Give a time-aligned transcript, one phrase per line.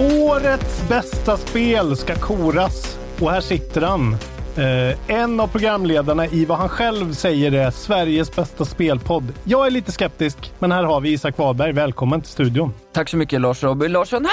[0.00, 4.12] Årets bästa spel ska koras och här sitter han.
[4.56, 9.32] Eh, en av programledarna i vad han själv säger är Sveriges bästa spelpodd.
[9.44, 11.72] Jag är lite skeptisk, men här har vi Isak Wahlberg.
[11.72, 12.72] Välkommen till studion.
[12.92, 14.26] Tack så mycket Lars Robin Larsson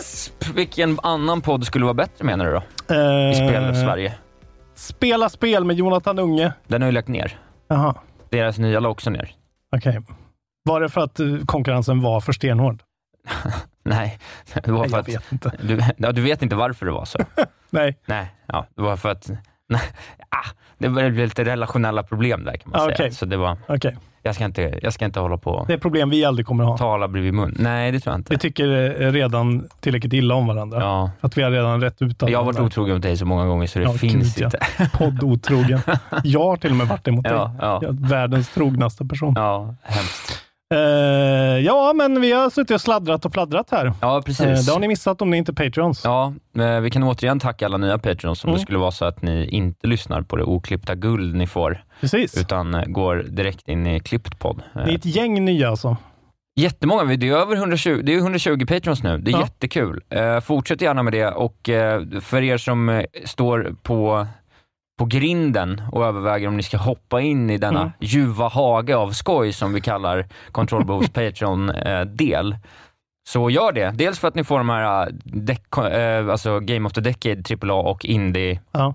[0.00, 0.32] Asp!
[0.54, 2.62] Vilken annan podd skulle vara bättre menar du då?
[2.94, 4.14] Eh, I spel-Sverige.
[4.74, 6.52] Spela spel med Jonathan Unge.
[6.66, 7.38] Den har ju lagt ner.
[7.68, 7.94] Jaha,
[8.30, 9.30] Deras nya la också ner.
[9.76, 10.00] okej.
[10.64, 12.82] Var det för att eh, konkurrensen var för stenhård?
[13.82, 14.18] Nej,
[14.64, 15.08] det var för jag att...
[15.08, 15.52] vet inte.
[15.62, 17.18] Du, ja, du vet inte varför det var så?
[17.70, 17.98] Nej.
[18.06, 19.30] Nej, ja, det var för att...
[19.68, 19.80] Nej,
[20.28, 20.46] ah,
[20.78, 22.94] det var lite relationella problem där kan man Ah, säga.
[22.94, 23.10] okej.
[23.12, 23.56] Så det var...
[23.68, 23.96] Okej.
[24.22, 26.70] Jag ska inte, jag ska inte hålla på Det är problem vi aldrig kommer att
[26.70, 26.78] ha.
[26.78, 27.56] tala bredvid mun.
[27.58, 28.32] Nej, det tror jag inte.
[28.34, 30.80] Vi tycker eh, redan tillräckligt illa om varandra.
[30.80, 31.10] Ja.
[31.20, 33.66] Att vi har redan rätt ut Jag har varit otrogen mot dig så många gånger
[33.66, 34.58] så det Ja, finns gud, inte.
[34.78, 34.86] Ja.
[34.92, 35.80] Podd otrogen.
[36.24, 37.32] Jag har till och med varit det mot dig.
[37.32, 37.88] Ja, ja.
[37.90, 39.32] Världens trognaste person.
[39.36, 40.42] Ja, hemskt.
[40.74, 40.78] Eh,
[41.64, 43.92] ja, men vi har suttit och sladdrat och pladdrat här.
[44.00, 44.66] Ja, precis.
[44.66, 46.00] det har ni missat om ni inte är Patreons.
[46.04, 48.58] Ja, eh, vi kan återigen tacka alla nya Patreons om Mm.
[48.58, 52.40] det skulle vara så att ni inte lyssnar på det oklippta guld ni får, Precis.
[52.40, 54.62] utan går direkt in i klippt podd.
[54.74, 55.96] Ni är ett gäng nya alltså.
[56.60, 59.18] Jättemånga, det är över 120, det är 120 Patreons nu.
[59.18, 59.40] Det är Ja.
[59.40, 60.02] jättekul.
[60.42, 61.56] Fortsätt gärna med det och
[62.22, 64.26] för er som står på,
[64.98, 67.92] på grinden och överväger om ni ska hoppa in i denna Mm.
[68.00, 72.56] ljuva hage av skoj som vi kallar Control Boos Patreon-del.
[73.28, 73.90] Så gör det.
[73.94, 77.42] Dels för att ni får de här eh, dec- eh, alltså Game of the Decade,
[77.72, 78.94] AAA och Indie-poddarna Ja.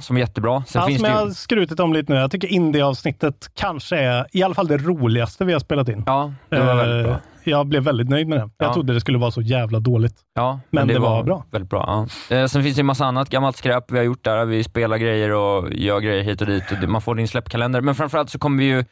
[0.00, 0.64] Som är jättebra.
[0.66, 1.26] Sen Allt finns som det jag ju...
[1.28, 2.18] har skrutit om lite nu.
[2.18, 6.02] Jag tycker indie-avsnittet kanske är i alla fall det roligaste vi har spelat in.
[6.06, 7.14] Ja, det var väldigt bra.
[7.14, 8.50] Eh, Jag blev väldigt nöjd med det.
[8.58, 8.74] Jag Ja.
[8.74, 10.14] trodde det skulle vara så jävla dåligt.
[10.34, 11.44] Ja, Men det var bra.
[11.50, 12.06] Väldigt bra.
[12.30, 12.36] Ja.
[12.36, 14.44] Eh, sen finns det en massa annat gammalt skräp vi har gjort där.
[14.44, 16.72] Vi spelar grejer och gör grejer hit och dit.
[16.72, 17.80] Och det- man får din släppkalender.
[17.80, 18.84] Men framförallt så kommer vi ju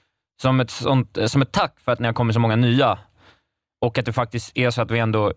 [0.43, 2.99] som ett, sånt, som ett tack för att ni har kommit så många nya
[3.85, 5.33] och att det faktiskt är så att vi ändå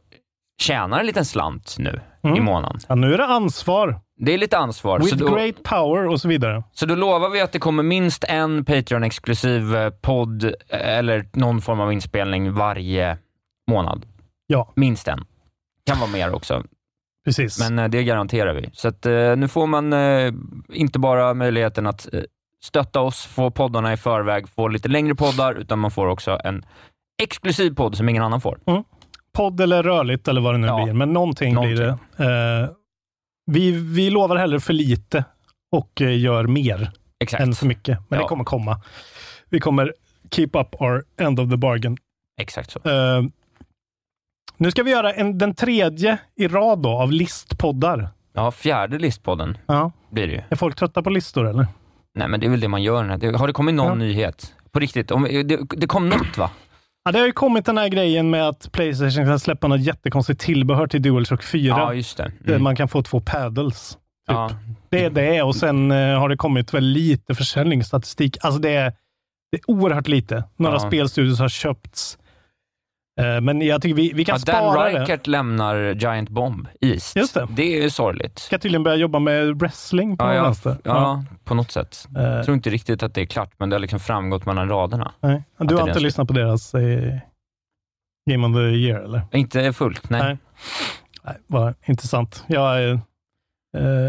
[0.62, 2.38] tjänar en liten slant nu Mm.
[2.38, 2.79] i månaden.
[2.88, 4.00] Ja, nu är det ansvar.
[4.19, 5.00] Det är lite ansvar.
[5.00, 6.63] With Så då, great power och så vidare.
[6.72, 11.62] så då lovar vi att det kommer minst en Patreon-exklusiv eh, podd eh, eller någon
[11.62, 13.17] form av inspelning varje
[13.72, 14.06] månad.
[14.47, 14.72] Ja.
[14.75, 15.25] Minst en.
[15.85, 16.63] Kan vara mer också.
[17.25, 17.59] Precis.
[17.69, 18.69] Men eh, det garanterar vi.
[18.73, 19.06] Så att,
[19.38, 19.94] nu får man
[20.69, 22.07] inte bara möjligheten att
[22.63, 26.66] stötta oss, få poddarna i förväg, få lite längre poddar, utan man får också en
[27.23, 28.59] exklusiv podd som ingen annan får.
[29.37, 30.83] Podd eller rörligt eller vad det nu Ja.
[30.83, 30.93] blir.
[30.93, 31.75] Men någonting, Någonting.
[31.75, 32.63] blir det.
[32.63, 32.69] Eh,
[33.51, 35.23] vi, vi lovar hellre för lite
[35.71, 37.43] och eh, gör mer Exakt.
[37.43, 37.99] än för mycket.
[38.09, 38.23] Men Ja.
[38.23, 38.81] det kommer komma.
[39.49, 39.93] Vi kommer
[40.31, 41.97] keep up our end of the bargain.
[42.41, 42.79] Exakt så.
[42.89, 43.23] Eh,
[44.57, 48.09] nu ska vi göra en, den tredje i rad då, av listpoddar.
[48.33, 49.91] Ja, fjärde listpodden Ja.
[50.09, 50.41] blir det ju.
[50.49, 51.67] Är folk trötta på listor eller?
[52.15, 53.33] Nej, men det är väl det man gör.
[53.37, 53.95] Har det kommit någon Ja.
[53.95, 54.53] nyhet?
[54.71, 55.11] På riktigt?
[55.11, 56.49] Om, det, det kom något va?
[57.07, 60.39] Ja, det har ju kommit den här grejen med att Playstation kan släppa något jättekonstigt
[60.41, 61.67] tillbehör till DualShock 4.
[61.77, 62.31] Ja, just det.
[62.39, 62.63] Där Mm.
[62.63, 63.89] man kan få två paddles.
[63.91, 63.99] Typ.
[64.27, 64.51] Ja.
[64.89, 68.37] Det är det och sen eh, har det kommit väl lite försäljningsstatistik.
[68.41, 68.93] Alltså det är,
[69.51, 70.43] det är oerhört lite.
[70.57, 70.79] Några Ja.
[70.79, 72.17] spelstudios har köpts.
[73.17, 74.99] Eh, men jag tycker vi, vi kan Ja, Dan spara det.
[74.99, 77.16] Reichert lämnar Giant Bomb East.
[77.16, 77.47] Just det.
[77.52, 78.40] Det är ju sorgligt.
[78.40, 80.78] Ska tydligen börja jobba med wrestling på Ja, ja, vänster.
[80.84, 82.08] ja, på något sätt.
[82.17, 82.23] Eh.
[82.23, 85.11] Jag tror inte riktigt att det är klart, men det har liksom framgått mellan raderna.
[85.19, 85.43] Nej.
[85.58, 86.03] Du det har inte det.
[86.03, 87.17] lyssnat på deras eh,
[88.29, 89.22] Game of the year eller?
[89.31, 90.22] Inte fullt, nej.
[90.23, 90.37] Nej.
[91.23, 92.43] Nej, vad intressant.
[92.47, 92.99] Jag, eh,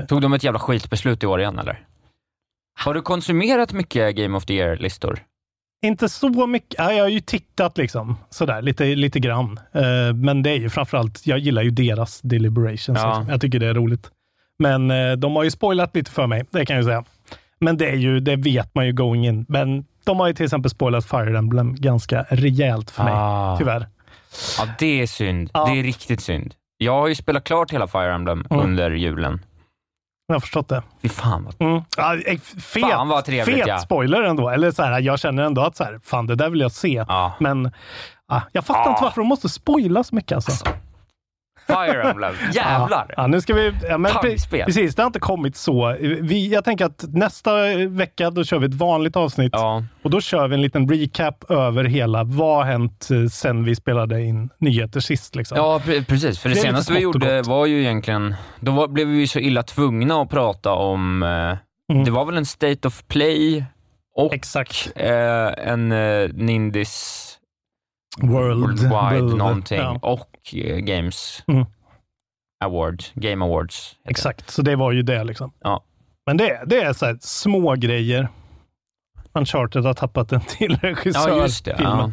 [0.09, 1.85] Tog de ett jävla skitbeslut i år igen, eller?
[2.81, 5.19] Har du konsumerat mycket Game of the Year-listor?
[5.87, 6.75] Inte så mycket.
[6.79, 9.59] Ja, jag har ju tittat liksom sådär lite, lite grann.
[9.73, 12.89] Eh, men det är ju framförallt, jag gillar ju deras deliberations.
[12.89, 13.09] Ja.
[13.09, 13.29] Liksom.
[13.29, 14.11] Jag tycker det är roligt.
[14.59, 17.05] Men eh, de har ju spoilat lite för mig, det kan jag ju säga.
[17.61, 19.47] Men det är ju, det vet man ju going in.
[19.49, 23.57] Men de har ju till exempel spoilat Fire Emblem ganska rejält för mig, Ah.
[23.59, 23.87] tyvärr.
[24.59, 25.51] Ja, det är synd.
[25.55, 25.67] Ja.
[25.67, 26.55] Det är riktigt synd.
[26.79, 28.65] Jag har ju spelat klart hela Fire Emblem Mm.
[28.65, 29.41] under julen.
[30.31, 30.83] Jag har förstått det.
[31.03, 31.69] Fy fan vad...
[31.69, 31.83] Mm.
[31.97, 33.79] Ja, eh, fet, Fan, vad trevligt, fet ja.
[33.79, 34.49] spoiler ändå.
[34.49, 37.05] Eller så här, jag känner ändå att så här, fan det där vill jag se.
[37.09, 37.33] Ja.
[37.41, 37.73] Men
[38.29, 40.67] ah, jag fattar inte varför de måste spoila så mycket alltså.
[41.69, 42.35] Fire Emblem.
[42.53, 43.15] Jävlar!
[43.17, 43.73] Ja, nu ska vi...
[43.89, 44.65] Ja, men, Pangspel.
[44.65, 45.97] precis, det har inte kommit så.
[46.21, 47.53] Vi, jag tänker att nästa
[47.89, 49.85] vecka då kör vi ett vanligt avsnitt Ja.
[50.03, 53.75] och då kör vi en liten recap över hela vad har hänt eh, sen vi
[53.75, 55.35] spelade in nyheter sist.
[55.37, 55.59] Liksom.
[55.59, 56.39] Ja, pre- precis.
[56.39, 58.35] För det, Det senaste vi gjorde var ju egentligen...
[58.61, 61.23] Då var, blev vi så illa tvungna att prata om...
[61.23, 61.57] Eh,
[61.93, 62.05] Mm.
[62.05, 63.65] Det var väl en State of Play
[64.15, 64.35] och
[64.97, 67.28] eh, en eh, Nindis
[68.23, 68.61] World.
[68.61, 69.99] Worldwide World, någonting ja.
[70.03, 71.67] och eh, Games Mm.
[72.65, 73.13] Awards.
[73.15, 73.89] Game Awards.
[73.93, 74.11] heter det.
[74.11, 75.25] Exakt, så det var ju det.
[75.25, 75.53] liksom.
[75.63, 75.85] Ja.
[76.27, 78.29] Men det, det är så här, små grejer.
[79.33, 81.29] Uncharted har tappat en till regissör.
[81.29, 81.77] Ja, just det.
[81.77, 82.13] filmen.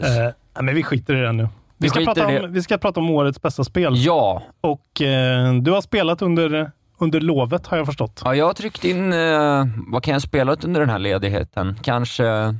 [0.00, 0.26] Ja.
[0.26, 0.32] Eh,
[0.62, 1.42] men vi skiter i det nu.
[1.42, 1.48] Vi
[1.78, 2.46] Vi ska, prata om, det.
[2.48, 3.92] vi ska prata om årets bästa spel.
[3.96, 8.22] Ja, Och eh, du har spelat under, under lovet har jag förstått.
[8.24, 11.78] Ja, jag har tryckt in, eh, vad kan jag spela under den här ledigheten?
[11.82, 12.54] Kanske,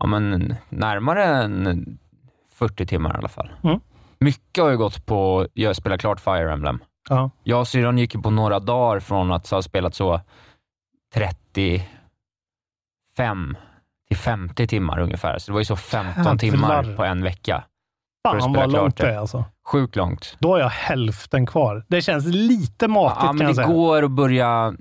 [0.00, 1.98] ja men närmare än
[2.54, 3.50] 40 timmar i alla fall.
[3.64, 3.80] Mm.
[4.18, 6.78] Mycket har ju gått på, jag spelar klart Fire Emblem.
[7.08, 7.30] Ja.
[7.42, 10.20] Jag och syrran gick ju på några dagar från att ha spelat så
[11.14, 13.56] 35
[14.08, 15.38] till 50 timmar ungefär.
[15.38, 16.36] Så det var ju så 15 Jävlar.
[16.38, 17.56] timmar på en vecka.
[17.56, 17.64] att
[18.32, 19.14] Fan spela vad långt det.
[19.14, 19.44] är alltså.
[19.66, 20.36] Sjukt långt.
[20.38, 21.84] Då har jag hälften kvar.
[21.88, 23.66] Det känns lite matigt Ja, kan men jag det säga.
[23.68, 24.74] går att börja,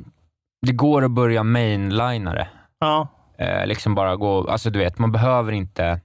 [0.61, 2.47] det går att börja mainlinare.
[2.79, 3.07] Ja,
[3.37, 6.01] Eh, liksom bara gå, alltså du vet, man behöver inte...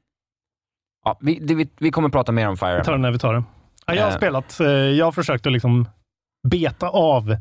[1.05, 3.01] Ja, vi, det, vi, vi kommer prata mer om Fire vi tar det Emblem.
[3.03, 3.45] när vi tar det.
[3.87, 4.17] Ja, jag har Eh.
[4.17, 4.61] spelat.
[4.61, 5.89] eh, Jag har försökt att liksom
[6.49, 7.31] beta av.
[7.31, 7.39] Eh,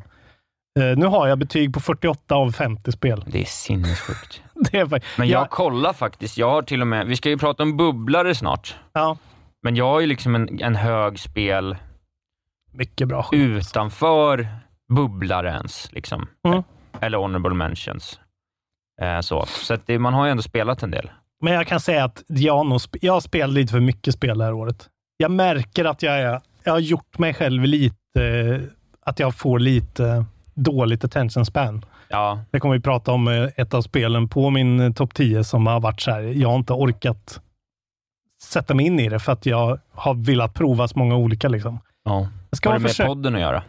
[0.98, 3.24] Nu har jag betyg på 48 av 50 spel.
[3.28, 4.42] Det är sinnessjukt.
[4.72, 5.48] Det är, Men jag Ja.
[5.48, 9.18] kollar faktiskt, jag har till och med, vi ska ju prata om bubblare snart, ja,
[9.64, 11.78] men jag har ju liksom en, en hög spel
[12.74, 14.48] mycket bra utanför
[14.94, 16.28] bubblarens, liksom.
[16.48, 16.64] Mm.
[17.02, 18.20] Eller honorable mentions.
[19.02, 21.10] Eh, så så det, man har ju ändå spelat en del.
[21.42, 24.54] Men jag kan säga att jag, jag har spelat lite för mycket spel det här
[24.54, 24.90] året.
[25.18, 28.60] Jag märker att jag, är, jag har gjort mig själv lite, eh,
[29.06, 31.86] att jag får lite dåligt attention span.
[32.08, 35.68] Ja, Det kommer vi prata om eh, ett av spelen på min topp 10 som
[35.68, 36.22] har varit så här.
[36.22, 37.40] Jag har inte orkat
[38.44, 41.48] sätta mig in i det för att jag har velat prova så många olika.
[41.50, 41.80] Liksom.
[42.04, 42.28] ja.
[42.50, 43.64] Jag ska Har det med försök- podden att göra?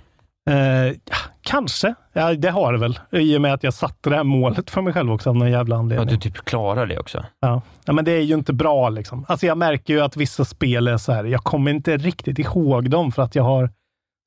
[0.51, 1.95] Eh, ja, kanske.
[2.13, 2.99] Ja, det har det väl.
[3.11, 5.51] I och med att jag satte det här målet för mig själv också av någon
[5.51, 6.09] jävla Ja, anledning.
[6.09, 7.25] du typ klarar det också.
[7.41, 7.63] Ja.
[7.85, 9.25] ja, men det är ju inte bra liksom.
[9.29, 12.91] Alltså jag märker ju att vissa spel är så här, jag kommer inte riktigt ihåg
[12.91, 13.71] dem för att jag har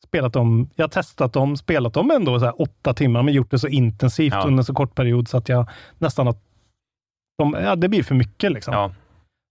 [0.07, 3.51] spelat dem, jag har testat dem, spelat dem ändå så här åtta timmar, men gjort
[3.51, 4.44] det så intensivt Ja.
[4.48, 6.36] under så kort period så att jag nästan har,
[7.38, 8.74] de, ja det blir för mycket liksom.
[8.74, 8.89] Ja.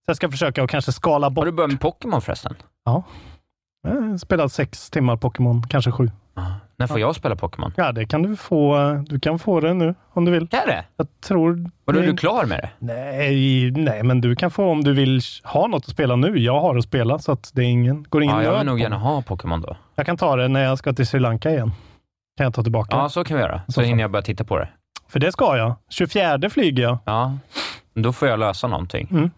[0.05, 1.45] Så jag ska försöka att kanske skala Har bort.
[1.45, 2.55] du börjat med Pokémon förresten?
[2.85, 3.03] Jag
[3.91, 6.11] har spelat sex timmar Pokémon, kanske sju.
[6.75, 7.73] När får jag spela Pokémon?
[7.77, 8.77] Ja, det kan du få.
[9.07, 10.47] Du kan få det nu om du vill.
[10.47, 10.85] Kan det?
[10.97, 11.69] Jag tror...
[11.85, 12.69] Var det- du klar med det?
[12.79, 16.39] Nej, nej, men du kan få om du vill ha något att spela nu.
[16.39, 18.79] Jag har att spela så att det är ingen, går ingen Ja, jag vill nog
[18.79, 19.77] gärna ha Pokémon då.
[19.95, 21.71] Jag kan ta det när jag ska till Sri Lanka igen.
[22.37, 22.95] Kan jag ta tillbaka.
[22.97, 23.61] Ja, så kan vi göra.
[23.67, 24.69] Så Så hinner jag börja titta på det.
[25.09, 25.75] För det ska jag.
[25.89, 26.97] 24 flyger jag.
[27.05, 27.37] Ja,
[27.93, 29.07] då får jag lösa någonting.
[29.11, 29.31] Mm.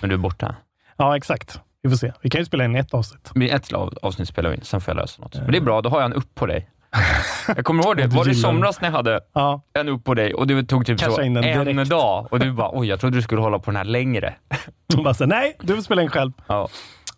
[0.00, 0.54] Men du är borta.
[0.96, 1.60] Ja, exakt.
[1.82, 2.12] Vi får se.
[2.22, 3.30] Vi kan ju spela in ett avsnitt.
[3.34, 5.34] Blir ett av- avsnitt spelar vi in, sen får jag lösa något.
[5.34, 6.70] Men det är bra, då har jag en upp på dig.
[7.56, 10.14] Jag kommer ihåg det, var det i somras när jag hade Ja, en upp på
[10.14, 11.90] dig och det tog typ så en direkt.
[11.90, 14.34] dag och du bara, oj, jag trodde du skulle hålla på den här längre.
[15.04, 16.32] bara så, nej, du får spela in själv.
[16.46, 16.68] Ja.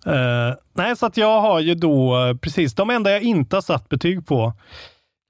[0.07, 3.61] Eh, nej, så att jag har ju då eh, precis de enda jag inte har
[3.61, 4.53] satt betyg på.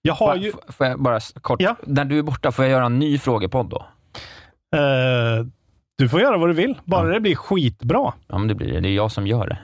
[0.03, 0.53] Jag har ju...
[0.69, 1.77] får- jag bara kort, Ja.
[1.87, 3.87] när du är borta, får jag göra en ny frågepodd då?
[4.79, 5.47] eh,
[6.03, 8.13] du får göra vad du vill, bara det blir skitbra.
[8.29, 8.81] Ja, men det blir det.
[8.81, 9.59] Det är jag som gör det.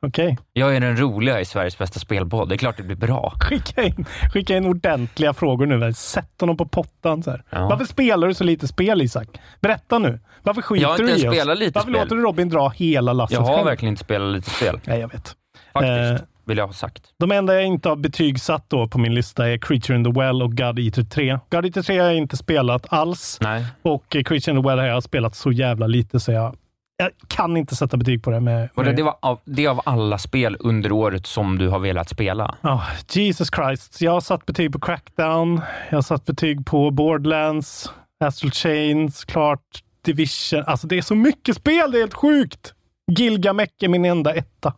[0.00, 0.38] Okej.
[0.52, 2.48] Jag är den roliga i Sveriges bästa spelpodd.
[2.48, 3.32] Det är klart det blir bra.
[3.40, 5.76] Skicka in, skicka in ordentliga frågor nu.
[5.76, 5.94] väl.
[5.94, 7.22] Sätt honom på pottan.
[7.22, 7.36] Så.
[7.50, 7.68] Ja.
[7.68, 9.28] Varför spelar du så lite spel, Isak?
[9.60, 10.20] Berätta nu.
[10.42, 11.58] Varför skiter du i oss?
[11.58, 11.92] lite Varför spel.
[12.02, 13.66] låter du Robin dra hela lasset Jag har själv?
[13.66, 14.80] verkligen inte spelat lite spel.
[14.84, 15.34] Nej, jag vet.
[15.72, 16.26] Faktiskt, Eh.
[16.48, 17.02] Vill jag ha sagt.
[17.18, 20.42] De enda jag inte har betygsatt då på min lista är Creature in the Well
[20.42, 21.38] och God Eater 3.
[21.50, 23.64] God Eater 3 har jag inte spelat alls Nej.
[23.82, 26.56] och eh, Creature in the Well har jag spelat så jävla lite så jag,
[26.96, 28.40] jag kan inte sätta betyg på det.
[28.40, 31.58] Med, Och det, med, det, var av, det är av alla spel under året som
[31.58, 32.54] du har velat spela.
[32.60, 34.00] Ah, Jesus Christ.
[34.00, 35.60] Jag har satt betyg på Crackdown.
[35.90, 37.92] Jag har satt betyg på Borderlands,
[38.24, 39.60] Astral Chains, klart.
[40.04, 40.64] Division.
[40.66, 42.74] Alltså det är så mycket spel, det är helt sjukt!
[43.10, 44.74] Gilgamesh är min enda etta.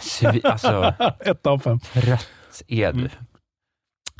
[0.00, 1.80] Svi- Alltså, Etta av fem.
[1.80, 2.28] trött
[2.68, 3.08] är du.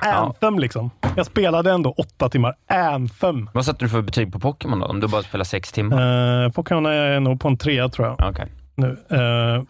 [0.02, 0.90] Anthem liksom.
[1.16, 2.54] Jag spelade ändå åtta timmar.
[2.68, 3.50] Anthem.
[3.54, 4.86] Vad satte du för betyg på Pokémon då?
[4.86, 6.44] Om du bara spelar sex timmar?
[6.44, 8.30] Uh, Pokémon är nog på en trea tror jag.
[8.30, 8.52] Okej.
[8.74, 8.88] Nu.
[9.10, 9.62] Eh,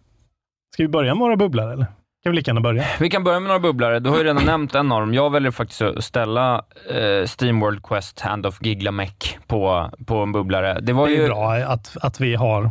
[0.74, 1.86] ska vi börja med våra bubblor eller?
[2.22, 2.84] Kan vi lika gärna börja?
[3.00, 3.98] Vi kan börja med några bubblare.
[4.00, 5.14] Du har ju redan nämnt en av dem.
[5.14, 6.54] Jag väljer faktiskt att ställa
[6.90, 10.80] eh, Steam World Quest Hand of Giglamech på, på en bubblare.
[10.80, 12.70] Det var Det är ju bra att, att vi har...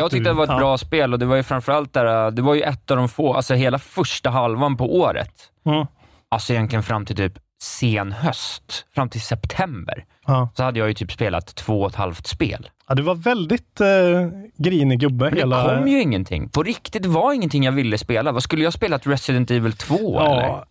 [0.00, 0.58] jag tyckte du- det var ett ja.
[0.58, 3.34] bra spel och det var ju framförallt där, det var ju ett av de få,
[3.34, 5.32] alltså hela första halvan på året.
[5.66, 5.86] Mm.
[6.30, 10.48] Alltså egentligen fram till typ sen höst, fram till september, Ja.
[10.54, 12.70] så hade jag ju typ spelat två och ett halvt spel.
[12.88, 13.86] Ja, du var väldigt eh,
[14.58, 15.68] grinig gubbe Men hela...
[15.72, 16.48] det kom ju ingenting.
[16.48, 18.32] På riktigt var ingenting jag ville spela.
[18.32, 20.64] Vad skulle jag spelat Resident Evil 2 eller?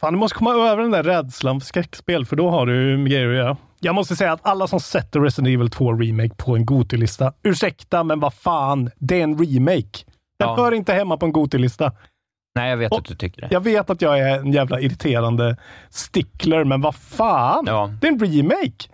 [0.00, 3.28] Fan, du måste komma över den där rädslan för skräckspel, för då har du grejer
[3.30, 3.56] att göra.
[3.80, 8.04] Jag måste säga att alla som sätter Resident Evil 2 Remake på en Goti-lista, ursäkta,
[8.04, 10.04] men vad fan, det är en remake.
[10.38, 10.56] Den Ja.
[10.56, 11.92] hör inte hemma på en Goti-lista.
[12.54, 13.48] Nej, jag vet Och- att du tycker det.
[13.50, 15.56] Jag vet att jag är en jävla irriterande
[15.90, 17.64] stickler, men vad fan!
[17.66, 17.90] Ja.
[18.00, 18.88] Det är en remake!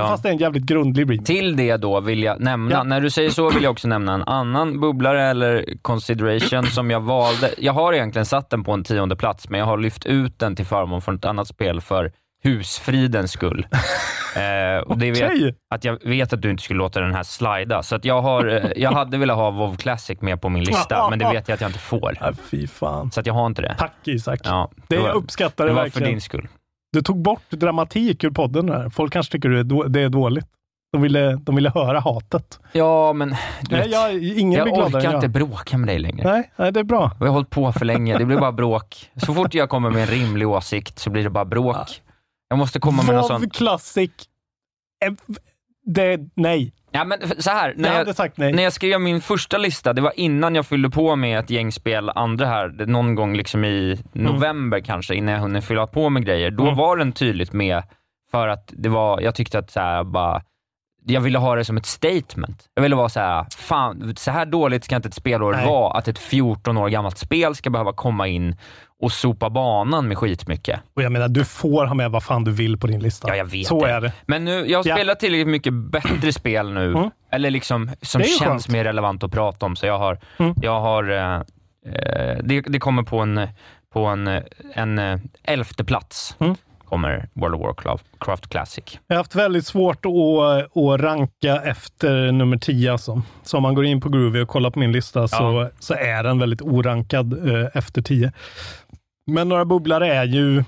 [0.00, 0.08] Ja.
[0.08, 1.24] fast det är en jävligt grundlig remake.
[1.26, 2.82] Till det då vill jag nämna, Ja.
[2.82, 7.00] när du säger så vill jag också nämna en annan bubblare eller consideration som jag
[7.00, 7.50] valde.
[7.58, 10.56] Jag har egentligen satt den på en tionde plats, men jag har lyft ut den
[10.56, 12.12] till förmån för ett annat spel för
[12.42, 13.66] husfridens skull.
[14.36, 15.54] eh, och det vet, Okej.
[15.74, 18.46] att jag vet att du inte skulle låta den här slida, så att jag, har,
[18.46, 21.54] eh, jag hade velat ha WoW Classic med på min lista, men det vet jag
[21.54, 22.16] att jag inte får.
[22.20, 23.10] Ja, fy fan.
[23.10, 23.74] Så att jag har inte det.
[23.78, 24.40] Tack Isak.
[24.44, 26.06] Ja, Det var- jag uppskattar det det var verkligen.
[26.06, 26.48] för din skull.
[26.96, 28.68] Du tog bort dramatik ur podden.
[28.68, 28.88] Här.
[28.88, 30.46] Folk kanske tycker det är, då, det är dåligt.
[30.92, 32.60] De ville, de ville höra hatet.
[32.72, 33.36] Ja, men du
[33.70, 35.30] Nej, vet, jag, ingen jag orkar inte jag.
[35.30, 36.32] bråka med dig längre.
[36.32, 37.10] Nej, nej, det är bra.
[37.20, 38.18] Vi har hållit på för länge.
[38.18, 39.10] Det blir bara bråk.
[39.16, 42.02] Så fort jag kommer med en rimlig åsikt så blir det bara bråk.
[42.48, 43.52] Jag måste komma med något sånt.
[43.54, 44.10] Classic.
[45.84, 46.72] Det, nej.
[46.96, 48.52] Ja, men så här, Jag när jag, nej.
[48.52, 51.72] när jag skrev min första lista, det var innan jag fyllde på med ett gäng
[51.72, 56.24] spel, andra här, någon gång liksom i november kanske, innan jag hunnit fylla på med
[56.24, 56.50] grejer.
[56.50, 56.76] Då Mm.
[56.76, 57.82] var den tydligt med,
[58.30, 60.42] för att det var, jag tyckte att så här, bara,
[61.08, 62.64] jag ville ha det som ett statement.
[62.74, 65.66] Jag ville vara så här, fan, så här dåligt ska inte ett spelår Nej.
[65.66, 68.56] vara, att ett 14 år gammalt spel ska behöva komma in
[69.02, 70.80] och sopa banan med skitmycket.
[70.94, 73.28] Och jag menar, du får ha med vad fan du vill på din lista.
[73.28, 73.90] Ja, jag vet Så det.
[73.92, 74.12] är det.
[74.26, 74.96] Men nu, jag har Ja.
[74.96, 77.10] spelat tillräckligt mycket bättre spel nu, Mm.
[77.32, 78.68] eller liksom som känns skönt.
[78.68, 79.76] mer relevant att prata om.
[79.76, 80.54] Så jag har, Mm.
[80.62, 81.34] jag har eh,
[81.94, 83.48] eh, det, det kommer på en,
[83.92, 84.42] på en, eh,
[84.74, 86.36] en eh, elfte plats.
[86.40, 86.54] Mm.
[86.88, 88.98] kommer World of Warcraft Classic.
[89.06, 92.92] Jag har haft väldigt svårt att, att ranka efter nummer 10.
[92.92, 93.22] Alltså.
[93.42, 95.70] Så om man går in på Groovy och kollar på min lista så, Ja.
[95.78, 98.32] så är den väldigt orankad eh, efter 10.
[99.26, 100.64] Men några bubblare är ju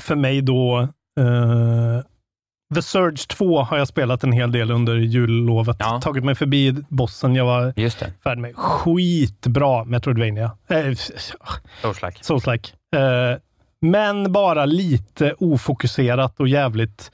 [0.00, 0.80] för mig då
[1.20, 2.00] eh,
[2.74, 5.76] The Surge 2 har jag spelat en hel del under jullovet.
[5.78, 6.00] Ja.
[6.02, 8.56] Tagit mig förbi bossen jag var Just det, färdig med.
[8.56, 10.50] Skitbra Metroidvania.
[10.68, 10.76] Eh,
[11.82, 12.22] Souls-like.
[12.22, 12.72] Souls-like.
[12.96, 13.38] Eh,
[13.80, 17.10] men bara lite ofokuserat och jävligt...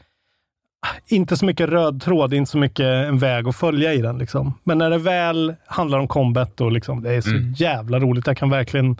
[1.06, 4.18] Inte så mycket röd tråd, inte så mycket en väg att följa i den.
[4.18, 4.58] Liksom.
[4.64, 7.52] Men när det väl handlar om combat, och liksom, det är så Mm.
[7.52, 8.26] jävla roligt.
[8.26, 8.96] Jag kan verkligen,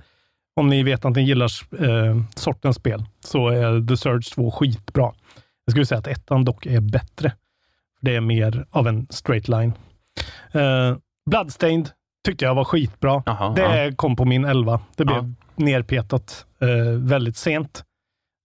[0.57, 1.51] om ni vet att ni gillar
[1.85, 5.13] eh, sortens spel, så är The Surge 2 skitbra.
[5.65, 7.33] Jag skulle säga att ettan dock är bättre.
[8.01, 9.73] Det är mer av en straight line.
[10.53, 10.97] Eh,
[11.31, 11.91] Bloodstained
[12.27, 13.23] tyckte jag var skitbra.
[13.27, 13.93] Jaha, Det ja.
[13.97, 14.81] kom på min 11.
[14.97, 15.25] Det blev Ja.
[15.65, 16.69] nerpetat eh,
[16.99, 17.85] väldigt sent.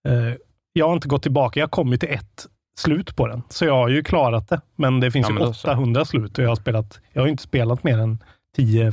[0.08, 0.34] Eh,
[0.74, 1.60] jag har inte gått tillbaka.
[1.60, 2.46] Jag har kommit till ett
[2.80, 4.62] slut på den, så jag har ju klarat det.
[4.76, 5.68] Men det finns Ja, ju men då så.
[5.72, 7.00] 800 slut och jag har spelat.
[7.14, 8.24] Jag har ju inte spelat mer än
[8.56, 8.92] 10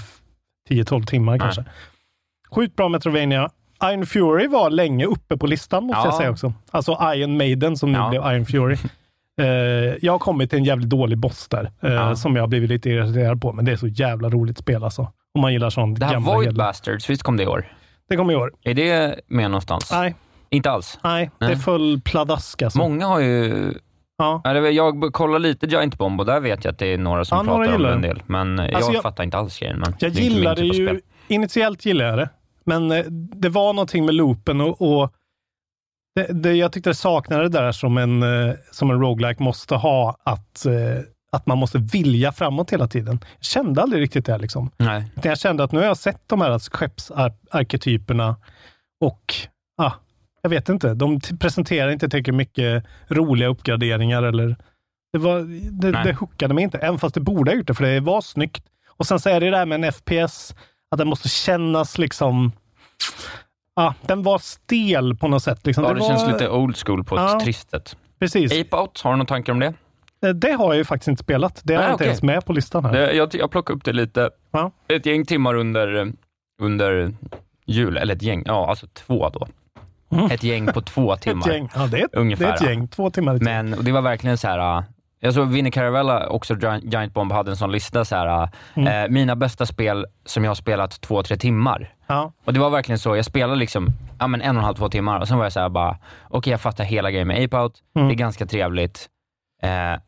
[0.70, 1.64] 10-12 timmar kanske.
[2.54, 3.50] Sjukt bra Metrovania.
[3.84, 6.04] Iron Fury var länge uppe på listan måste Ja.
[6.06, 6.52] jag säga också.
[6.70, 8.08] Alltså Iron Maiden som nu Ja.
[8.10, 8.76] blev Iron Fury.
[9.40, 9.46] Eh,
[10.02, 12.16] jag har kommit till en jävligt dålig boss där, eh, Ja.
[12.16, 15.02] som jag har blivit lite irriterad på, men det är så jävla roligt spel alltså.
[15.34, 16.58] Om man gillar sånt Det här Void hederligt.
[16.58, 17.66] Bastards, visst kom det i år?
[18.08, 18.52] Det kommer i år.
[18.62, 19.92] Är det med någonstans?
[19.92, 20.14] Nej,
[20.50, 20.98] Inte alls?
[21.04, 21.50] nej, Nej.
[21.50, 22.78] det föll pladask alltså.
[22.78, 23.72] Många har ju...
[24.18, 24.42] Ja.
[24.72, 27.42] Jag kollar lite Giant Bomb och där vet jag att det är några som Ja,
[27.42, 28.22] några pratar om det gillar en del.
[28.26, 29.78] Men Alltså, jag, jag- fattar inte alls grejen.
[29.78, 32.28] Men Jag det gillade typ ju, initiellt gillade jag det,
[32.64, 35.12] men eh, det var någonting med loopen och, och
[36.14, 39.74] det, det, jag tyckte det saknade det där som en, eh, som en roguelike måste
[39.74, 41.00] ha, att, eh,
[41.32, 43.18] att man måste vilja framåt hela tiden.
[43.38, 44.38] Jag kände aldrig riktigt det.
[44.38, 44.70] Liksom.
[44.76, 45.04] Nej.
[45.22, 48.36] Jag kände att nu har jag sett de här skeppsarketyperna
[49.00, 49.34] och
[49.76, 49.92] ah,
[50.42, 54.56] jag vet inte, de presenterar inte tillräckligt mycket roliga uppgraderingar eller
[55.12, 55.40] det, var,
[55.70, 58.20] det, det hookade mig inte, även fast det borde ha gjort det, för det var
[58.20, 58.64] snyggt.
[58.96, 60.54] Och sen så är det det där med en FPS,
[60.94, 62.52] att den måste kännas liksom
[63.76, 65.66] Ah, den var stel på något sätt.
[65.66, 65.84] Liksom.
[65.84, 67.40] Ja, det, var, känns lite old school på ett Ja.
[67.40, 67.96] trist sätt.
[68.18, 68.52] Precis.
[68.60, 69.74] Ape Out, har du någon tankar om det?
[70.26, 71.60] Eh, Det har jag ju faktiskt inte spelat.
[71.64, 72.06] Det är Nej, inte okej.
[72.06, 72.92] ens med på listan här.
[72.92, 74.70] Det, jag, jag plockade upp det lite, Ja.
[74.88, 76.12] ett gäng timmar under,
[76.62, 77.14] under
[77.66, 79.46] jul, eller ett gäng, ja alltså två då.
[80.30, 81.48] Ett gäng på två timmar.
[81.48, 81.64] Mm.
[81.66, 81.82] Ett gäng.
[81.82, 82.68] Ja, det är, Ungefär, det är ett ja.
[82.68, 82.88] gäng.
[82.88, 83.38] Två timmar.
[83.40, 84.84] Men och det var verkligen så här.
[85.24, 88.04] Jag såg Vinnie Caravella, också Gi- Giant Bomb, hade en sån lista.
[88.04, 89.04] Så här, Mm.
[89.04, 91.94] äh, mina bästa spel som jag har spelat två, tre timmar.
[92.06, 92.32] Ja.
[92.44, 93.16] Och det var verkligen så.
[93.16, 93.88] Jag spelade liksom
[94.18, 95.98] ja, men en och en halv, två timmar och sen var jag så här bara,
[96.28, 97.72] okej jag fattar hela grejen med Ape Out.
[97.96, 98.08] Mm.
[98.08, 99.08] Det är ganska trevligt.
[99.62, 100.00] Eh,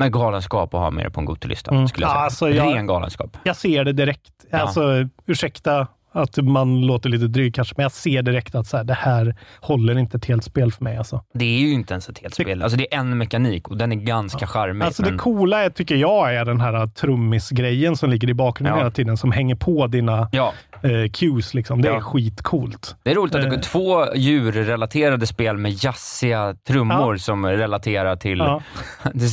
[0.00, 1.88] men galenskap att ha med det på en Gotelista, Mm.
[1.88, 2.22] skulle jag säga.
[2.24, 3.36] Alltså, jag- Ren galenskap.
[3.42, 4.32] Jag ser det direkt.
[4.50, 4.58] Ja.
[4.58, 8.84] Alltså, ursäkta att man låter lite dryg kanske, men jag ser direkt att så här,
[8.84, 10.96] det här håller inte ett helt spel för mig.
[10.96, 12.62] Alltså, Det är ju inte ens ett helt spel.
[12.62, 14.84] Alltså det är en mekanik och den är ganska charmig.
[14.86, 15.12] alltså men...
[15.12, 18.78] det coola är, tycker jag är den här trummisgrejen som ligger i bakgrunden Ja.
[18.78, 20.52] hela tiden, som hänger på dina Ja,
[20.82, 21.54] eh, cues.
[21.54, 21.82] Liksom.
[21.82, 22.96] Det är skitcoolt.
[23.02, 23.54] Det är roligt att det Eh.
[23.54, 28.42] är två djurrelaterade spel med jazziga trummor som relaterar till...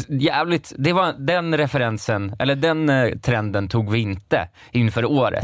[0.21, 5.43] Jävligt, det var, den referensen, eller den eh, trenden tog vi inte inför året.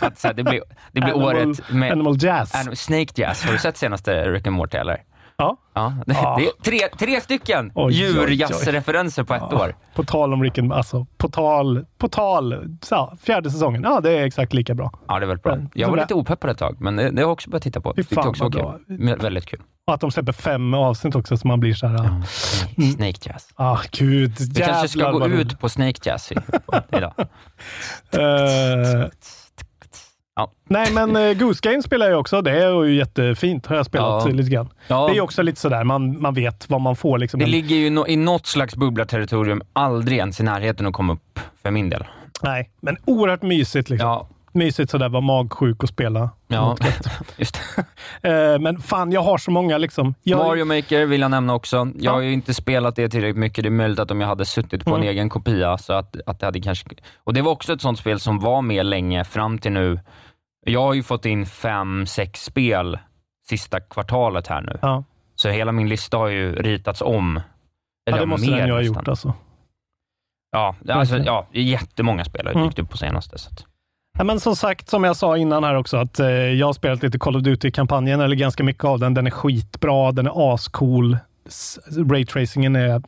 [0.00, 2.52] Att, så här, det blir, det blir Animal- året med Animal Jazz.
[2.80, 3.44] Snake Jazz.
[3.44, 4.96] Har du sett senaste Rick and Morty eller?
[5.36, 5.56] Ja.
[5.74, 6.36] Ja, det, Ja.
[6.38, 9.74] det är tre, tre stycken djurjazzreferenser på ett år.
[9.94, 13.82] På tal om Rick and, alltså, på tal, på tal, så, fjärde säsongen.
[13.82, 14.92] Ja, det är exakt lika bra.
[15.08, 15.56] Ja, det är väldigt bra.
[15.56, 17.80] Men- Jag var lite opeppad ett tag, men det, det har jag också börjat titta
[17.80, 17.92] på.
[17.94, 18.62] Tyckte fan, också vad kul.
[18.98, 19.60] Men Väldigt kul.
[19.86, 21.98] Och att de släpper fem avsnitt också, så man blir så här...
[21.98, 22.22] Mm.
[22.92, 23.48] Snake Jazz.
[23.54, 24.32] Ah, gud.
[24.54, 26.32] Vi kanske ska gå ut på Snake Jazz
[26.96, 27.12] idag.
[30.38, 30.52] Eh, Ja.
[30.68, 32.42] Nej, men uh, Goose Game spelar jag också.
[32.42, 34.32] Det är ju jättefint, har jag spelat Ja.
[34.32, 34.68] lite grann.
[34.88, 35.08] Ja.
[35.08, 37.18] Det är också lite sådär, man, man vet vad man får.
[37.18, 37.40] Liksom.
[37.40, 41.40] Det ligger ju no- i något slags bubblarterritorium, aldrig ens i närheten att komma upp
[41.62, 42.04] för min del.
[42.42, 43.90] Nej, men oerhört mysigt.
[43.90, 44.08] Liksom.
[44.08, 46.30] Ja, Mysigt sådär, vara magsjuk och spela.
[46.46, 46.76] ja.
[47.36, 47.60] Just
[48.22, 50.14] Eh, men fan, jag har så många liksom.
[50.22, 51.76] Jag, Mario Maker vill jag nämna också.
[51.76, 52.12] Jag Ja.
[52.12, 53.64] har ju inte spelat det tillräckligt mycket.
[53.64, 55.08] Det är möjligt att om jag hade suttit på en Mm.
[55.08, 56.88] egen kopia, så att, att det hade kanske...
[57.24, 60.00] Och det var också ett sånt spel som var med länge, fram till nu.
[60.66, 62.98] Jag har ju fått in fem, sex spel
[63.48, 64.78] sista kvartalet här nu.
[64.82, 65.04] Ja.
[65.34, 67.40] Så hela min lista har ju ritats om.
[68.04, 69.34] ja, det måste mer den ju ha gjort alltså.
[70.52, 72.64] Ja, alltså, ja, jättemånga har Mm.
[72.66, 73.38] dykt upp på senaste.
[73.38, 73.66] Så att.
[74.18, 77.02] Ja, men som sagt, som jag sa innan här också, att eh, jag har spelat
[77.02, 79.14] lite Call of Duty-kampanjen, eller ganska mycket av den.
[79.14, 81.18] Den är skitbra, den är ascool.
[82.10, 83.02] Raytracingen är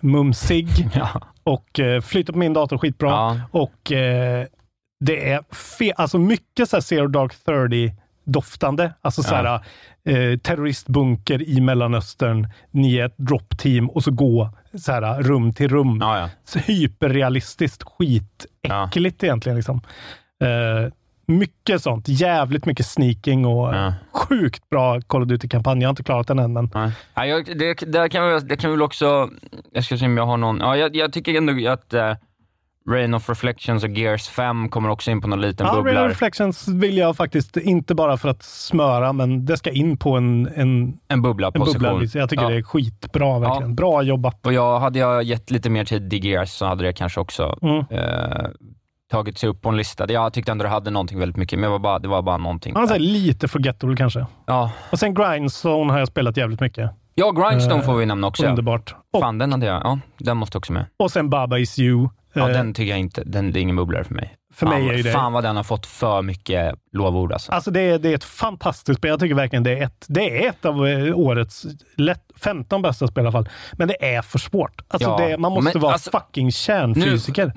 [0.00, 1.08] mumsig Ja.
[1.44, 3.08] och eh, flyter på min dator skitbra.
[3.10, 3.40] Ja.
[3.50, 4.46] Och eh,
[5.04, 7.92] det är fe- alltså mycket så här Zero Dark 30
[8.24, 8.92] doftande.
[9.00, 9.54] Alltså så här,
[10.04, 12.48] eh, terroristbunker i Mellanöstern.
[12.70, 15.98] Ni är ett drop team och så gå så här, rum till rum.
[16.00, 16.30] Ja, ja.
[16.44, 19.56] Så hyperrealistiskt, skitäckligt egentligen.
[19.56, 19.80] Liksom.
[20.40, 20.92] Eh,
[21.26, 22.08] mycket sånt.
[22.08, 23.94] Jävligt mycket sneaking och Ja.
[24.12, 25.80] sjukt bra Call of Duty-kampanj.
[25.82, 26.90] Jag har inte klarat den än, men Nej.
[27.14, 29.30] Ja, jag, det, där kan vi, det kan vi väl också...
[29.72, 30.58] Jag ska se om jag har någon...
[30.60, 32.14] Ja, jag, jag tycker ändå att uh,
[32.90, 36.04] Rain of Reflections och Gears 5 kommer också in på någon liten ja, Rain bubblar.
[36.04, 40.16] of Reflections vill jag faktiskt, inte bara för att smöra, men det ska in på
[40.16, 42.02] en, en, En bubbla en bubbla.
[42.14, 42.48] Jag tycker ja.
[42.48, 43.74] det är skitbra verkligen.
[43.74, 44.46] Bra jobbat.
[44.46, 47.58] Och jag, hade jag gett lite mer tid till Gears så hade det kanske också
[47.62, 47.84] Mm.
[47.90, 48.46] eh,
[49.10, 50.12] tagit sig upp på en lista.
[50.12, 52.36] Jag tyckte ändå det hade någonting väldigt mycket, men det var bara, det var bara
[52.36, 52.74] någonting.
[52.76, 54.26] Han säger lite forgettable kanske.
[54.46, 54.72] Ja.
[54.92, 56.90] Och sen Grindstone har jag spelat jävligt mycket.
[57.14, 58.42] ja, Grindstone Eh, får vi nämna också.
[58.44, 58.48] Ja.
[58.50, 58.94] Underbart.
[59.12, 59.80] Och, Fan, den hade jag.
[59.84, 60.86] Ja, den måste också med.
[60.96, 62.08] och sen Baba Is You.
[62.32, 64.34] Ja, Eh, den tycker jag inte, den, det är ingen bubblare för mig.
[64.54, 65.12] för fan, mig är det...
[65.12, 67.52] Fan vad den har fått för mycket lovord alltså.
[67.52, 69.08] Alltså det är, det är ett fantastiskt spel.
[69.08, 73.06] Jag tycker verkligen det är ett, det är ett av eh, årets lätt, 15 bästa
[73.06, 73.48] spel i alla fall.
[73.72, 74.80] Men det är för svårt.
[74.88, 77.52] Alltså Ja, det, man måste men vara alltså- fucking kärnfysiker.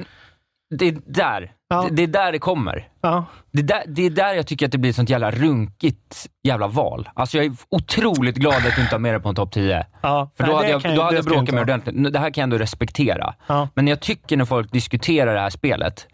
[0.77, 1.51] Det är där.
[1.69, 1.81] Ja.
[1.89, 2.87] Det, det är där det kommer.
[3.01, 3.25] Ja.
[3.51, 6.27] Det är, där, det är där jag tycker att det blir ett sånt jävla runkigt
[6.43, 7.09] jävla val.
[7.13, 9.85] Alltså jag är otroligt glad att du inte har med det på en topp 10.
[10.01, 10.31] Ja.
[10.37, 11.61] För då Nej, hade jag, då hade jag jag bråkat med ha.
[11.61, 12.13] ordentligt.
[12.13, 13.33] Det här kan jag ändå respektera.
[13.73, 16.07] Men jag tycker när folk diskuterar det här spelet,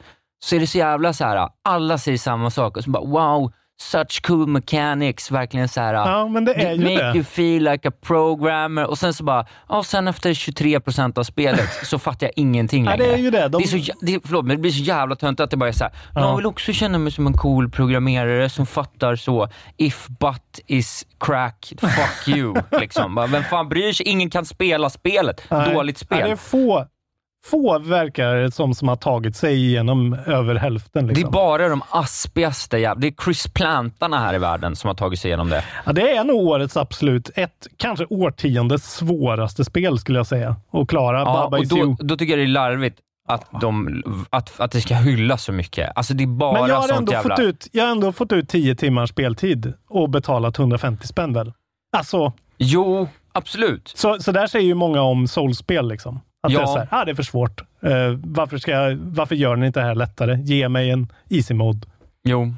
[0.44, 1.50] så är det så jävla så här.
[1.64, 5.94] alla säger samma sak och så bara wow, such cool mechanics, verkligen så här.
[5.94, 7.16] Ja, men det är ju make det.
[7.16, 11.70] you feel like a programmer och sen så bara, ja, sen efter 23% av spelet
[11.86, 13.06] så fattar jag ingenting Ja, längre.
[13.08, 13.48] det är ju det.
[13.48, 15.70] De- Det, är så, det, förlåt, men det blir så jävla töntigt att det bara
[15.70, 16.22] är såhär, Ja.
[16.22, 21.06] jag vill också känna mig som en cool programmerare som fattar så, if but is
[21.20, 22.56] crack, fuck you.
[22.80, 23.16] liksom.
[23.16, 24.08] Bara, Vem fan bryr sig?
[24.08, 25.42] Ingen kan spela spelet.
[25.50, 25.74] Nej.
[25.74, 26.20] Dåligt spel.
[26.20, 26.86] Ja, det är få,
[27.46, 31.08] få verkar det som som har tagit sig igenom över hälften.
[31.08, 31.32] Det är Liksom.
[31.32, 33.02] bara de aspigaste jävla...
[33.02, 35.64] Det är Chris Plantarna här i världen som har tagit sig igenom det.
[35.86, 40.56] Ja, det är nog årets absolut, ett, kanske årtiondes svåraste spel skulle jag säga.
[40.72, 41.96] Att klara Ja, Baba och då, You.
[42.00, 45.92] då tycker jag det är larvigt att, de, att, att det ska hyllas så mycket.
[45.96, 47.36] Alltså det är bara Men jag har, ändå jävla...
[47.36, 51.54] fått ut, jag har ändå fått ut 10 timmars speltid och betalat 150 spänn väl?
[51.98, 53.92] Alltså, Jo, absolut.
[53.96, 56.20] så, så där säger ju många om Souls-spel liksom.
[56.48, 56.60] Att Ja.
[56.60, 57.62] det är så här, ah, det är för svårt.
[57.84, 57.90] Eh,
[58.24, 60.38] varför, ska jag, varför gör ni inte det här lättare?
[60.44, 61.88] Ge mig en easy mode.
[62.24, 62.54] Jo.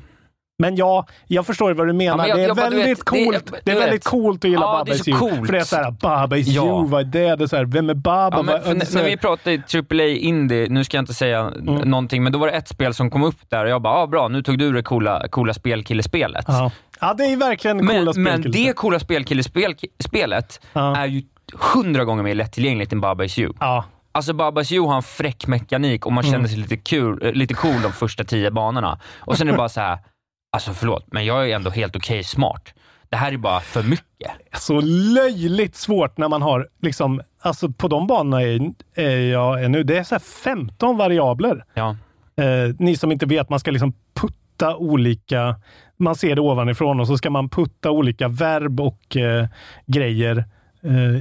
[0.59, 2.17] Men ja, jag förstår vad du menar.
[2.17, 3.45] men jag- det är jag väldigt vet, coolt.
[3.51, 3.83] Det, du är vet.
[3.85, 5.17] väldigt coolt att gilla Ja, Baba is you.
[5.19, 5.45] coolt.
[5.45, 6.63] För det är såhär, Baba is Ja.
[6.65, 7.35] you, vad är det?
[7.35, 8.37] det är så här, vem är Baba?
[8.37, 12.23] Ja, men, när här- vi pratade AAA Indie, nu ska jag inte säga n- någonting,
[12.23, 14.27] men då var det ett spel som kom upp där och jag bara, ah, bra,
[14.27, 16.45] nu tog du det coola, coola spelkillespelet.
[16.47, 16.71] ja.
[17.01, 18.23] ja, det är verkligen coola Men, spel.
[18.23, 20.95] men det coola spelkillespelet Ja.
[20.97, 21.21] är ju
[21.59, 23.53] hundra gånger mer lättillgängligt än Baba Is You.
[23.59, 26.33] Ja, Alltså Baba Is You har en fräck mekanik och man Mm.
[26.33, 28.99] känner sig lite, kul, eh, lite cool de första tio banorna.
[29.19, 29.97] Och sen är det bara så här,
[30.51, 32.73] alltså förlåt, men jag är ändå helt okej smart.
[33.09, 34.31] Det här är bara för mycket.
[34.57, 34.81] så
[35.15, 39.83] löjligt svårt när man har, liksom, alltså på de banorna är, är jag är nu,
[39.83, 41.65] det är så här 15 variabler.
[41.73, 41.95] Ja.
[42.35, 45.55] Eh, ni som inte vet, man ska liksom putta olika,
[45.97, 49.47] man ser det ovanifrån och så ska man putta olika verb och eh,
[49.85, 50.45] grejer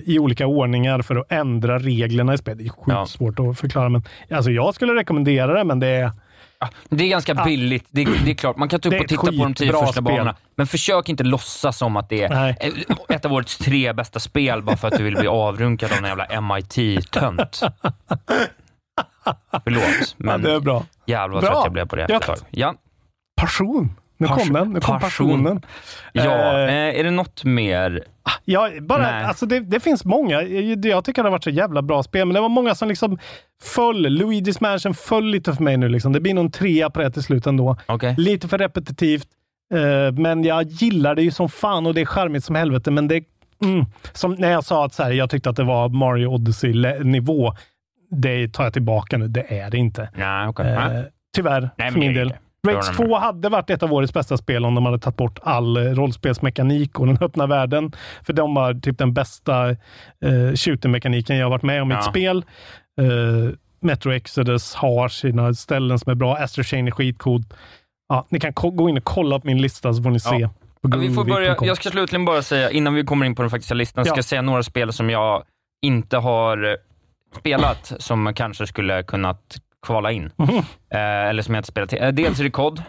[0.04, 2.58] i olika ordningar för att ändra reglerna i spelet.
[2.58, 3.06] Det är sjukt Ja.
[3.06, 6.10] svårt att förklara, men alltså jag skulle rekommendera det, men det är
[6.88, 8.56] Det är ganska billigt, det, det är klart.
[8.56, 10.04] Man kan ta upp är och titta på de tio första spel.
[10.04, 12.56] banorna, men försök inte låtsas som att det är Nej.
[12.60, 15.98] eh, ett av årets tre bästa spel bara för att du vill bli avrunkad av
[15.98, 17.60] en jävla MIT-tönt.
[19.64, 20.84] Förlåt, men ja, det är bra.
[21.06, 21.50] jävlar vad Bra.
[21.52, 22.34] trött jag blev på det efter.
[22.50, 22.74] Ja,
[23.40, 23.90] Passion.
[24.20, 24.52] Nu kom Passion.
[24.54, 24.68] den.
[24.72, 25.28] Nu kom Passion.
[25.28, 25.62] passionen.
[26.12, 26.22] ja.
[26.22, 28.04] Eh, Eh, är det något mer?
[28.44, 29.24] Ja, bara, Nej.
[29.24, 30.42] alltså det, det finns många.
[30.42, 32.88] Jag jag tycker det har varit så jävla bra spel, men det var många som
[32.88, 33.18] liksom
[33.62, 34.06] föll.
[34.06, 35.88] Luigi's Mansion föll lite för mig nu.
[35.88, 36.12] Liksom.
[36.12, 37.76] Det blir nog en trea på det till slut ändå.
[37.86, 38.14] Okej.
[38.18, 39.26] Lite för repetitivt,
[39.74, 42.90] eh, men jag gillar det ju som fan och det är charmigt som helvete.
[42.90, 43.24] Men det
[43.64, 47.52] mm, som när jag sa att så här, jag tyckte att det var Mario Odyssey-nivå.
[48.10, 49.28] Det tar jag tillbaka nu.
[49.28, 50.08] Det är det inte.
[50.14, 50.66] Nej, okej.
[50.72, 51.02] Eh,
[51.34, 52.28] tyvärr, Nej, för min del.
[52.28, 52.38] det.
[52.66, 55.16] Rage var 2 den hade varit ett av årets bästa spel om de hade tagit
[55.16, 57.92] bort all eh, rollspelsmekanik och den öppna världen.
[58.22, 59.76] För de har typ den bästa eh,
[60.54, 62.10] shooter-mekaniken jag har varit med om i ett Ja.
[62.10, 62.44] spel.
[63.00, 63.06] Eh,
[63.82, 66.36] Metro Exodus har sina ställen som är bra.
[66.36, 67.54] Astro Chain är skitcoolt.
[68.08, 70.36] Ja, ni kan gå in och kolla på min lista så får ni se.
[70.38, 70.50] Ja.
[70.82, 73.50] Ja, vi får börja, jag ska slutligen bara säga, innan vi kommer in på den
[73.50, 74.18] faktiska listan, ska Ja.
[74.18, 75.42] jag säga några spel som jag
[75.82, 76.74] inte har eh,
[77.38, 80.30] spelat, som kanske skulle kunnat kvala in.
[80.38, 81.92] Eh, eller som jag inte spelat.
[81.92, 82.78] Eh, dels är det COD.
[82.78, 82.84] Eh,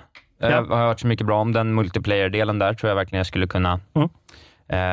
[0.49, 0.65] Ja.
[0.69, 1.51] Har jag hört så mycket bra om.
[1.53, 4.09] Den multiplayer-delen där tror jag verkligen jag skulle kunna Mm.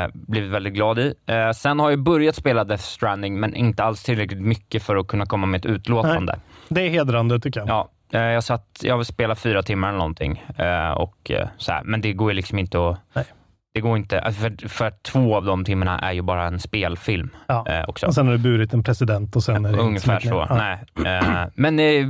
[0.04, 1.14] eh, blivit väldigt glad i.
[1.26, 5.06] Eh, sen har jag börjat spela Death Stranding, men inte alls tillräckligt mycket för att
[5.08, 6.38] kunna komma med ett utlåtande.
[6.68, 7.68] Det är hedrande tycker jag.
[7.68, 10.44] Ja, eh, jag satt, jag spelade fyra timmar eller någonting,
[10.96, 12.98] och, så här, men det går ju liksom inte att...
[13.12, 13.24] Nej.
[13.78, 17.30] Det går inte, alltså för, för två av de timmarna är ju bara en spelfilm
[17.46, 17.66] Ja.
[17.68, 18.06] eh, också.
[18.06, 20.46] Och sen har du burit en president och sen är det Ungefär så.
[20.48, 20.56] Ja.
[20.96, 21.06] Nej.
[21.16, 22.06] Eh, men eh,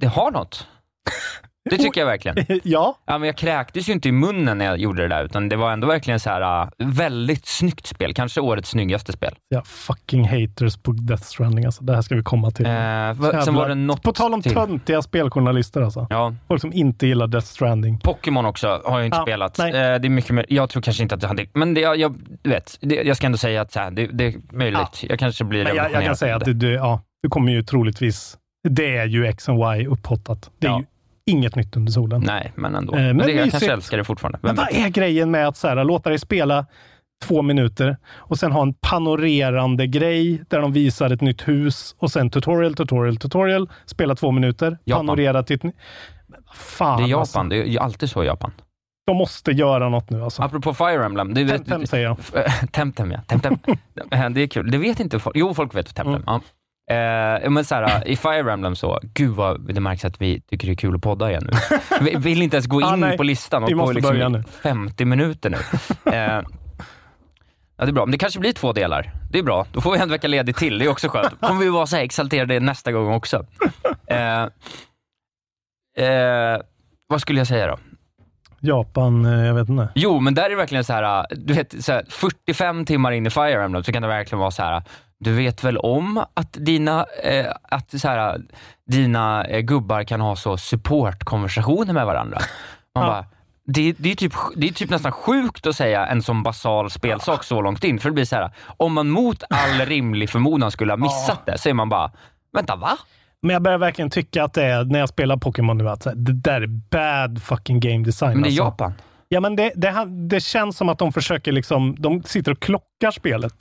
[0.00, 0.66] det har något.
[1.70, 2.36] Det tycker jag verkligen.
[2.64, 5.48] ja, Ja, men jag kräktes ju inte i munnen när jag gjorde det där, utan
[5.48, 8.14] det var ändå verkligen så här uh, väldigt snyggt spel.
[8.14, 9.34] Kanske årets snyggaste spel.
[9.48, 11.64] ja, fucking haters på Death Stranding.
[11.64, 11.84] Alltså.
[11.84, 12.66] Det här ska vi komma till.
[12.66, 13.52] Eh, va- sen Jävlar.
[13.52, 14.54] var det något På tal om till.
[14.54, 16.06] töntiga speljournalister alltså.
[16.10, 17.98] Ja, Folk som inte gillar Death Stranding.
[17.98, 19.58] Pokémon också har jag inte Ja, spelat.
[19.58, 21.46] Eh, det är mycket mer, jag tror kanske inte att det hade...
[21.54, 24.24] Men det, jag, jag, vet, det, jag ska ändå säga att så här, det, det
[24.26, 25.02] är möjligt.
[25.08, 27.52] Jag kanske blir Men jag, jag kan revolutionerad säga att du, du, ja, du kommer
[27.52, 28.36] ju troligtvis...
[28.68, 30.50] Det är ju X and Y upphottat.
[30.58, 30.78] Det är Ja.
[30.78, 30.84] ju
[31.28, 32.22] inget nytt under solen.
[32.26, 32.94] Nej, men ändå.
[32.94, 34.38] Eh, men men det, jag kanske älskar det fortfarande.
[34.42, 36.66] Men vad är grejen med att så här, låta dig spela
[37.24, 42.10] två minuter och sen ha en panorerande grej där de visar ett nytt hus och
[42.10, 43.70] sen tutorial, tutorial, tutorial.
[43.86, 45.06] Spela två minuter, Japan.
[45.06, 45.72] panorera till ett ny-
[46.26, 47.20] Men vad Fan, Det är Japan.
[47.20, 47.42] Alltså.
[47.42, 48.52] Det är alltid så i Japan.
[49.06, 50.42] De måste göra nåt nu alltså.
[50.42, 51.34] Apropå Fire Emblem.
[51.34, 52.16] Det, Temtem säger jag.
[52.72, 53.20] Temtem, ja.
[53.26, 53.58] Temtem.
[54.34, 54.70] Det är kul.
[54.70, 55.36] Det vet inte folk.
[55.36, 56.14] Jo, folk vet Temtem.
[56.14, 56.22] Mm.
[56.26, 56.40] Ja.
[56.90, 60.66] Eh, men så här, I Fire Emblem så, gud vad det märks att vi tycker
[60.66, 61.78] det är kul att podda igen nu.
[62.00, 63.16] Vi vill inte ens gå in Ah, nej.
[63.16, 64.42] på listan och på liksom börja nu.
[64.62, 65.56] 50 minuter nu.
[66.12, 66.42] Eh,
[67.76, 68.06] ja, det är bra.
[68.06, 69.10] Men det kanske blir två delar.
[69.30, 69.66] Det är bra.
[69.72, 70.78] Då får vi en vecka ledigt till.
[70.78, 71.40] Det är också skönt.
[71.40, 73.46] kommer vi vara så här exalterade nästa gång också.
[74.06, 74.42] Eh,
[76.06, 76.60] eh,
[77.06, 77.78] vad skulle jag säga då?
[78.60, 79.88] Japan, eh, jag vet inte.
[79.94, 83.26] Jo, men där är det verkligen så här, du vet, så här, 45 timmar in
[83.26, 84.82] i Fire Emblem så kan det verkligen vara så här.
[85.20, 88.40] Du vet väl om att dina, eh, att så här,
[88.86, 92.38] dina eh, gubbar kan ha så supportkonversationer med varandra?
[92.94, 93.10] Man Ja.
[93.10, 93.24] bara,
[93.66, 97.44] det, det, är typ, det är typ nästan sjukt att säga en sån basal spelsak
[97.44, 97.98] så långt in.
[97.98, 101.58] För det blir så här, om man mot all rimlig förmodan skulle ha missat det,
[101.58, 102.10] så är man bara,
[102.52, 102.98] vänta va?
[103.42, 106.32] Men jag börjar verkligen tycka att det är, när jag spelar Pokémon nu, att det
[106.32, 108.32] där är bad fucking game design.
[108.32, 108.64] Men det är alltså.
[108.64, 108.92] Japan.
[109.28, 113.10] Ja, men det, det, det känns som att de försöker liksom, de sitter och klockar
[113.10, 113.54] spelet.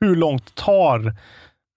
[0.00, 1.14] Hur långt tar,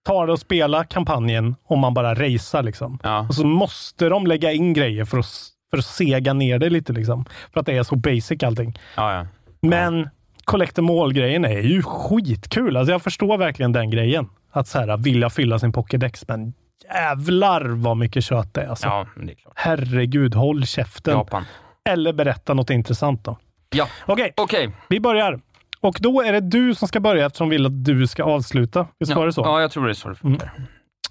[0.05, 2.99] tar det att spela kampanjen om man bara racear liksom?
[3.03, 3.19] Ja.
[3.29, 5.25] Och så måste de lägga in grejer för att,
[5.71, 7.25] för att sega ner det lite liksom.
[7.53, 8.79] För att det är så basic allting.
[8.95, 9.27] Ja, ja.
[9.61, 10.09] Men
[10.43, 12.77] Collect all-grejen är ju skitkul.
[12.77, 14.29] Alltså jag förstår verkligen den grejen.
[14.51, 16.53] att så här, vilja fylla sin Pokédex, men
[16.93, 18.67] jävlar vad mycket kött det är.
[18.67, 19.07] Alltså.
[19.15, 19.35] Det är.
[19.55, 21.13] Herregud, håll käften.
[21.13, 21.43] Japan.
[21.89, 23.37] Eller berätta något intressant då.
[23.69, 24.71] Ja, Okej, okej.
[24.89, 25.39] vi börjar.
[25.81, 28.87] Och då är det du som ska börja eftersom vi vill att du ska avsluta.
[28.99, 29.41] Visst var Ja, det så?
[29.41, 30.51] ja, jag tror det är så det funkar.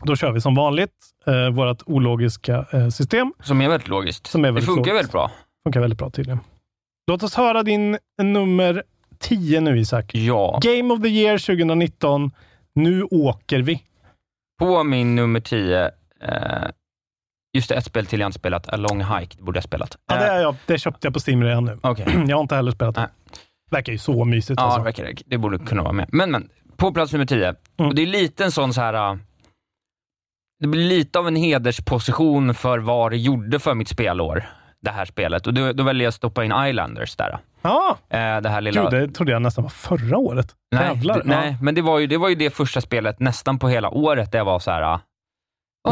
[0.02, 0.92] Då kör vi som vanligt
[1.26, 3.32] eh, vårt ologiska eh, system.
[3.42, 4.26] Som är väldigt logiskt.
[4.26, 4.94] Som är väldigt det funkar logiskt.
[4.96, 5.30] väldigt bra.
[5.66, 6.38] Funkar väldigt bra tydligen.
[7.10, 8.82] Låt oss höra din nummer
[9.18, 10.14] 10 nu Isak.
[10.14, 10.58] Ja.
[10.62, 12.30] Game of the year 2019.
[12.74, 13.82] Nu åker vi.
[14.58, 15.90] På min nummer 10, eh,
[17.56, 19.36] just det, ett spel till jag inte spelat, A Long Hike.
[19.36, 19.96] Det borde jag ha spelat.
[20.06, 21.78] Ja, det, Eh, är jag, det köpte jag på Steam redan nu.
[21.82, 22.06] Okej.
[22.28, 23.08] Jag har inte heller spelat det.
[23.70, 24.60] Verkar ju så mysigt.
[24.60, 24.78] Ja, alltså.
[24.78, 25.38] det verkar det.
[25.38, 26.08] Borde kunna vara med.
[26.12, 26.48] Men, men.
[26.76, 27.46] På plats nummer 10.
[27.46, 27.88] Mm.
[27.88, 28.94] Och det är lite en sån så här...
[29.12, 29.16] äh,
[30.60, 34.44] Det blir lite av en hedersposition för vad det gjorde för mitt spelår,
[34.80, 35.46] det här spelet.
[35.46, 37.38] Och då, då väljer jag att stoppa in Islanders där.
[37.62, 38.90] Ja, Eh, det här lilla...
[38.90, 40.54] gud, det trodde jag nästan var förra året.
[40.72, 41.22] nej, Jävlar.
[41.24, 44.32] nej, men det var, ju, det var ju det första spelet nästan på hela året
[44.32, 44.98] där jag var så här...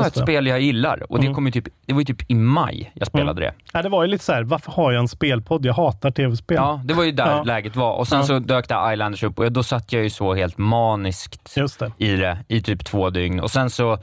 [0.01, 0.21] Ja, ett det.
[0.21, 1.13] spel jag gillar.
[1.13, 1.35] Och det, Mm.
[1.35, 3.55] kom ju typ, det var ju typ i maj jag spelade det.
[3.73, 5.67] Ja, det var ju lite så här, varför har jag en spelpodd?
[5.67, 6.57] Jag hatar tv-spel.
[6.57, 7.43] Ja, det var ju där Ja.
[7.43, 7.93] läget var.
[7.93, 8.25] Och sen Ja.
[8.25, 11.93] så dök det Islanders upp och då satt jag ju så helt maniskt det.
[11.99, 13.41] i det i typ två dygn.
[13.41, 13.99] Och sen så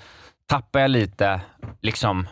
[0.49, 1.41] tappade jag lite,
[1.81, 2.27] liksom...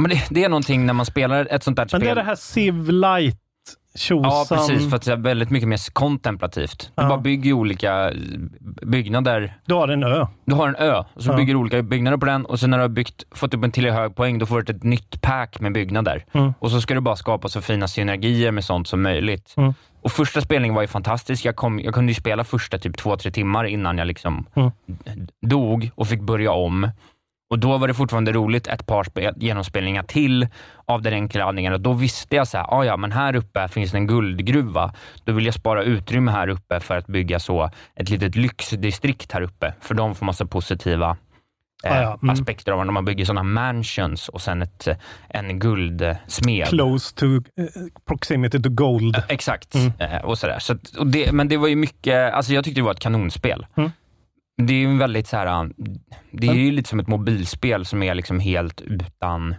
[0.00, 2.00] Men det, det är någonting när man spelar ett sånt där Men spel.
[2.00, 3.36] det är det här Civ Light
[3.94, 4.30] tjosan.
[4.32, 4.88] Ja, precis.
[4.90, 6.92] För att det är väldigt mycket mer kontemplativt.
[6.96, 7.08] Du Ja.
[7.08, 8.12] bara bygger olika
[8.82, 9.54] byggnader.
[9.66, 10.26] Du har en ö.
[10.44, 11.36] Du har en ö, och så Ja.
[11.36, 13.72] bygger du olika byggnader på den och sen när du har byggt, fått upp en
[13.72, 16.24] till hög poäng, då får du ett nytt pack med byggnader.
[16.32, 16.52] Mm.
[16.58, 19.54] Och så ska du bara skapa så fina synergier med sånt som möjligt.
[19.56, 19.74] Mm.
[20.02, 21.44] Och första spelningen var ju fantastisk.
[21.44, 24.70] Jag, kom, jag kunde ju spela första typ två, tre timmar innan jag liksom Mm.
[25.46, 26.90] dog och fick börja om.
[27.50, 30.48] Och då var det fortfarande roligt ett par spel, genomspelningar till
[30.86, 33.68] av den enkla anledningen och då visste jag så här, ah, ja men här uppe
[33.68, 34.94] finns det en guldgruva.
[35.24, 39.40] Då vill jag spara utrymme här uppe för att bygga så ett litet lyxdistrikt här
[39.42, 39.74] uppe.
[39.80, 41.16] För de får massa positiva
[41.84, 42.18] eh, Ah, ja.
[42.22, 42.30] Mm.
[42.32, 44.96] aspekter av när man bygger sådana mansions och sen ett, eh,
[45.28, 46.66] en guldsmed.
[46.66, 47.40] Close to eh,
[48.06, 49.22] proximity to gold.
[49.28, 49.74] Exakt.
[49.74, 49.92] Mm.
[49.98, 50.58] Eh, och sådär.
[50.58, 53.66] Så och det, men det var ju mycket, alltså jag tyckte det var ett kanonspel.
[53.76, 53.90] Mm.
[54.66, 55.70] Det är ju väldigt så här,
[56.32, 59.54] det är ju lite som ett mobilspel som är liksom helt utan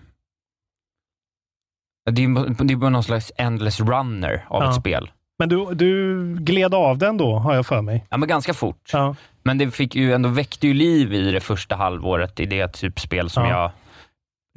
[2.12, 4.70] det är, ju- det är bara någon slags endless runner av Ja.
[4.70, 5.12] ett spel.
[5.40, 8.06] Men du, du gled av den då, har jag för mig.
[8.10, 8.90] Ja, men ganska fort.
[8.94, 9.16] Ja.
[9.44, 13.00] Men det fick ju ändå väckte ju liv i det första halvåret i det typ
[13.00, 13.50] spel som Ja.
[13.50, 13.72] jag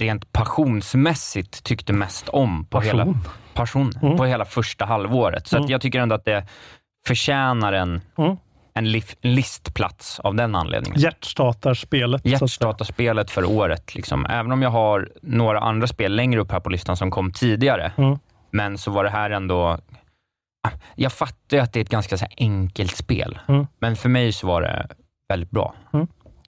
[0.00, 3.18] rent passionsmässigt tyckte mest om på hela Passion.
[3.54, 4.16] passion Mm.
[4.16, 5.46] på hela första halvåret.
[5.46, 5.70] Så Mm.
[5.70, 6.46] jag tycker ändå att det
[7.06, 8.36] förtjänar en, Mm.
[8.74, 11.00] En listplats av den anledningen.
[11.00, 12.26] Hjärtstartarspelet.
[12.26, 13.94] Hjärtstartarspelet för året.
[13.94, 14.26] Liksom.
[14.26, 17.92] Även om jag har några andra spel längre upp här på listan som kom tidigare,
[17.96, 18.18] Mm.
[18.50, 19.78] men så var det här ändå...
[20.66, 23.66] Ah, Jag fattar ju att det är ett ganska så enkelt spel, Mm.
[23.78, 24.86] men för mig så var det
[25.28, 25.74] väldigt bra.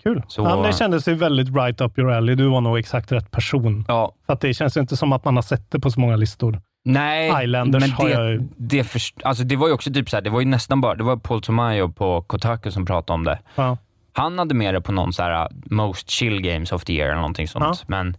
[0.03, 0.23] Kul.
[0.29, 2.35] Så- ja, det kändes ju väldigt right up your alley.
[2.35, 3.85] Du var nog exakt rätt person.
[3.89, 6.17] Ja, För att det känns inte som att man har sett det på så många
[6.17, 6.61] listor.
[6.87, 10.17] Nej, Islanders men har det, jag det, först, alltså det var ju också typ så
[10.17, 13.25] här, det var ju nästan bara, det var Paul Tomayo på Kotaku som pratade om
[13.25, 13.39] det.
[13.55, 13.77] Ja.
[14.13, 17.07] Han hade med det på någon så här uh, Most Chill Games of the Year
[17.09, 17.65] eller någonting sånt.
[17.65, 17.75] Ja.
[17.87, 18.17] Men,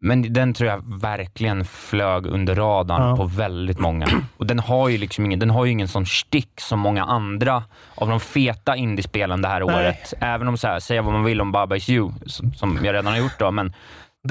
[0.00, 3.16] men den tror jag verkligen flög under radarn Ja.
[3.16, 4.06] på väldigt många.
[4.36, 7.64] Och den har ju liksom ingen, den har ju ingen sån stick som många andra
[7.94, 9.76] av de feta indiespelen det här Nej.
[9.76, 10.14] året.
[10.20, 12.94] Även om, så här, säga vad man vill om Baba Is You, som, som jag
[12.94, 13.72] redan har gjort då, men,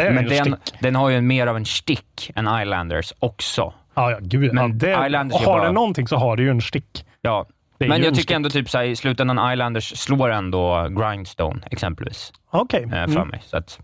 [0.04, 3.74] men en den, den har ju mer av en stick än Islanders också.
[3.94, 4.54] Ja, ja, gud.
[4.54, 7.06] Men ja, det, Islanders har bara- det någonting så har det ju en stick.
[7.22, 7.46] Ja,
[7.78, 8.32] men jag tycker stick.
[8.32, 12.84] ändå typ så här, i slutändan Islanders slår ändå Grindstone exempelvis Okej.
[12.84, 13.28] eh, för Mm.
[13.28, 13.42] mig.
[13.46, 13.80] Så att,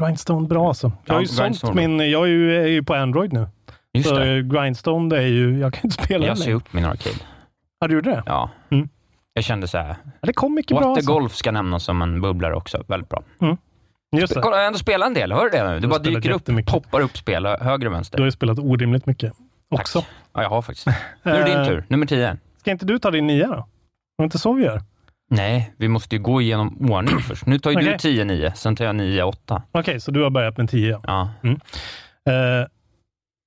[0.00, 0.92] Grindstone, bra alltså.
[1.04, 1.88] Jag har ju Ja, sålt Grindstone.
[1.88, 2.10] min...
[2.10, 3.46] Jag är ju, är ju på Android nu.
[3.94, 5.58] just så det, eh, Grindstone, det är ju...
[5.58, 7.16] Jag kan inte spela jag den ser upp min arcade.
[7.80, 8.22] Ja, du gjorde det?
[8.26, 8.50] Ja.
[8.70, 8.88] Mm.
[9.34, 9.88] Jag kände så här.
[10.04, 11.12] Ja, det kom mycket What bra the alltså.
[11.12, 12.84] Golf ska nämnas som en bubblare också.
[12.88, 13.22] Väldigt bra.
[14.20, 14.40] Just det.
[14.40, 15.32] Kolla, jag har ändå spelat en del.
[15.32, 15.80] Hör du det nu?
[15.80, 18.16] Har bara dyker upp, poppar upp spel hö- höger och vänster.
[18.16, 19.32] Du har ju spelat orimligt mycket
[19.70, 19.80] Tack.
[19.80, 20.04] också.
[20.34, 20.86] Ja, jag har faktiskt.
[21.22, 21.84] Nu är det din Eh, tur.
[21.88, 22.36] Nummer 10.
[22.60, 23.66] Ska inte du ta din nia då?
[24.18, 24.82] Det inte så vi gör?
[25.30, 27.46] Nej, vi måste ju gå igenom ordning först.
[27.46, 27.98] Nu tar ju Okej.
[28.02, 29.62] du 10-9, sen tar jag 9-8.
[29.72, 31.00] Okej, så du har börjat med tio.
[31.06, 31.28] Ja.
[31.42, 32.66] Eh,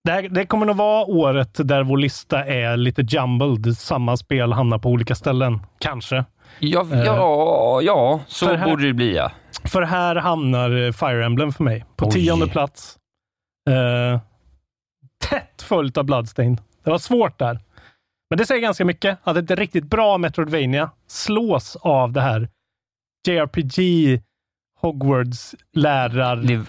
[0.03, 3.77] det, här, det kommer nog vara året där vår lista är lite jumbled.
[3.77, 5.60] Samma spel hamnar på olika ställen.
[5.80, 6.25] Kanske.
[6.60, 9.32] Ja, Eh, ja, ja, så här- borde det bli ja.
[9.67, 11.86] För här hamnar eh, Fire Emblem för mig.
[11.95, 12.12] På Oj.
[12.12, 12.97] tionde plats.
[13.69, 14.19] Eh,
[15.30, 16.62] tätt följt av Bloodstained.
[16.84, 17.60] Det var svårt där.
[18.30, 19.19] Men det säger ganska mycket.
[19.23, 22.49] Att ett riktigt bra Metroidvania slås av det här
[23.27, 24.21] JRPG
[24.82, 26.36] Hogwarts lärar...
[26.36, 26.65] Det,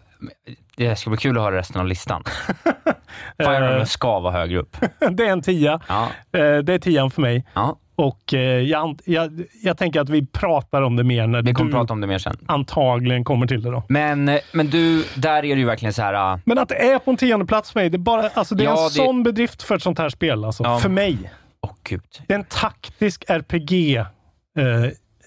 [0.76, 2.24] det ska bli kul att höra resten av listan.
[3.37, 4.76] Fire Eh, Emblem ska vara högre upp.
[5.11, 5.80] det är en tia.
[5.88, 7.46] Ja, Eh, det är tian för mig.
[7.54, 7.78] ja.
[7.98, 11.70] Och eh, jag, jag, jag tänker att vi pratar om det mer när Vi kommer
[11.70, 12.37] du prata om det mer sen.
[12.46, 13.82] antagligen kommer till det då.
[13.88, 16.14] Men, eh, men du, där är det ju verkligen så här...
[16.14, 18.54] ah, Men att det är på en tionde plats för mig, det är, bara, alltså
[18.54, 20.44] det är Ja, en det- sån bedrift för ett sånt här spel.
[20.44, 20.78] Alltså, Ja.
[20.78, 21.18] För mig.
[21.61, 22.02] Åh gud.
[22.26, 23.96] Det är en taktisk RPG.
[23.96, 24.04] Eh,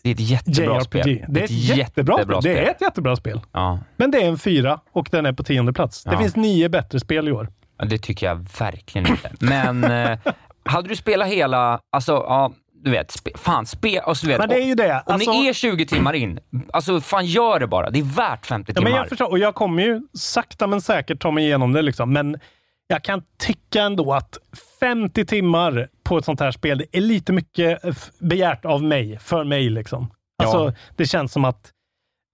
[0.03, 0.83] Det är ett jättebra JRPG.
[0.85, 1.25] spel.
[1.29, 2.39] Det är ett jättebra, spel.
[2.43, 3.41] Det är ett jättebra spel.
[3.51, 3.79] Ja.
[3.97, 6.03] Men det är en fyra och den är på tionde plats.
[6.03, 7.47] Det finns nio bättre spel i år.
[7.89, 9.31] Det tycker jag verkligen inte.
[9.39, 10.17] Men eh,
[10.65, 14.49] hade du spelat hela, alltså ja, du vet, spe, fan, spe, alltså, du vet, Men
[14.49, 15.03] det är ju det.
[15.05, 16.39] Om Alltså- ni är 20 timmar in,
[16.73, 17.89] alltså fan gör det bara.
[17.89, 18.89] Det är värt 50 Ja, timmar.
[18.89, 21.81] men jag förstår, och jag kommer ju sakta men säkert ta mig igenom det.
[21.81, 22.13] Liksom.
[22.13, 22.39] Men
[22.87, 24.37] jag kan tycka ändå att
[24.79, 27.79] 50 timmar på ett sånt här spel det är lite mycket
[28.19, 29.69] begärt av mig, för mig.
[29.69, 30.11] Liksom.
[30.43, 30.73] Alltså, Ja.
[30.95, 31.71] Det känns som att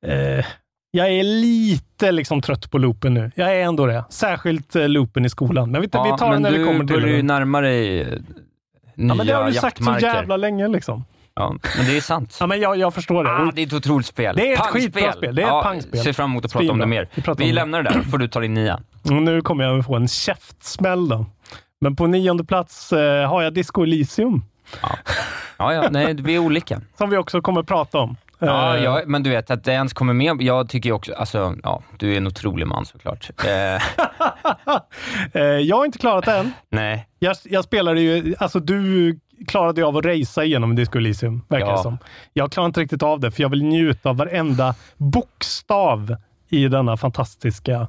[0.06, 0.46] eh,
[0.98, 3.32] jag är lite liksom, trött på loopen nu.
[3.36, 4.06] Jag är ändå det.
[4.10, 5.72] Särskilt eh, loopen i skolan.
[5.72, 7.24] Men vi, ja, vi tar det men när du vi kommer till börjar ju det.
[7.24, 8.20] närma dig eh, nya
[8.96, 10.68] Ja, men det har du sagt så jävla länge.
[10.68, 11.06] Liksom.
[11.36, 12.38] Ja, men det är sant.
[12.40, 13.30] Ja, men jag, jag förstår det.
[13.32, 14.36] Ah, det är ett otroligt spel.
[14.36, 14.82] Det är ett Pangspel.
[14.82, 15.36] skitbra spel.
[15.36, 16.00] Det är ett ja, pangspel.
[16.00, 16.86] Ser fram emot att prata om Svinbra.
[16.86, 17.08] det mer.
[17.16, 17.54] Vi Vi om det.
[17.54, 18.80] lämnar det där, får du ta din nia.
[19.04, 21.26] Och nu kommer jag få en käftsmäll då.
[21.82, 24.44] Men på nionde plats eh, har jag Disco Elysium.
[25.58, 26.82] Ja, ja, nej, vi är olika.
[26.98, 28.16] Som vi också kommer prata om.
[28.40, 30.42] Ja, Eh, ja, men du vet, att det ens kommer med.
[30.42, 33.30] Jag tycker också, alltså, ja, du är en otrolig man såklart.
[33.46, 33.82] Eh,
[35.42, 36.52] eh, jag har inte klarat det än.
[36.70, 41.42] nej, Jag, jag spelade ju, alltså du klarade ju av att racea igenom Disco Elysium,
[41.50, 41.76] verkar Ja.
[41.78, 41.98] det som.
[42.34, 46.16] Jag klarar inte riktigt av det, för jag vill njuta av varenda bokstav
[46.50, 47.88] i denna fantastiska...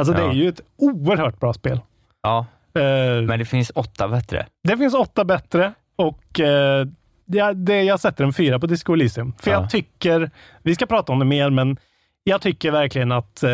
[0.00, 0.30] Alltså det Ja.
[0.30, 1.80] är ju ett oerhört bra spel.
[2.22, 4.46] ja, Eh, men det finns åtta bättre.
[4.68, 6.86] Det finns åtta bättre och eh,
[7.30, 9.32] det, det, jag sätter en fyra på Disco Elysium.
[9.38, 9.60] För Ja.
[9.60, 10.30] jag tycker,
[10.62, 11.76] vi ska prata om det mer, men
[12.24, 13.50] jag tycker verkligen att eh,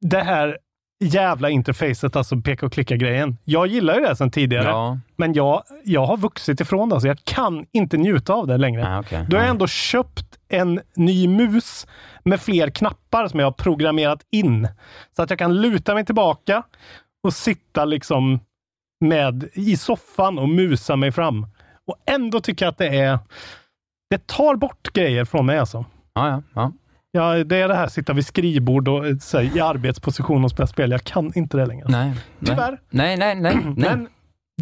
[0.00, 0.58] det här
[1.04, 3.36] jävla interfacet, alltså peka och klicka-grejen.
[3.44, 7.00] Jag gillar ju det sedan tidigare, Ja, men jag, jag har vuxit ifrån det.
[7.00, 8.88] Så jag kan inte njuta av det längre.
[8.96, 9.26] ah, okej.
[9.28, 9.50] Då har jag Ja.
[9.50, 11.86] ändå köpt en ny mus
[12.24, 14.68] med fler knappar som jag har programmerat in.
[15.16, 16.62] Så att jag kan luta mig tillbaka
[17.22, 18.40] och sitta liksom
[19.00, 21.46] med i soffan och musa mig fram.
[21.90, 23.18] Och ändå tycker jag att det är...
[24.10, 25.84] Det tar bort grejer från mig alltså.
[26.14, 26.72] Ja, ja, ja.
[27.12, 30.66] Ja, det är det här sitta vid skrivbord och eh, här, i arbetsposition och spela
[30.66, 30.90] spel.
[30.90, 31.86] Jag kan inte det längre.
[31.88, 32.12] Nej.
[32.46, 32.78] Tyvärr.
[32.90, 33.54] Nej, nej, nej.
[33.54, 33.74] nej.
[33.76, 34.08] Men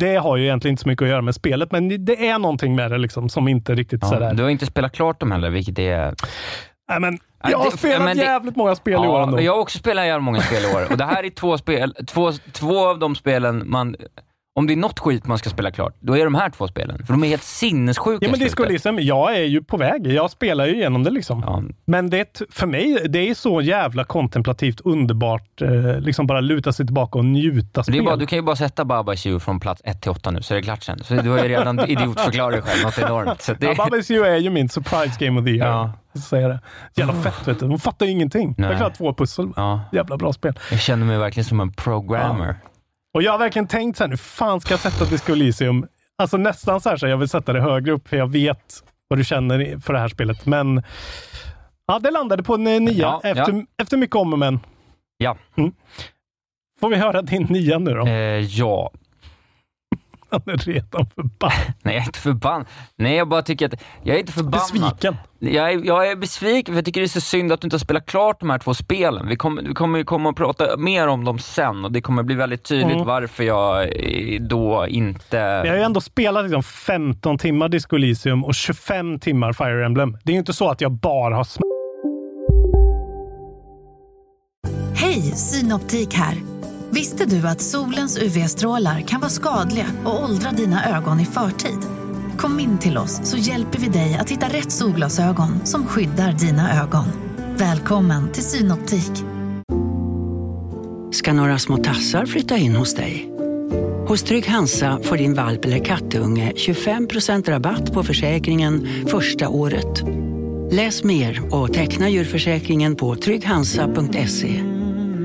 [0.00, 2.74] det har ju egentligen inte så mycket att göra med spelet, men det är någonting
[2.76, 4.34] med det liksom som inte riktigt Ja, sådär...
[4.34, 6.14] du har inte spelat klart dem heller, vilket är...
[6.90, 9.40] Nej, men jag har spelat men det- jävligt många spel i år Ja, ändå.
[9.40, 10.86] jag har också spelat jävligt många spel i år.
[10.92, 13.96] Och det här är två spel, två, två av de spelen man...
[14.58, 17.06] Om det är något skit man ska spela klart, då är de här två spelen.
[17.06, 18.62] För de är helt sinnessjuka Ja, men Disco.
[18.62, 20.06] Elysium, jag är ju på väg.
[20.06, 21.42] Jag spelar ju igenom det liksom.
[21.46, 25.62] Ja, Men det, för mig, det är så jävla kontemplativt underbart.
[25.62, 27.98] Eh, liksom bara luta sig tillbaka och njuta det spel.
[27.98, 30.30] är bara, du kan ju bara sätta Baba Is You från plats 1 till 8
[30.30, 30.98] nu, så är det klart sen.
[31.04, 33.42] Så du har ju redan idiotförklarat dig själv något enormt.
[33.42, 35.68] Så det, Ja, Baba Is You är ju min surprise game of the year.
[35.68, 35.92] Ja.
[36.32, 36.60] Jag det.
[36.94, 37.68] Jävla fett vet du.
[37.68, 38.48] De fattar ju ingenting.
[38.56, 38.70] Jag Nej.
[38.70, 39.48] har klarat två pussel.
[39.56, 40.58] ja, Jävla bra spel.
[40.70, 42.56] jag känner mig verkligen som en programmer.
[43.14, 45.86] Och jag har verkligen tänkt så här, nu fan ska jag sätta Disco Elysium?
[46.18, 49.18] Alltså nästan så här så jag vill sätta det högre upp, för jag vet vad
[49.18, 50.46] du känner för det här spelet.
[50.46, 50.82] Men
[51.86, 53.62] ja, det landade på en eh, nia Ja, efter, ja.
[53.82, 54.60] efter mycket om och men.
[55.16, 55.36] Ja.
[56.80, 58.06] Får vi höra din nia nu då?
[58.06, 58.90] Eh, ja.
[60.30, 61.58] Han är redan förbannad.
[61.82, 62.66] Nej, jag är inte förbannad.
[62.96, 63.74] Nej, jag bara tycker att...
[64.02, 64.60] Jag är inte förbannad.
[64.72, 65.16] Besviken.
[65.38, 67.74] Jag är, jag är besviken, för jag tycker det är så synd att du inte
[67.74, 69.28] har spelat klart de här två spelen.
[69.28, 72.34] Vi kommer, vi kommer komma och prata mer om dem sen och det kommer bli
[72.34, 73.06] väldigt tydligt Mm.
[73.06, 75.36] varför jag eh, då inte...
[75.36, 79.86] Men jag har ju ändå spelat liksom 15 timmar Disco Elysium och 25 timmar Fire
[79.86, 80.16] Emblem.
[80.24, 81.60] Det är ju inte så att jag bara har sm-
[84.94, 86.34] Hej, Synoptik här.
[86.90, 91.78] Visste du att solens UV-strålar kan vara skadliga och åldra dina ögon i förtid?
[92.36, 96.82] Kom in till oss så hjälper vi dig att hitta rätt solglasögon som skyddar dina
[96.82, 97.04] ögon.
[97.56, 99.12] Välkommen till Synoptik.
[101.12, 103.30] ska några små tassar flytta in hos dig.
[104.08, 110.02] Hos Trygg Hansa får din valp eller kattunge 25% rabatt på försäkringen första året.
[110.70, 114.62] Läs mer och teckna djurförsäkringen på trygghansa.se.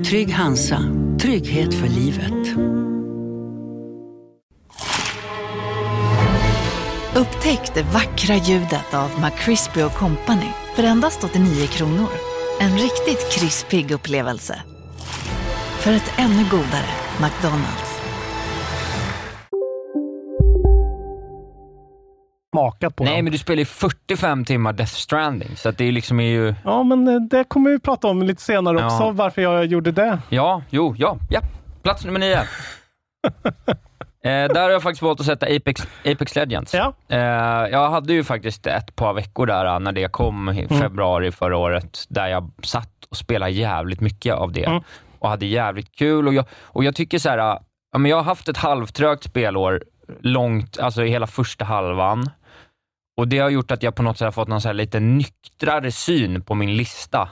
[0.09, 0.79] Trygg Hansa,
[1.23, 2.57] trygghet för livet.
[7.15, 12.09] Upptäck det vackra ljudet av McCrispy Company för endast 89 kronor.
[12.59, 14.61] En riktigt krispig upplevelse.
[15.79, 16.89] För ett ännu godare
[17.21, 17.92] McDonalds.
[22.53, 23.23] Smakat på Nej, dem.
[23.25, 26.55] men du spelar ju 45 timmar Death Stranding, så det liksom är ju...
[26.63, 28.85] Ja, men eh, det kommer vi prata om lite senare Ja.
[28.85, 30.19] också, varför jag gjorde det.
[30.29, 31.41] Ja, jo, ja, ja.
[31.83, 32.39] Plats nummer nio.
[34.25, 36.73] Eh, där har jag faktiskt valt att sätta Apex, Apex Legends.
[36.73, 36.93] Ja.
[37.09, 37.19] Eh,
[37.71, 40.81] jag hade ju faktiskt ett par veckor där eh, när det kom i Mm.
[40.81, 44.81] februari förra året, där jag satt och spelade jävligt mycket av det Mm.
[45.19, 46.27] och hade jävligt kul.
[46.27, 47.57] Och jag, och jag tycker så här, eh,
[47.91, 49.83] ja, men jag har haft ett halvtrögt spelår
[50.21, 52.29] långt, alltså i hela första halvan.
[53.17, 55.91] Och det har gjort att jag på något sätt har fått någon så lite nyktrare
[55.91, 57.29] syn på min lista.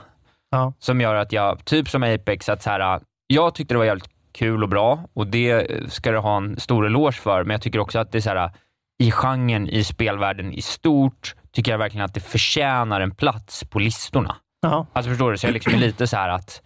[0.50, 0.72] Ja.
[0.78, 4.10] Som gör att jag, typ som Apex, att så här, jag tyckte det var jävligt
[4.32, 7.78] kul och bra och det ska du ha en stor eloge för, men jag tycker
[7.78, 8.50] också att det är så här,
[8.98, 13.78] i genren, i spelvärlden i stort, tycker jag verkligen att det förtjänar en plats på
[13.78, 14.36] listorna.
[14.60, 14.86] Ja.
[14.92, 15.38] Alltså förstår du?
[15.38, 16.62] Så jag liksom är lite så här att,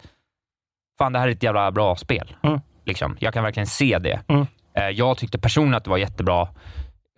[0.97, 2.35] fan det här är ett jävla bra spel.
[2.43, 2.59] Mm.
[2.85, 3.17] Liksom.
[3.19, 4.21] Jag kan verkligen se det.
[4.27, 4.45] Mm.
[4.77, 6.47] Eh, Jag tyckte personligen att det var jättebra.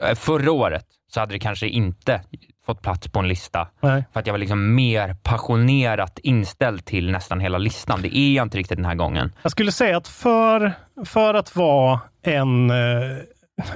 [0.04, 2.22] Eh, Förra året så hade det kanske inte
[2.66, 4.04] fått plats på en lista, Nej.
[4.14, 8.02] för att jag var liksom mer passionerat inställd till nästan hela listan.
[8.02, 9.32] Det är jag inte riktigt den här gången.
[9.42, 10.74] Jag skulle säga att för,
[11.06, 12.70] för att vara en...
[12.70, 13.18] Eh,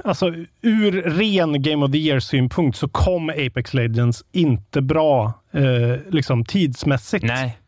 [0.04, 6.44] alltså ur ren Game of the Year-synpunkt så kom Apex Legends inte bra eh, liksom
[6.44, 7.24] tidsmässigt.
[7.24, 7.58] Nej.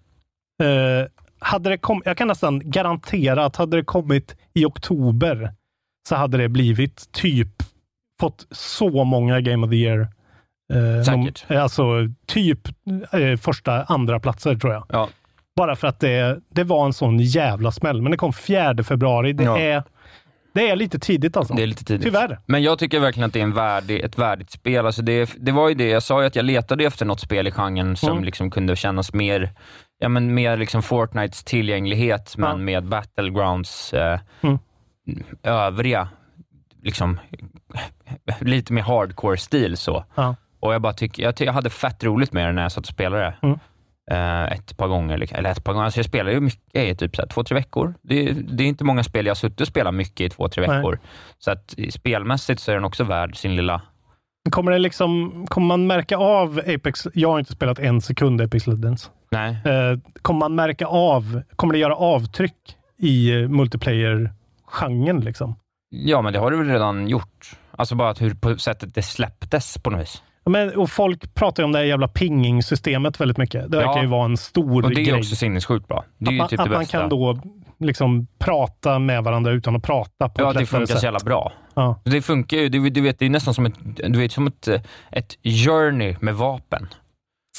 [0.63, 1.07] Eh,
[1.39, 5.53] hade det kom, jag kan nästan garantera att hade det kommit i oktober
[6.09, 7.63] så hade det blivit typ
[8.21, 10.01] fått så många Game of the Year.
[10.73, 11.45] Eh, Säkert.
[11.49, 11.85] nom- alltså
[12.27, 12.61] typ
[13.13, 14.87] eh, första, andra platser tror jag.
[14.89, 15.09] Ja.
[15.57, 18.03] Bara för att det, det var en sån jävla smäll.
[18.03, 19.33] Men det kom 4 februari.
[19.33, 19.59] Det, Ja.
[19.59, 19.83] är,
[20.55, 21.55] det är lite tidigt alltså.
[21.55, 22.03] Det är lite tidigt.
[22.05, 22.39] Tyvärr.
[22.47, 24.87] Men jag tycker verkligen att det är en värdig, ett värdigt spel.
[24.87, 27.47] Alltså det, det var ju det, jag sa ju att jag letade efter något spel
[27.47, 28.25] i genren som Mm.
[28.25, 29.53] liksom kunde kännas mer,
[29.99, 32.57] ja men mer liksom Fortnites tillgänglighet, men Ja.
[32.57, 34.59] med Battlegrounds eh, Mm.
[35.43, 36.09] övriga,
[36.87, 37.21] liksom
[38.41, 40.05] lite mer hardcore-stil så.
[40.15, 40.37] Ja.
[40.61, 42.95] Och jag bara tycker, jag, jag hade fett roligt med det när jag satt och
[42.95, 43.35] spelade.
[43.43, 43.59] Mm.
[44.11, 45.39] Eh, ett par gånger, liksom.
[45.39, 45.85] eller ett par gånger.
[45.85, 47.95] Alltså jag spelar ju mycket i typ så här, två, tre veckor.
[48.03, 50.49] Det, är- det är inte många spel jag har suttit och spelat mycket i två,
[50.49, 50.77] tre Nej.
[50.77, 50.99] veckor.
[51.39, 53.83] Så att spelmässigt så är den också värd sin lilla...
[54.51, 57.07] Kommer, det liksom, kommer man märka av Apex?
[57.15, 59.11] Jag har inte spelat en sekund Apex Legends.
[59.31, 59.51] Nej.
[59.65, 61.43] Eh, kommer man märka av?
[61.57, 65.21] Kommer det göra avtryck i multiplayer-genren?
[65.21, 65.55] Liksom?
[65.91, 67.51] Ja, men det har du väl redan gjort?
[67.71, 70.23] Alltså bara att hur på sättet det släpptes på något vis.
[70.49, 73.71] Men, och folk pratar ju om det här jävla pinging-systemet väldigt mycket.
[73.71, 74.03] Det verkar Ja.
[74.03, 75.19] ju vara en stor Och det är grej.
[75.19, 76.05] också sinnessjukt bra.
[76.19, 77.39] Det är att man, typ att man kan då
[77.79, 80.99] liksom prata med varandra utan att prata på Ja, ett det funkar sätt.
[80.99, 81.53] så jävla bra.
[81.75, 82.01] Ja.
[82.05, 84.69] Det funkar ju, du, du vet, det är nästan som ett, du vet, som ett,
[85.11, 86.89] ett journey med vapen.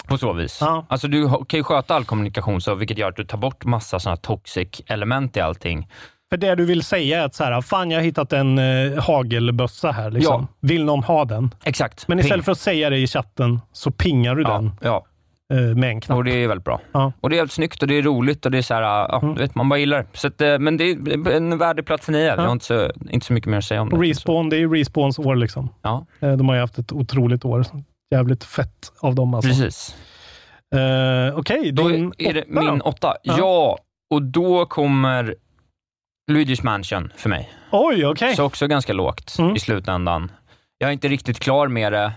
[0.08, 0.58] På så vis.
[0.62, 0.86] Ja.
[0.90, 4.00] Alltså du kan ju sköta all kommunikation så, vilket gör att du tar bort massa
[4.00, 5.88] sådana toxic element i allting.
[6.30, 9.00] För det du vill säga är att så här, fan jag har hittat en eh,
[9.04, 10.12] hagelbössa här.
[10.12, 10.48] Liksom.
[10.62, 11.54] Vill någon ha den?
[11.64, 12.08] Exakt.
[12.08, 12.44] Men istället Ping.
[12.44, 15.06] för att säga det i chatten så pingar du den Ja,
[15.54, 16.18] eh, med en knapp.
[16.18, 16.82] och det är väldigt bra.
[16.92, 17.12] Ja.
[17.22, 19.20] Och det är helt snyggt och det är roligt och det är så här, ja,
[19.24, 19.36] Mm.
[19.36, 20.06] du vet, man bara gillar det.
[20.14, 22.26] så att, eh, Men det är en värdig plats i nio.
[22.26, 23.96] Jag har inte så, inte så mycket mer att säga om det.
[23.98, 25.70] Respawn, det är ju Respawns år liksom.
[25.82, 27.66] Ja, Eh, de har ju haft ett otroligt år.
[28.12, 29.50] Jävligt fett av dem alltså.
[29.50, 29.96] precis.
[30.76, 32.86] Eh, Okej, Då din är det åtta min då?
[32.86, 33.16] åtta.
[33.24, 33.36] Ja.
[33.38, 33.78] Ja.
[34.10, 35.36] och då kommer
[36.32, 37.50] Luigi's Mansion för mig.
[37.72, 38.36] Oj, okej.
[38.36, 39.56] Så också ganska lågt Mm.
[39.56, 40.32] i slutändan.
[40.78, 42.14] Jag är inte riktigt klar med det.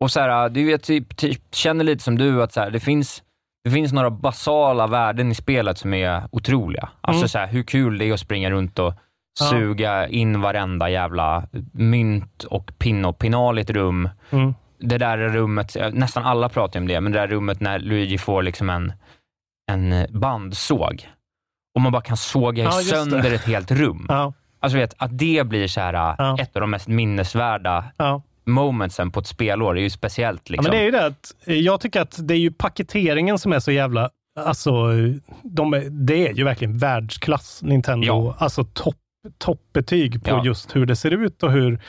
[0.00, 2.80] Och så här, du vet, typ, typ, känner lite som du, att så här, det,
[2.80, 3.22] finns,
[3.64, 6.88] det finns några basala värden i spelet som är otroliga.
[7.00, 7.28] Alltså Mm.
[7.28, 8.94] så här, hur kul det är att springa runt och
[9.40, 9.46] Ja.
[9.50, 14.08] suga in varenda jävla mynt och pinne och pinal i ett rum.
[14.30, 14.54] Mm.
[14.78, 18.42] Det där rummet, nästan alla pratar om det, men det där rummet när Luigi får
[18.42, 18.92] liksom en,
[19.72, 21.08] en bandsåg
[21.76, 24.06] och man bara kan såga Ja, sönder ett helt rum.
[24.08, 26.36] Ja, Alltså vet, att det blir så här, Ja.
[26.40, 28.22] ett av de mest minnesvärda ja.
[28.46, 30.42] momentsen på ett spelår, det är ju speciellt.
[30.44, 30.62] Ja, Liksom.
[30.64, 33.52] men det är ju det att eh, jag tycker att det är ju paketeringen som
[33.52, 34.10] är så jävla...
[34.38, 34.70] Alltså,
[35.42, 38.06] de är, det är ju verkligen världsklass, Nintendo.
[38.06, 38.34] Ja.
[38.38, 38.96] Alltså topp,
[39.38, 40.44] toppbetyg på Ja.
[40.44, 41.80] just hur det ser ut och hur...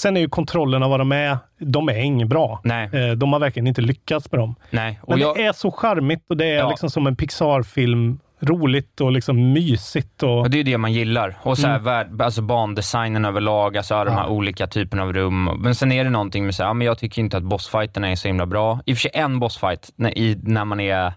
[0.00, 2.60] Sen är ju kontrollerna vad de är, de är inget bra.
[2.64, 4.54] Nej, Eh, De har verkligen inte lyckats med dem.
[4.70, 5.00] nej.
[5.02, 6.68] Och Men jag, det är så charmigt och det är Ja.
[6.70, 8.18] liksom som en Pixar-film.
[8.42, 10.22] Roligt och liksom mysigt.
[10.22, 11.38] Och, och det är det man gillar.
[11.42, 11.84] Och så här, Mm.
[11.84, 14.28] värld, alltså bandesignen överlag, alltså alla de här Ja.
[14.28, 15.44] olika typerna av rum.
[15.44, 18.10] Men sen är det någonting med så här, ja, men jag tycker inte att bossfighterna
[18.10, 18.80] är så himla bra.
[18.86, 21.12] I och för sig en bossfight, när, i, när man är,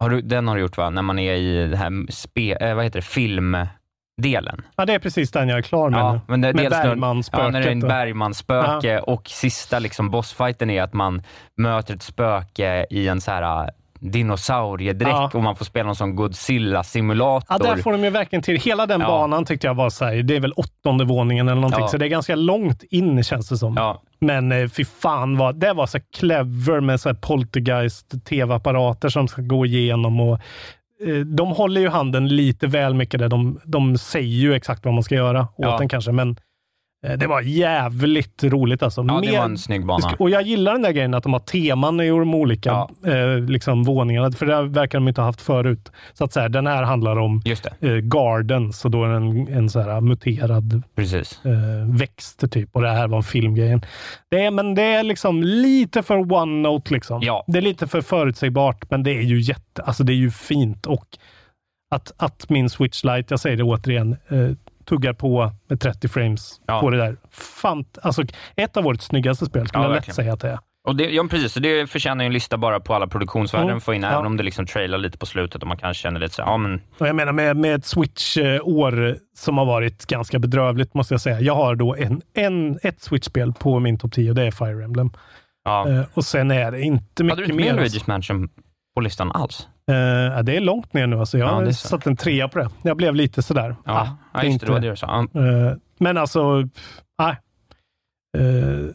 [0.00, 0.90] har du, den har du gjort va?
[0.90, 4.62] När man är i det här spe, eh, vad heter det, filmdelen.
[4.76, 6.04] ja, det är precis den jag är klar med nu.
[6.04, 10.70] Ja, men det, Med Bergman-spöket Ja, när det är en Bergman-spöke och sista liksom bossfighten
[10.70, 11.22] är att man
[11.56, 13.70] möter ett spöke i en så här
[14.00, 15.30] dinosauriedräkt Ja.
[15.34, 17.46] och man får spela någon sån Godzilla-simulator.
[17.48, 18.56] Ja, där får de ju verkligen till.
[18.56, 19.06] Hela den Ja.
[19.06, 21.88] banan tyckte jag var så här, det är väl åttonde våningen eller någonting, Ja.
[21.88, 23.74] så det är ganska långt in känns det som.
[23.76, 29.08] Ja, Men eh, fy fan, vad, det var så clever med så här poltergeist tv-apparater
[29.08, 30.20] som ska gå igenom.
[30.20, 30.34] Och,
[31.06, 33.28] eh, de håller ju handen lite väl mycket där.
[33.28, 35.78] De, de säger ju exakt vad man ska göra åt Ja.
[35.78, 36.36] den kanske, men
[37.02, 39.04] Det var jävligt roligt alltså.
[39.08, 40.14] Ja, det Mer- var en snygg bana.
[40.18, 43.82] Och jag gillar den där grejen att de har teman i de olika eh, liksom,
[43.84, 45.92] våningarna, för det verkar de inte ha haft förut.
[46.12, 47.42] Så att säga, den här handlar om
[47.80, 51.40] eh, Gardens, och då är det en, en så här muterad Precis.
[51.44, 52.68] eh, växt typ.
[52.76, 53.82] Och det här var en filmgrejen.
[54.28, 56.92] Det är, men det är liksom lite för one-note.
[56.92, 57.42] Liksom.
[57.46, 60.86] Det är lite för förutsägbart, men det är ju jätte, alltså det är ju fint.
[60.86, 61.06] Och
[61.90, 64.50] att, att min Switch Lite, jag säger det återigen, eh,
[64.88, 67.16] tuggar på med 30 frames på det där.
[67.30, 68.22] Fant, alltså,
[68.56, 70.58] ett av årets snyggaste spel, skulle Ja, jag lätt säga att det är.
[70.88, 71.52] Och det, ja, precis.
[71.52, 74.08] Så det förtjänar ju en lista bara på alla produktionsvärden Mm, få in, ja.
[74.10, 76.56] även om det liksom trailar lite på slutet och man kanske känner lite så ja
[76.56, 81.20] men Och jag menar med, med ett Switch-år som har varit ganska bedrövligt, måste jag
[81.20, 81.40] säga.
[81.40, 84.84] Jag har då en, en, ett Switch-spel på min topp 10 och det är Fire
[84.84, 85.10] Emblem.
[85.64, 85.88] Ja.
[85.88, 87.82] Eh, och sen är det inte mycket Hade du inte mer.
[87.82, 88.48] Luigi's Mansion
[88.98, 89.68] på listan alls?
[89.86, 91.18] Ja, det är långt ner nu.
[91.18, 91.38] Alltså.
[91.38, 92.70] Jag Ja, har satt en trea på det.
[92.82, 93.76] Jag blev lite sådär.
[93.84, 95.26] Ja, ah, ja just det, det var inte- det du sa.
[95.32, 95.40] Ja.
[95.40, 96.54] Eh, men alltså,
[97.18, 97.36] nej.
[98.38, 98.90] Eh,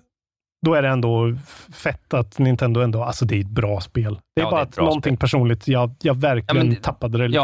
[0.66, 1.36] då är det ändå
[1.74, 4.20] fett att Nintendo ändå, alltså det är ett bra spel.
[4.36, 7.18] Det är Ja, bara det är att någonting personligt, jag, jag verkligen Ja, men- tappade
[7.18, 7.38] det lite.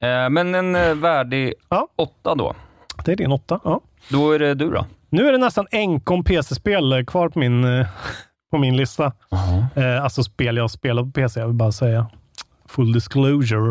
[0.00, 1.54] Ja, men en värdig
[1.96, 2.54] åtta då.
[3.04, 3.80] Det är din åtta, ja.
[4.10, 4.86] Då är det du då?
[5.10, 7.84] Nu är det nästan enkom PC-spel kvar på min,
[8.50, 9.12] på min lista.
[9.76, 12.10] Eh, alltså spel jag spelar på PC, jag vill bara säga.
[12.66, 13.68] Full disclosure.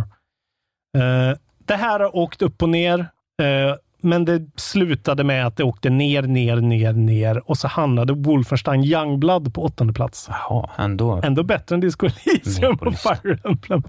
[0.97, 2.99] Eh, det här har åkt upp och ner,
[3.41, 8.13] eh, men det slutade med att det åkte ner, ner, ner, ner och så hamnade
[8.13, 10.29] Wolfenstein Youngblood på åttonde plats.
[10.29, 11.21] Jaha, ändå.
[11.23, 13.83] Ändå bättre än Disco Elysium och Fire Emblem.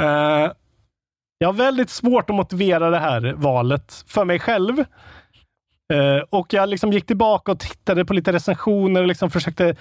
[0.00, 0.52] Eh,
[1.38, 4.78] jag har väldigt svårt att motivera det här valet för mig själv.
[5.92, 9.76] Eh, och jag liksom gick tillbaka och tittade på lite recensioner och liksom försökte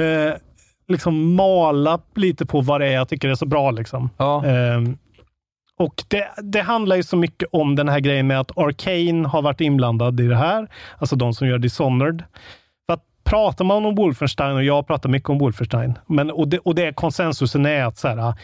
[0.00, 0.34] eh,
[0.88, 3.70] liksom mala lite på vad det är jag tycker är så bra.
[3.70, 4.10] Liksom.
[4.18, 4.94] Eh,
[5.78, 9.42] och det, det handlar ju så mycket om den här grejen med att Arcane har
[9.42, 10.68] varit inblandad i det här.
[10.98, 12.22] Alltså de som gör Dishonored.
[12.86, 16.58] För att pratar man om Wolfenstein, och jag pratar mycket om Wolfenstein, men, och, det,
[16.58, 18.34] och det konsensusen är att så här,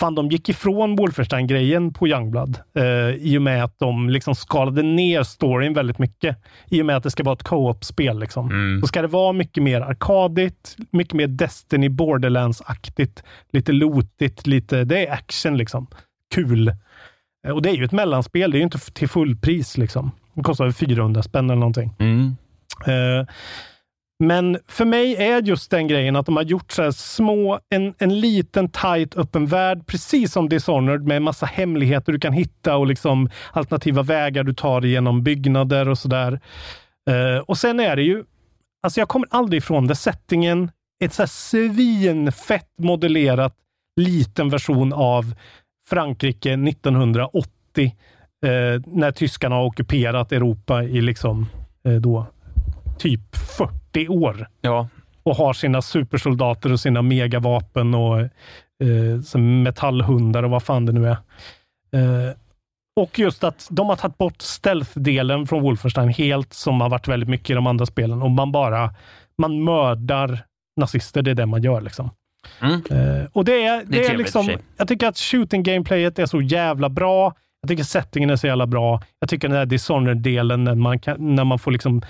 [0.00, 4.82] fan, de gick ifrån Wolfenstein-grejen på Youngblood eh, i och med att de liksom skalade
[4.82, 6.36] ner storyn väldigt mycket.
[6.70, 8.18] I och med att det ska vara ett co-op-spel.
[8.20, 8.50] Liksom.
[8.82, 13.22] Så ska det vara mycket mer arkadigt, mycket mer Destiny Borderlands-aktigt,
[13.52, 15.86] lite lootigt, lite, det är action liksom.
[16.34, 16.68] Kul.
[17.46, 19.78] Eh, Och det är ju ett mellanspel, det är ju inte till fullpris.
[19.78, 20.10] Liksom.
[20.34, 21.94] Det kostar väl 400 spänn eller någonting.
[22.86, 23.26] Eh,
[24.18, 27.94] men för mig är just den grejen att de har gjort så här små, en,
[27.98, 32.86] en liten tight öppen värld, precis som Dishonored, med massa hemligheter du kan hitta och
[32.86, 36.40] liksom alternativa vägar du tar genom byggnader och sådär.
[37.10, 38.24] Uh, och sen är det ju,
[38.82, 40.70] alltså jag kommer aldrig ifrån det, settingen,
[41.04, 43.54] ett så här svinfett modellerat
[43.96, 45.34] liten version av
[45.88, 47.96] Frankrike 1980,
[48.46, 51.46] eh, när tyskarna har ockuperat Europa i liksom
[51.84, 52.26] eh, då
[52.98, 54.48] typ 40 år.
[54.60, 54.88] Ja.
[55.22, 61.08] Och har sina supersoldater och sina megavapen och eh, metallhundar och vad fan det nu
[61.08, 61.16] är.
[61.92, 62.34] Eh,
[63.00, 67.28] och just att de har tagit bort stealth-delen från Wolfenstein helt, som har varit väldigt
[67.28, 68.22] mycket i de andra spelen.
[68.22, 68.94] Och man bara,
[69.38, 70.44] man mördar
[70.80, 72.10] nazister, det är det man gör liksom.
[72.62, 76.42] Eh, och det är, det Det är är, liksom, jag tycker att shooting-gameplayet är så
[76.42, 77.34] jävla bra.
[77.60, 79.02] Jag tycker settingen är så jävla bra.
[79.20, 82.02] Jag tycker den där Dishonored-delen, när man, kan, när man får liksom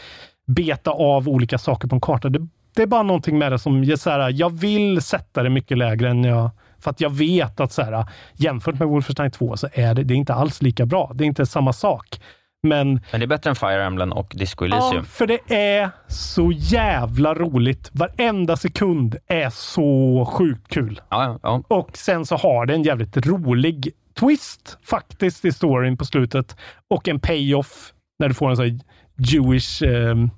[0.47, 2.29] beta av olika saker på en karta.
[2.29, 5.51] Det, det är bara någonting med det som ger så här, jag vill sätta det
[5.51, 9.57] mycket lägre än jag för att jag vet att så här, jämfört med Wolfenstein 2
[9.57, 11.13] så är det, det är inte alls lika bra.
[11.15, 12.21] Det är inte samma sak.
[12.63, 15.05] Men Men det är bättre än Fire Emblem och Disco Ja, Elysium.
[15.05, 17.91] för det är så jävla roligt.
[17.93, 21.01] Varenda sekund är så sjukt kul.
[21.09, 21.63] Ja, ja.
[21.69, 23.91] Och sen så har det en jävligt rolig
[24.21, 26.57] twist faktiskt i storyn på slutet.
[26.91, 28.79] Och en payoff när du får en sån här
[29.17, 30.31] Jewish ehm,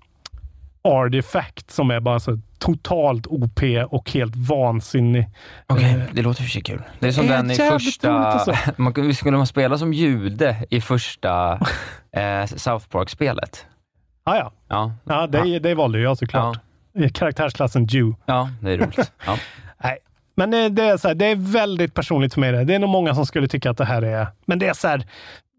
[0.82, 5.28] artifact som är bara så totalt OP och helt vansinnig.
[5.66, 6.82] Okej, Eh, det låter för sig kul.
[6.98, 8.18] Det är som är den i första...
[8.18, 8.72] alltså.
[8.82, 11.52] Man, skulle man spela som jude i första
[12.12, 13.66] eh, South Park-spelet?
[14.24, 14.92] Ah, ja, Ja.
[15.04, 16.58] ja det, det valde jag såklart.
[16.92, 17.08] Ja.
[17.14, 18.16] Karaktärsklassen Jew.
[18.26, 19.12] Ja, det är roligt.
[19.26, 19.38] Ja.
[19.78, 19.98] Nej,
[20.34, 22.52] men det, det, är så här, det är väldigt personligt för mig.
[22.52, 22.64] Det.
[22.64, 24.26] det är nog många som skulle tycka att det här är...
[24.46, 25.06] Men det är så här,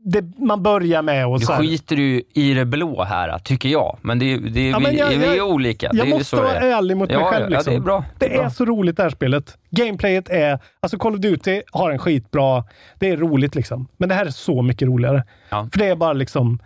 [0.06, 3.70] det, man börjar med och Du så här, skiter ju i det blå här, tycker
[3.70, 3.98] jag.
[4.02, 5.90] Men det, det, Ja, vi, men jag- vi är ju jag- olika.
[5.94, 6.78] Jag det är måste vara är.
[6.78, 7.44] ärlig mot mig ja, själv.
[7.52, 7.74] Ja, Liksom.
[7.74, 8.06] det är bra.
[8.18, 9.58] Det är så roligt det här spelet.
[9.70, 10.60] Gameplayet är...
[10.80, 12.64] Alltså Call of Duty har en skitbra...
[13.00, 13.88] Det är roligt liksom.
[13.98, 15.24] Men det här är så mycket roligare.
[15.50, 16.60] För det är bara liksom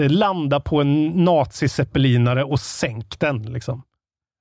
[0.00, 3.42] eh, landa på en naziseppelinare och sänk den.
[3.42, 3.82] Liksom.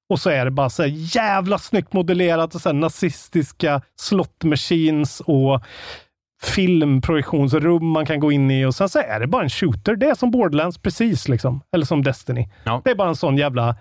[0.10, 4.44] Och så är det bara så här jävla snyggt modellerat och så här nazistiska slot
[4.44, 5.62] machines och
[6.42, 9.96] filmprojektionsrum man kan gå in i och sen så är det bara en shooter.
[9.96, 11.62] Det är som Borderlands precis, liksom.
[11.72, 12.50] eller som Destiny.
[12.64, 12.82] Ja.
[12.86, 13.76] Det är bara en sån jävla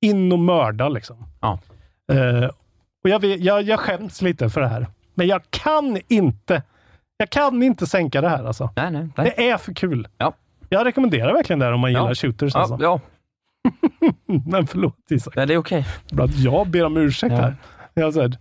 [0.00, 1.16] in och mörda liksom.
[1.40, 1.58] Ja.
[2.12, 2.50] Eh,
[3.04, 4.86] och jag, vet, jag, jag skäms lite för det här.
[5.14, 6.62] Men jag kan inte
[7.18, 8.70] jag kan inte sänka det här alltså.
[8.76, 9.34] Nej, nej, nej.
[9.36, 10.08] Det är för kul.
[10.18, 10.32] Ja.
[10.68, 12.54] Jag rekommenderar verkligen det här om man gillar shooters.
[12.54, 12.78] Ja, Alltså.
[12.80, 13.00] ja.
[14.46, 15.34] Men förlåt Isak.
[15.36, 15.86] ja, det är okej.
[16.10, 17.56] Bra att jag ber om ursäkt här.
[17.94, 18.36] Jag, här,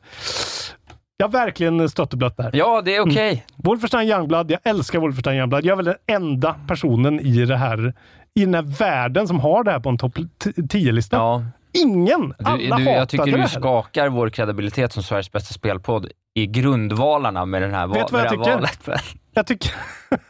[1.17, 2.51] jag har verkligen stött och blött det här.
[2.53, 3.45] Ja, det är okej.
[3.55, 5.65] Wolfenstein Youngblood, jag älskar Wolfenstein Youngblood.
[5.65, 7.93] Jag är väl den enda personen i det här,
[8.33, 10.17] i den här världen som har det här på en topp
[10.55, 11.15] 10-lista.
[11.17, 11.43] Ja.
[11.73, 12.33] Ingen!
[12.39, 13.47] Du, Alla du, jag tycker du här.
[13.47, 18.29] skakar vår kredibilitet som Sveriges bästa spelpodd i grundvalarna med, den här, Vet vad jag
[18.29, 18.51] tycker?
[18.51, 18.89] valet.
[19.37, 19.71] Jag tycker,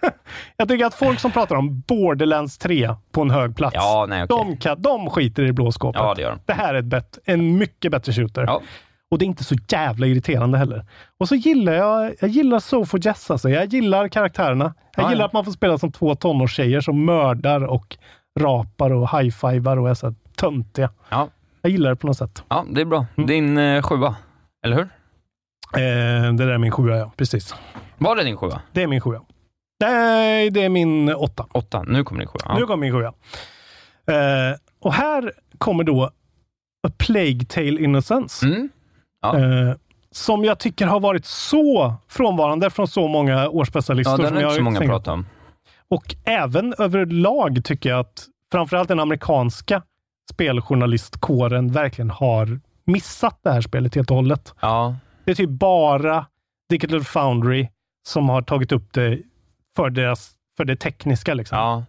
[0.57, 4.23] jag tycker att folk som pratar om Borderlands 3 på en hög plats, Ja, nej,
[4.23, 4.38] okej.
[4.38, 6.01] de, kan, de skiter i det blå skåpet.
[6.01, 6.39] Ja, det gör de.
[6.45, 8.43] Det här är ett bett, en mycket bättre shooter.
[8.47, 8.61] Ja.
[9.12, 10.86] Och det är inte så jävla irriterande heller.
[11.20, 13.49] Och så gillar jag, jag gillar Sofo Jess alltså.
[13.49, 14.74] Jag gillar karaktärerna.
[14.95, 15.26] Jag Ja, gillar ja.
[15.28, 17.97] att man får spela som två tonårstjejer som mördar och
[18.39, 20.89] rapar och high-fivar och är så här töntiga.
[21.10, 21.30] Ja.
[21.62, 22.43] Jag gillar det på något sätt.
[22.49, 23.06] ja, det är bra.
[23.18, 23.28] Mm.
[23.28, 24.16] Din eh, sjua,
[24.66, 24.84] eller hur?
[25.74, 27.12] Eh, det där är min sjua, ja.
[27.18, 27.56] Precis.
[27.97, 28.62] Var det din sjua?
[28.72, 29.22] Det är min sjua.
[29.80, 31.45] Nej, det är min åtta.
[31.51, 31.84] Åtta.
[31.84, 32.41] Nu kommer din sjua.
[32.45, 32.58] Ja.
[32.60, 33.14] Nu kommer min sjua.
[34.08, 36.03] Eh, och här kommer då
[36.88, 38.45] A Plague Tale Innocence.
[38.45, 38.70] Mm.
[39.34, 39.69] Ja.
[39.69, 39.76] Eh,
[40.11, 44.21] som jag tycker har varit så frånvarande från så många årsbästa-listor.
[44.21, 44.89] ja, den jag inte så många tänkt.
[44.91, 45.26] pratat om.
[45.88, 49.82] Och även överlag tycker jag att framförallt den amerikanska
[50.32, 54.53] speljournalistkåren verkligen har missat det här spelet helt och hållet.
[54.61, 54.95] Ja,
[55.26, 56.26] Det är typ bara
[56.69, 57.67] Digital Foundry
[58.07, 59.19] som har tagit upp det
[59.76, 61.34] för, deras, för det tekniska.
[61.34, 61.57] Liksom.
[61.57, 61.84] ja.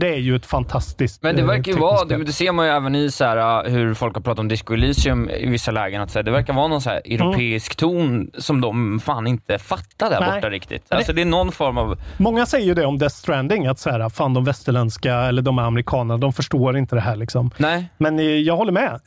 [0.00, 2.24] För det är ju ett fantastiskt Men det eh, verkar ju vara, spel.
[2.24, 4.74] det, ser man ju även i så här, uh, hur folk har pratat om Disco
[4.74, 8.30] Elysium i vissa lägen, att så här, det verkar vara någon så här europeisk ton
[8.38, 10.30] som de fan inte fattar där Nej.
[10.34, 10.84] borta riktigt.
[10.88, 13.90] Alltså det är någon form av, Många säger ju det om Death Stranding, att så
[13.90, 17.16] här, fan de västerländska eller de amerikanerna, de förstår inte det här.
[17.16, 17.50] Liksom.
[17.56, 19.00] nej, Men eh, jag håller med.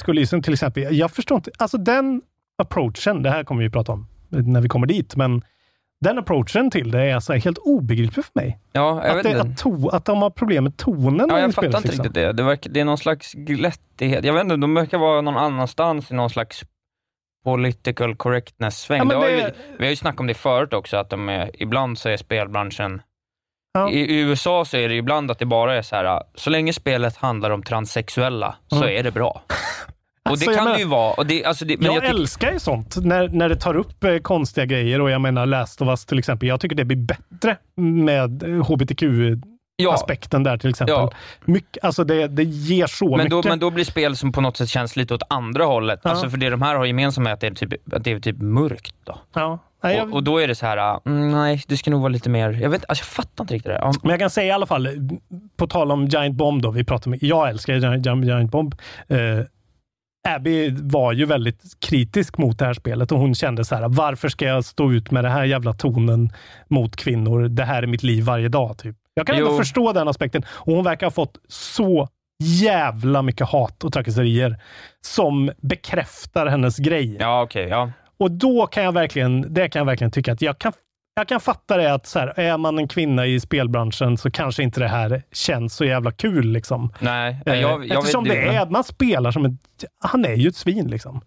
[0.00, 2.22] Skulle liksom till exempel, jag förstår inte, alltså den
[2.58, 5.42] approachen, det här kommer vi prata om när vi kommer dit, men
[6.04, 8.58] den approachen till det är alltså helt obegriplig för mig.
[8.72, 11.66] ja, jag Att, det, att, to, att de har problem med tonen Ja, jag fattar
[11.68, 11.90] inte liksom.
[12.04, 12.32] riktigt det.
[12.32, 14.24] Det, verkar, det är någon slags glättighet.
[14.24, 16.62] Jag vet inte, de verkar vara någon annanstans i någon slags
[17.44, 19.10] political correctness-sväng.
[19.10, 21.98] Ja, Det det- Vi har ju snackat om det förut också, att de är, ibland
[21.98, 23.02] så är spelbranschen
[23.78, 23.90] Ja.
[23.90, 26.72] I, I USA så är det ibland att det bara är så här, så länge
[26.72, 28.88] spelet handlar om transsexuella så Mm.
[28.98, 29.42] är det bra.
[30.24, 31.12] Och Alltså, det jag kan menar- det ju vara.
[31.12, 34.04] Och det, alltså det, men jag jag älskar ju sånt, när, när det tar upp
[34.04, 36.48] eh, konstiga grejer och jag menar Last of Us till exempel.
[36.48, 40.94] Jag tycker det blir bättre med eh, hbtq-aspekten där till exempel.
[40.94, 41.10] Ja.
[41.44, 43.48] Mycket, alltså det, det ger så men, då, mycket.
[43.50, 46.00] men då blir spel som på något sätt känns lite åt andra hållet.
[46.02, 46.10] Ja.
[46.10, 48.20] Alltså för det de här har gemensamt är att det är typ, att det är
[48.20, 48.94] typ mörkt.
[49.04, 49.18] Då.
[49.34, 49.58] ja.
[49.82, 52.08] Nej, jag, Och, och då är det så här, mm, nej, det ska nog vara
[52.08, 52.50] lite mer...
[52.50, 53.78] Jag, vet, alltså jag fattar inte riktigt det.
[53.78, 53.92] Ja.
[54.02, 54.88] Men jag kan säga i alla fall,
[55.56, 58.74] på tal om Giant Bomb då, vi pratar med, jag älskar Giant, Giant Bomb.
[59.08, 59.18] Eh,
[60.28, 64.28] Abby var ju väldigt kritisk mot det här spelet och hon kände så här, varför
[64.28, 66.30] ska jag stå ut med den här jävla tonen
[66.68, 67.48] mot kvinnor?
[67.48, 68.78] Det här är mitt liv varje dag.
[68.78, 68.96] Typ.
[69.14, 69.56] Jag kan ändå Jo.
[69.58, 72.08] förstå den aspekten och hon verkar ha fått så
[72.42, 74.56] jävla mycket hat och trakasserier
[75.00, 77.16] som bekräftar hennes grej.
[77.20, 77.68] Ja, okej.
[77.68, 77.90] ja.
[78.18, 80.72] Och då kan jag verkligen, det kan jag verkligen tycka att jag kan,
[81.14, 84.62] jag kan fatta det att så här, är man en kvinna i spelbranschen så kanske
[84.62, 86.46] inte det här känns så jävla kul.
[86.52, 86.92] Liksom.
[87.00, 89.52] Nej, Eh, jag, jag Eftersom det är, man spelar som ett,
[90.00, 91.20] han är ju ett svin liksom.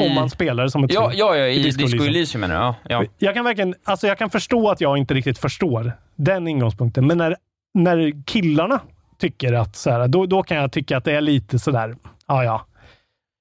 [0.00, 1.18] Om I- man spelar som ett Ja, svin.
[1.18, 2.14] ja, ja i Disco Disco, Elysium.
[2.14, 2.74] Elysium menar jag.
[3.02, 3.04] Ja.
[3.18, 7.18] Jag kan verkligen, alltså jag kan förstå att jag inte riktigt förstår den ingångspunkten, men
[7.18, 7.36] när,
[7.74, 8.80] när killarna
[9.18, 12.44] tycker att så här, då, då kan jag tycka att det är lite sådär, ja
[12.44, 12.66] ja,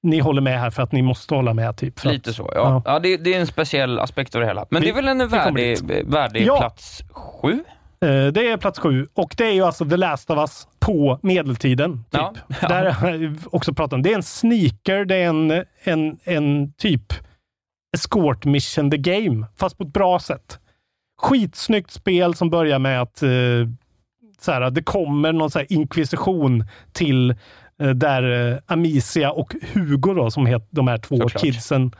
[0.03, 1.77] ni håller med här för att ni måste hålla med.
[1.77, 2.81] Typ, Lite att, så, ja.
[2.85, 2.99] ja.
[2.99, 4.65] det, det är en speciell aspekt av det hela.
[4.69, 5.51] Men Vi- det är väl en vi kommer
[5.85, 6.57] värdig, värdig Ja.
[6.57, 7.51] plats sju?
[8.01, 11.19] Eh, Det är plats sju och det är ju alltså The Last of Us på
[11.23, 11.93] medeltiden.
[11.97, 12.05] Typ.
[12.21, 12.67] Ja, ja.
[12.67, 14.01] Där också pratat om.
[14.01, 17.13] Det är en sneaker, det är en, en, en typ
[17.97, 20.59] escort mission the game, fast på ett bra sätt.
[21.21, 23.29] Skitsnyggt spel som börjar med att eh,
[24.41, 27.35] så här, det kommer någon så inkvisition till eh,
[27.79, 31.41] där eh, Amicia och Hugo då, som heter de här två Såklart.
[31.41, 31.91] kidsen.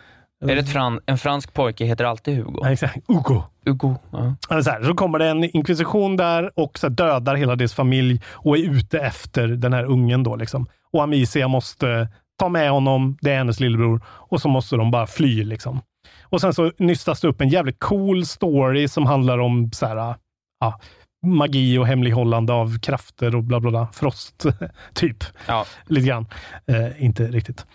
[0.46, 2.60] Är det fran, en fransk pojke heter alltid Hugo?
[2.64, 2.98] Nej, exakt.
[3.08, 3.42] Hugo.
[3.66, 4.36] Hugo, ja.
[4.64, 8.58] Så, här, så kommer det en inkvisition där och så dödar hela deras familj och
[8.58, 10.24] är ute efter den här ungen.
[10.24, 10.68] Då, liksom.
[10.94, 12.08] Och Amicia måste
[12.40, 15.44] ta med honom, det är hennes lillebror, och så måste de bara fly.
[15.44, 15.82] Liksom.
[16.24, 20.16] Och sen så nystas det upp en jävligt cool story som handlar om så här,
[20.60, 20.80] ja,
[21.26, 23.88] magi och hemlighållande av krafter och bla bla bla.
[23.94, 24.46] Frost,
[24.94, 25.24] typ.
[25.48, 25.66] Ja.
[25.86, 26.26] Lite grann.
[26.68, 27.66] Eh, inte riktigt.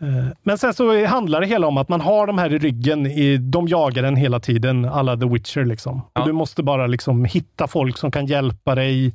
[0.00, 3.06] Eh, Men sen så handlar det hela om att man har de här i ryggen.
[3.06, 5.64] I, de jagar en hela tiden, alla The Witcher.
[5.64, 6.02] Liksom.
[6.12, 9.06] Och du måste bara liksom hitta folk som kan hjälpa dig.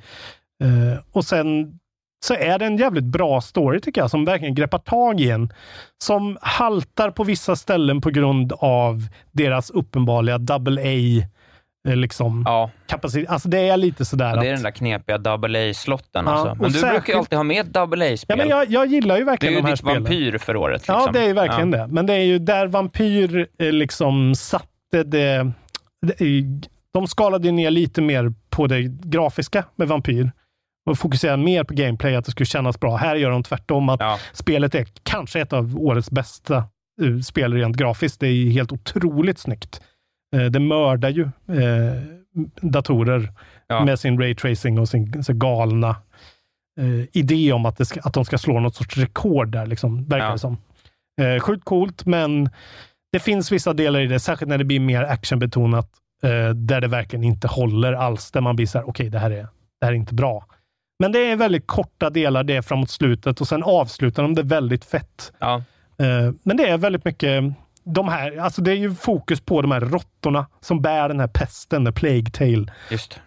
[0.64, 1.80] Eh, och sen
[2.26, 5.54] så är det en jävligt bra story tycker jag, som verkligen greppar tag i en.
[6.04, 11.28] Som haltar på vissa ställen på grund av deras uppenbarliga double A
[11.88, 12.46] eh, liksom,
[12.88, 13.30] kapacitet.
[13.30, 14.58] Alltså det är lite sådär Ja, det är att...
[14.58, 16.56] den där knepiga double A-slotten Ja, alltså.
[16.56, 18.38] Men du brukar särskilt- ju alltid ha med double A-spel.
[18.40, 20.04] Ja, men jag, jag gillar ju det är verkligen ju de här ditt spelen.
[20.04, 20.82] vampyr för året.
[20.82, 20.96] Liksom.
[20.96, 21.78] Ja, det är ju verkligen Ja.
[21.78, 21.88] det.
[21.94, 25.52] Men det är ju där Vampyr eh, liksom satte det...
[26.02, 30.32] det är- de skalade ju ner lite mer på det grafiska med Vampyr
[30.90, 32.96] och fokuserade mer på gameplay, att det skulle kännas bra.
[32.96, 34.02] Här gör de tvärtom, att
[34.34, 36.64] spelet är kanske ett av årets bästa
[37.02, 38.20] uh, spel rent grafiskt.
[38.20, 39.82] Det är helt otroligt snyggt.
[40.38, 42.02] Eh, det mördar ju eh,
[42.62, 43.32] datorer
[43.70, 43.86] Ja.
[43.86, 45.90] med sin raytracing och sin, sin galna
[46.80, 50.26] eh, idé om att, ska, att de ska slå något sorts rekord där, liksom, verkar
[50.26, 50.32] Ja.
[50.32, 50.58] det som.
[51.22, 52.50] Eh, sjukt coolt, men
[53.12, 55.90] det finns vissa delar i det, särskilt när det blir mer actionbetonat,
[56.24, 58.32] eh, där det verkligen inte håller alls.
[58.32, 59.48] Där man blir så här, okej, det, här är,
[59.80, 60.46] det här är inte bra.
[61.00, 64.44] Men det är väldigt korta delar det är framåt slutet och sen avslutar de det
[64.44, 65.34] väldigt fett.
[65.40, 65.56] Ja.
[66.00, 67.44] Eh, men det är väldigt mycket
[67.94, 71.28] de här, alltså det är ju fokus på de här råttorna som bär den här
[71.28, 72.66] pesten, the plague tale.
[72.92, 73.20] Just.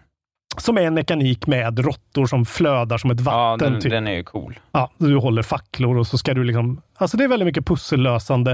[0.57, 3.71] Som är en mekanik med råttor som flödar som ett Ja, vatten.
[3.71, 3.91] den, typ.
[3.91, 4.59] den är ju cool.
[4.71, 6.81] Ja, du håller facklor och så ska du liksom...
[6.97, 8.51] Alltså det är väldigt mycket pussellösande.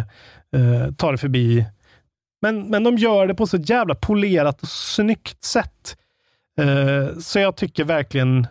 [0.55, 1.65] Eh, ta det förbi.
[2.41, 5.97] Men, men de gör det på så jävla polerat och snyggt sätt.
[6.59, 8.47] Eh, så jag tycker verkligen,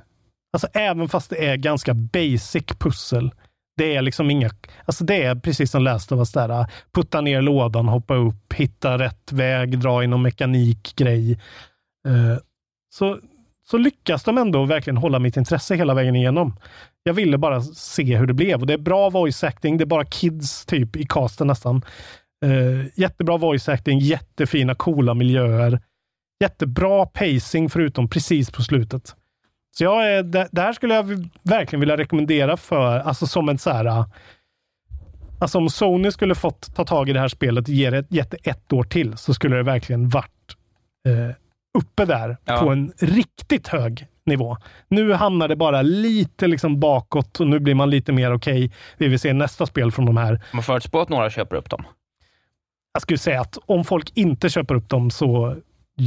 [0.52, 3.30] alltså även fast det är ganska basic pussel,
[3.76, 4.50] det är liksom inga,
[4.84, 8.98] alltså det är precis som läste of där, äh, putta ner lådan, hoppa upp, hitta
[8.98, 11.32] rätt väg, dra in någon mekanikgrej.
[12.08, 12.38] Eh,
[12.94, 13.18] så,
[13.70, 16.56] så lyckas de ändå verkligen hålla mitt intresse hela vägen igenom.
[17.02, 19.78] Jag ville bara se hur det blev och det är bra voice acting.
[19.78, 21.82] Det är bara kids typ i casten nästan.
[22.44, 25.80] Eh, jättebra voice acting, jättefina coola miljöer.
[26.40, 29.16] Jättebra pacing förutom precis på slutet.
[29.78, 33.58] Så jag är, det, det här skulle jag verkligen vilja rekommendera för, alltså som en
[33.58, 34.06] så här, äh,
[35.38, 38.30] Alltså om Sony skulle fått ta tag i det här spelet och ge det, gett
[38.30, 40.56] det ett år till så skulle det verkligen varit
[41.08, 41.34] eh,
[41.78, 42.58] uppe där Ja.
[42.60, 44.56] på en riktigt hög nivå.
[44.88, 48.72] Nu hamnar det bara lite liksom bakåt och nu blir man lite mer okej.
[48.98, 50.40] Vi vill se nästa spel från de här.
[50.52, 51.84] Man förutspår att några köper upp dem.
[52.92, 55.56] Jag skulle säga att om folk inte köper upp dem så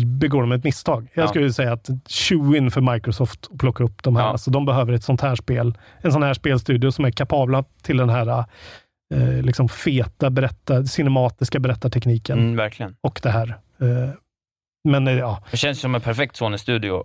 [0.05, 1.07] begår de ett misstag.
[1.13, 1.27] Jag Ja.
[1.27, 4.23] skulle säga att tjo in för Microsoft att plocka upp de här.
[4.23, 5.77] Alltså, de behöver ett sånt här spel.
[6.01, 8.45] En sån här spelstudio som är kapabla till den här
[9.15, 12.39] eh, liksom feta berätta, cinematiska berättartekniken.
[12.39, 12.95] Mm, verkligen.
[13.01, 13.47] Och det här.
[13.81, 14.09] Eh,
[14.89, 17.03] men eh, ja, Det känns som en perfekt Sony-studio.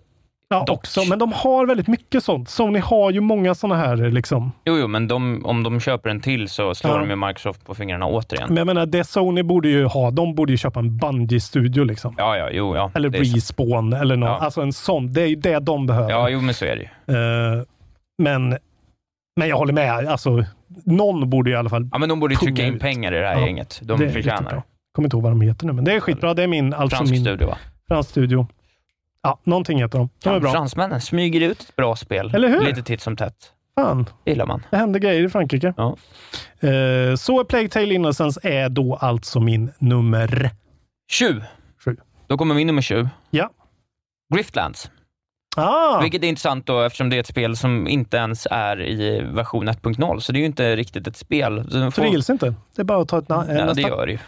[0.49, 1.01] Ja också.
[1.09, 2.49] Men de har väldigt mycket sånt.
[2.49, 4.53] Sony har ju många såna här liksom.
[4.65, 6.99] Jo, jo, men de, om de köper en till så slår Ja.
[6.99, 8.49] de ju Microsoft på fingrarna återigen.
[8.49, 12.15] Men jag menar, det Sony borde ju ha, de borde ju köpa en Bungie-studio liksom.
[12.19, 12.91] Ja, ja, jo, ja.
[12.95, 13.37] Eller så.
[13.37, 14.29] Respawn eller något.
[14.29, 14.39] Ja.
[14.39, 15.13] Alltså en sån.
[15.13, 16.11] Det är ju det de behöver.
[16.11, 17.15] Ja, jo, men så är det ju.
[17.59, 17.63] Eh,
[18.23, 18.59] men,
[19.41, 20.09] men jag håller med.
[20.09, 20.45] Alltså,
[20.85, 22.81] någon borde i alla fall Ja, men de borde ju trycka in ut.
[22.81, 23.81] pengar i det här Ja, gänget.
[23.83, 24.63] De förtjänar det.
[24.95, 26.35] Kommer inte ihåg vad de heter nu, men det är skitbra.
[26.35, 26.75] Det är min...
[26.75, 27.59] Alltså Fransk min, studio, va?
[27.89, 28.47] Fransk studio.
[29.25, 30.09] Ja, någonting heter de.
[30.25, 30.53] De är bra.
[30.53, 32.31] fransmännen smyger ut ett bra spel.
[32.35, 32.61] Eller hur?
[32.61, 33.51] Lite titt som tätt.
[33.75, 34.63] Fan, Det gillar man.
[34.71, 35.75] det händer grejer i Frankrike.
[35.77, 35.97] Ja.
[36.69, 40.51] Eh, så A Plague Tale Innocence är då alltså min nummer
[41.11, 41.43] 20.
[41.85, 41.97] Sju.
[42.27, 43.09] Då kommer min nummer 20.
[43.31, 43.51] Ja.
[44.35, 44.91] Griftlands.
[45.57, 49.21] Ah, Vilket är intressant då eftersom det är ett spel som inte ens är i
[49.21, 51.65] version 1.0, så det är ju inte riktigt ett spel.
[51.71, 52.55] Så så det gills inte?
[52.77, 54.19] Det är bara att ta ett na- eh, Ja, det gör det ju.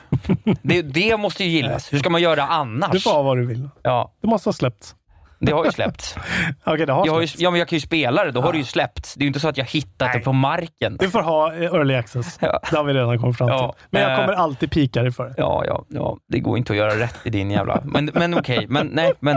[0.62, 1.92] det, det måste ju gillas.
[1.92, 2.90] Hur ska man göra annars?
[2.92, 3.68] Du får ha vad du vill.
[3.82, 4.94] Ja, Det måste ha släppts.
[5.38, 6.16] Det har ju släppts.
[6.64, 8.52] Okej, det har Jag, har ju, ja, men jag kan ju spela det, då har
[8.52, 9.14] det ju släppts.
[9.14, 10.96] Det är ju inte så att jag hittat det på marken.
[11.00, 12.38] Du får ha eh, early access.
[12.40, 12.60] Ja.
[12.70, 13.54] Det har vi redan kommit fram till.
[13.56, 15.34] Ja, Men jag eh, kommer alltid pika dig för det.
[15.36, 17.80] Ja, ja, ja, det går inte att göra rätt i din jävla...
[17.84, 19.36] Men, men okej, men nej, men,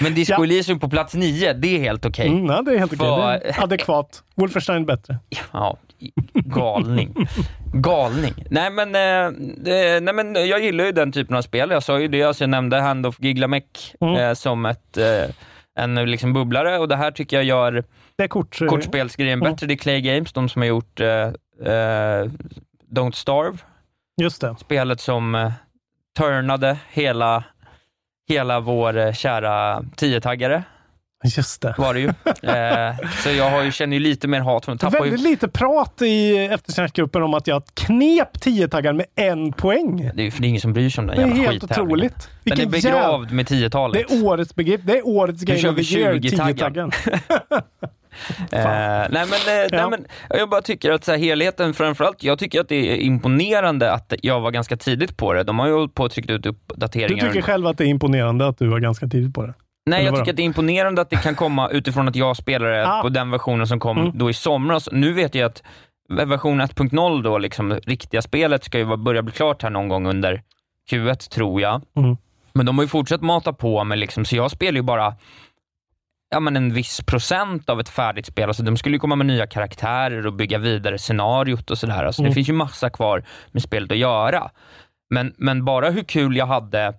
[0.00, 0.44] men Disco Ja.
[0.44, 2.28] Elysium på plats nio, det är helt okej.
[2.28, 3.06] Mm, ja, det är helt okej.
[3.08, 4.22] För- Det är Adekvat.
[4.34, 5.18] Wolfenstein bättre.
[5.50, 5.76] Ja,
[6.34, 7.14] galning.
[7.72, 8.34] Galning.
[8.50, 9.30] Nej men, eh,
[10.00, 11.70] nej men jag gillar ju den typen av spel.
[11.70, 14.14] Jag sa ju det, alltså jag nämnde Hand of Giglamech Mm.
[14.16, 15.04] eh, som ett, eh,
[15.76, 17.84] en liksom bubblare och det här tycker jag gör
[18.28, 18.58] kort...
[18.68, 19.52] kortspelsgrejen Mm.
[19.52, 19.66] bättre.
[19.66, 21.08] Det är Clay Games, de som har gjort eh,
[21.72, 22.24] eh,
[22.90, 23.58] Don't Starve,
[24.20, 24.56] Just det.
[24.60, 25.52] spelet som eh,
[26.18, 27.44] turnade hela,
[28.28, 30.62] hela vår kära tiotaggare
[31.26, 31.74] Just det.
[31.78, 32.06] var det ju.
[32.42, 35.48] eh, så jag har ju, känner ju lite mer hat de tappar Väldigt ju lite
[35.48, 40.10] prat i eftersnacksgruppen om att jag knep 10 taggar med en poäng.
[40.14, 41.50] Det är ju för det är ingen som bryr sig om den Det är jävla
[41.50, 42.30] helt otroligt.
[42.44, 44.10] Den är begravd med Det 10-talet.
[44.10, 44.80] är årets begrepp.
[44.84, 46.90] Det är årets Game kör vi Year, 20-taggen.
[46.90, 46.92] 10-taggen.
[48.52, 52.38] Eh, nej, men, eh, nej, men jag bara tycker att så här, helheten, framförallt, jag
[52.38, 55.42] tycker att det är imponerande att jag var ganska tidigt på det.
[55.42, 57.26] De har ju hållit på och tryckt ut Du uppdateringar.
[57.26, 59.54] tycker själv att det är imponerande att du var ganska tidigt på det?
[59.86, 62.88] Nej, jag tycker att det är imponerande att det kan komma utifrån att jag spelade
[62.88, 63.02] Ah.
[63.02, 64.18] på den versionen som kom Mm.
[64.18, 64.88] då i somras.
[64.92, 65.62] Nu vet jag att
[66.08, 70.42] version 1.0 då, liksom riktiga spelet, ska ju börja bli klart här någon gång under
[70.90, 71.82] Q1 tror jag.
[71.96, 72.16] Mm.
[72.52, 75.14] Men de har ju fortsatt mata på med liksom, så jag spelar ju bara
[76.30, 78.48] ja, men en viss procent av ett färdigt spel.
[78.48, 82.04] Alltså, de skulle ju komma med nya karaktärer och bygga vidare scenariot och sådär.
[82.04, 82.30] Alltså, Mm.
[82.30, 84.50] Det finns ju massa kvar med spelet att göra.
[85.10, 86.94] Men, men bara hur kul jag hade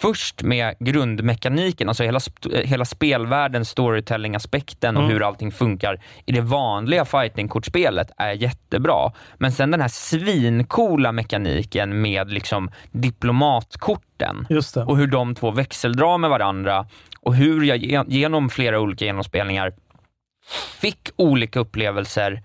[0.00, 5.14] först med grundmekaniken, alltså hela, sp- hela spelvärldens storytelling-aspekten och Mm.
[5.14, 9.12] hur allting funkar i det vanliga fighting-kortspelet är jättebra.
[9.38, 14.46] Men sen den här svincoola mekaniken med liksom diplomatkorten
[14.86, 16.86] och hur de två växeldrar med varandra
[17.20, 19.72] och hur jag ge- genom flera olika genomspelningar
[20.80, 22.42] fick olika upplevelser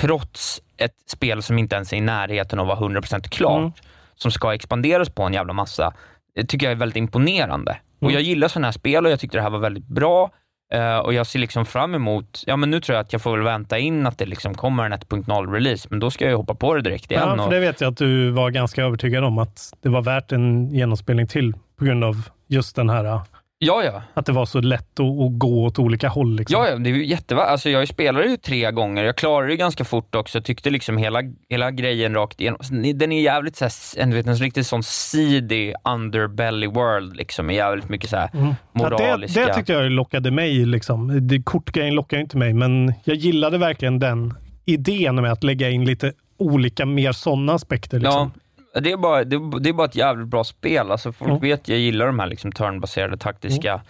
[0.00, 3.72] trots ett spel som inte ens är i närheten av att vara 100% klart, Mm.
[4.14, 5.92] som ska expanderas på en jävla massa.
[6.34, 7.76] Det tycker jag är väldigt imponerande.
[7.96, 8.14] Och Mm.
[8.14, 10.30] Jag gillar sådana här spel och jag tyckte det här var väldigt bra.
[10.72, 13.36] Eh, och jag ser liksom fram emot, ja men nu tror jag att jag får
[13.36, 16.54] väl vänta in att det liksom kommer en 1.0-release, men då ska jag ju hoppa
[16.54, 17.22] på det direkt igen.
[17.28, 20.02] Ja, för och, det vet jag att du var ganska övertygad om att det var
[20.02, 23.20] värt en genomspelning till på grund av just den här
[23.58, 24.02] ja, ja.
[24.14, 26.36] att det var så lätt att, att gå åt olika håll.
[26.36, 26.60] Liksom.
[26.60, 27.48] Ja, ja, det är ju jättevärt.
[27.48, 31.20] Alltså jag spelade ju tre gånger, jag klarade det ganska fort också, tyckte liksom hela,
[31.48, 32.58] hela grejen rakt igenom.
[32.94, 37.88] Den är jävligt såhär, en, du vet, en riktigt sån seedy underbelly world liksom, jävligt
[37.88, 38.54] mycket såhär Mm.
[38.72, 39.40] moraliska...
[39.40, 40.66] Ja, det, det tyckte jag lockade mig.
[40.66, 41.28] Liksom.
[41.28, 44.34] Det, kortgrejen lockar inte mig, men jag gillade verkligen den
[44.64, 48.00] idén med att lägga in lite olika, mer sådana aspekter.
[48.00, 48.32] Liksom.
[48.34, 48.40] Ja,
[48.80, 50.90] det är, bara, det, är- det är bara ett jävligt bra spel.
[50.90, 51.40] Alltså folk Mm.
[51.40, 53.80] vet, jag gillar de här liksom turnbaserade taktiska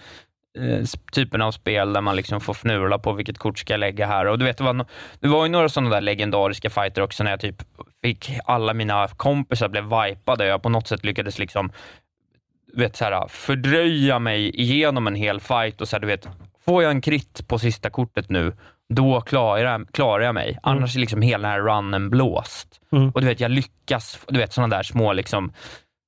[0.59, 3.81] eh, s- typerna av spel där man liksom får fnula på vilket kort ska jag
[3.81, 4.27] lägga här.
[4.27, 4.87] Och du vet, det, var, no-
[5.21, 7.63] det var ju några sådana där legendariska fighter också när jag typ
[8.03, 11.73] fick alla mina kompisar blev vipade och jag på något sätt lyckades liksom
[12.77, 16.29] vet, så här, fördröja mig igenom en hel fight och så här, du vet,
[16.65, 18.53] får jag en krit på sista kortet nu,
[18.95, 20.59] då klarar jag, klarar jag mig.
[20.63, 22.81] Annars är liksom hela den här runnen blåst.
[22.93, 23.11] Mm.
[23.11, 25.53] Och du vet, jag lyckas, du vet sådana där små liksom,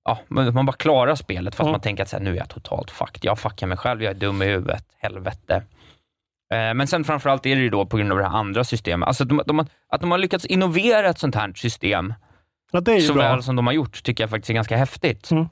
[0.04, 1.72] ja, man bara klarar spelet fast Mm.
[1.72, 3.24] man tänker att så här, nu är jag totalt fucked.
[3.24, 5.62] Jag fuckar mig själv, jag är dum i huvudet, helvete.
[6.54, 9.06] Eh, Men sen framförallt är det ju då på grund av det här andra systemet.
[9.06, 12.14] Alltså att de, de, har- att de har lyckats innovera ett sånt här system
[12.72, 13.42] Ja, det är ju så bra.
[13.42, 15.30] som de har gjort, tycker jag faktiskt är ganska häftigt.
[15.30, 15.48] Mm.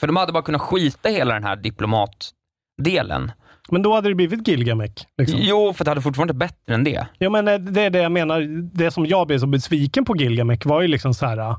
[0.00, 3.32] För de hade bara kunnat skita hela den här diplomatdelen.
[3.70, 4.92] Men då hade det blivit Gilgamesh.
[5.18, 5.38] Liksom.
[5.42, 7.06] Jo, för det hade fortfarande bättre än det.
[7.18, 8.40] Ja, men eh, det är det jag menar.
[8.76, 11.38] Det som jag blev så besviken på Gilgamesh var ju liksom så här.
[11.38, 11.56] eh,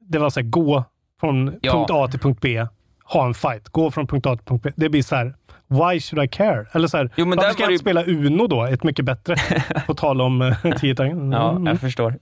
[0.00, 0.84] det var så här, gå
[1.20, 1.72] från Ja.
[1.72, 2.66] punkt A till punkt B,
[3.04, 3.68] ha en fight.
[3.68, 4.70] Gå från punkt A till punkt B.
[4.76, 5.34] Det blir så här,
[5.68, 6.66] why should I care?
[6.72, 8.64] Eller så här, Jo, men varför ska jag inte spela Uno då?
[8.64, 9.36] Ett mycket bättre.
[9.86, 11.38] på tal om uh, tio tankar.
[11.38, 11.66] Ja, Mm.
[11.66, 12.14] jag förstår.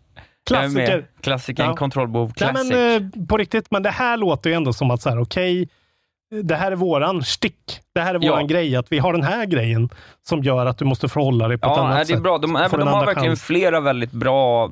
[0.51, 1.05] Jag är med.
[1.22, 1.64] Klassiker.
[1.64, 1.76] Ja.
[1.76, 2.70] kontrollbehov Nej, classic.
[2.72, 5.68] men, eh, på riktigt, men det här låter ju ändå som att så här, okej,
[6.43, 7.81] det här är våran stick.
[7.95, 8.33] Det här är Ja.
[8.33, 9.89] våran grej, att vi har den här grejen
[10.28, 12.14] som gör att du måste förhålla dig på ett Ja, annat nej, sätt.
[12.16, 12.39] det är bra.
[12.39, 13.43] De, nej, en de har verkligen chans.
[13.43, 14.70] flera väldigt bra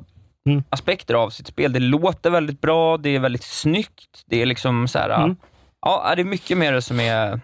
[0.49, 0.63] Mm.
[0.69, 1.73] aspekter av sitt spel.
[1.73, 4.23] Det låter väldigt bra, det är väldigt snyggt.
[4.25, 5.35] Det är liksom så här, Mm.
[5.81, 7.41] ja, det är mycket det som är...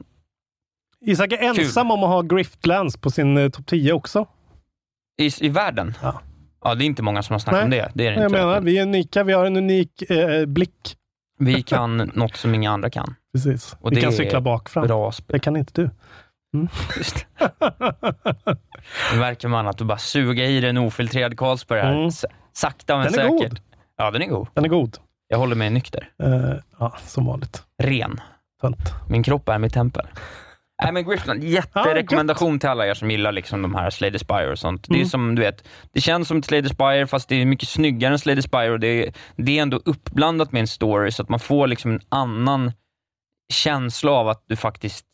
[1.05, 4.25] Isak är ensam om att ha Griftlands på sin eh, topp 10 också.
[5.21, 5.93] I, i världen.
[6.01, 6.21] Ja.
[6.63, 7.91] Ja, det är inte många som har snackat om det.
[7.93, 8.37] Det är det jag inte.
[8.37, 9.23] menar, vi är unika.
[9.23, 10.97] Vi har en unik eh, blick.
[11.39, 13.15] Vi kan något som inga andra kan.
[13.35, 13.75] Precis.
[13.81, 14.87] Och vi det kan är cykla bak fram.
[14.87, 15.25] Bra spel.
[15.33, 15.89] Det kan inte du.
[16.53, 16.67] Mm.
[16.97, 17.25] Just.
[19.13, 21.93] Nu märker man att du bara suger i dig en ofiltrerad Carlsberg här.
[21.95, 22.11] Mm.
[22.53, 23.49] Sakta men Den är säkert.
[23.49, 23.59] god.
[23.97, 24.47] Ja, den är god.
[24.53, 24.97] Den är god.
[25.27, 26.09] Jag håller mig nykter.
[26.23, 27.63] Eh, ja, som vanligt.
[27.83, 28.19] Ren.
[28.61, 28.93] Tönt.
[29.09, 30.07] Min kropp är mitt tempel.
[30.83, 34.59] Nej men Griftland, jätterekommendation till alla er som gillar liksom de här the Spire och
[34.59, 34.85] sånt.
[34.87, 35.09] Det är Mm.
[35.09, 38.13] som du vet, det känns som ett Slay the Spire fast det är mycket snyggare
[38.13, 41.29] än the Spire och det är, det är ändå uppblandat med en story så att
[41.29, 42.71] man får liksom en annan
[43.53, 45.05] känsla av att du faktiskt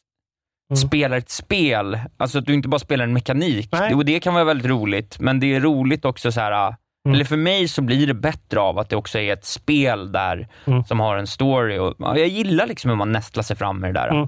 [0.72, 0.78] Mm.
[0.78, 2.00] spelar ett spel.
[2.18, 3.70] Alltså att du inte bara spelar en mekanik.
[3.72, 3.94] Nej.
[3.96, 6.76] Och det kan vara väldigt roligt, men det är roligt också så här.
[7.06, 7.16] Mm.
[7.16, 10.48] Eller för mig så blir det bättre av att det också är ett spel där
[10.68, 10.84] Mm.
[10.84, 11.78] som har en story.
[11.78, 14.08] Och, ja, jag gillar liksom hur man nästlar sig fram med det där.
[14.08, 14.28] Mm.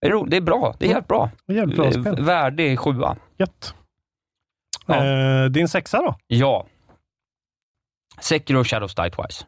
[0.00, 0.74] Det, är det är bra.
[0.78, 1.30] Det är bra.
[1.46, 2.24] Det är jävligt bra Eh, spel.
[2.24, 3.16] Värdig sjua.
[3.38, 3.74] Gött.
[4.86, 5.04] Ja.
[5.04, 6.16] Eh, din sexa då?
[6.26, 6.66] Ja.
[8.20, 9.44] Sekiro Shadows Die Twice.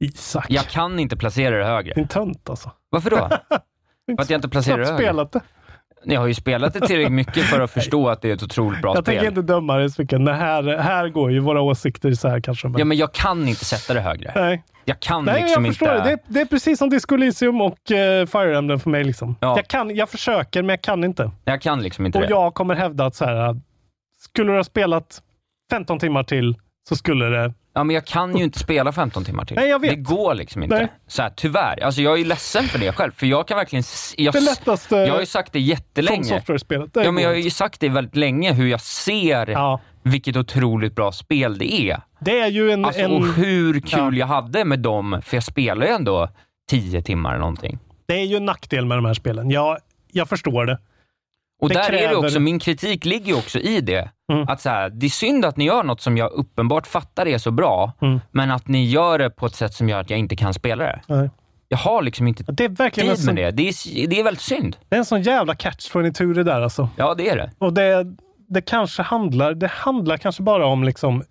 [0.00, 0.46] Isak.
[0.48, 1.94] Jag kan inte placera det högre.
[1.94, 2.70] Din tönt alltså.
[2.90, 3.16] Varför då?
[4.16, 4.98] För att jag inte placerar det högre?
[4.98, 5.40] spelat det.
[6.04, 8.82] Jag har ju spelat det tillräckligt mycket för att förstå att det är ett otroligt
[8.82, 9.14] bra Jag spel.
[9.14, 10.26] tänker inte döma det så mycket.
[10.26, 12.68] Det här, här går ju våra åsikter isär kanske.
[12.68, 12.78] Men...
[12.78, 14.32] Ja, men jag kan inte sätta det högre.
[14.34, 14.64] Nej.
[14.84, 16.02] Jag kan Nej, liksom jag förstår inte...
[16.02, 16.08] det.
[16.08, 19.04] Det är, det är precis som Disco Elysium och uh, Fire Emblem för mig.
[19.04, 19.36] Liksom.
[19.40, 19.56] Ja.
[19.56, 21.30] Jag, kan, jag försöker, men jag kan inte.
[21.44, 22.30] Jag kan liksom inte Och det.
[22.30, 23.60] jag kommer hävda att så här,
[24.20, 25.22] skulle du ha spelat
[25.70, 26.56] 15 timmar till
[26.88, 27.54] så skulle det...
[27.74, 29.56] Ja, men jag kan ju inte spela 15 timmar till.
[29.56, 29.90] Nej, jag vet.
[29.90, 30.76] Det går liksom inte.
[30.78, 30.88] Nej.
[31.06, 31.82] Så här, tyvärr.
[31.84, 33.82] Alltså, jag är ledsen för det själv, för jag kan verkligen...
[34.16, 36.24] Jag, Det lättaste jag har ju sagt det jättelänge.
[36.24, 36.94] Software-spelet.
[36.94, 39.80] det Ja, men jag har ju sagt det väldigt länge, hur jag ser Ja.
[40.02, 42.00] vilket otroligt bra spel det är.
[42.20, 42.84] Det är ju en...
[42.84, 44.20] Alltså, en och hur kul Ja.
[44.20, 46.28] jag hade med dem, för jag spelar ju ändå
[46.70, 47.78] 10 timmar eller någonting.
[48.06, 49.50] det är ju en nackdel med de här spelen.
[49.50, 49.78] Jag,
[50.12, 50.78] jag förstår det.
[51.60, 54.10] Och Det där är det kräver- också, min kritik ligger också i det.
[54.32, 54.48] Mm.
[54.48, 57.38] Att så här, det är synd att ni gör något som jag uppenbart fattar är
[57.38, 58.20] så bra, Mm.
[58.30, 60.84] men att ni gör det på ett sätt som gör att jag inte kan spela
[60.84, 61.00] det.
[61.06, 61.30] Nej.
[61.68, 63.50] Jag har liksom inte Det är verkligen en tid sån, med det.
[63.50, 64.76] Det är, det är väldigt synd.
[64.88, 66.88] det är en sån jävla catch-22 det där alltså.
[66.96, 67.50] Ja, det är det.
[67.58, 68.06] Och det,
[68.48, 71.22] det kanske handlar, det handlar kanske bara om liksom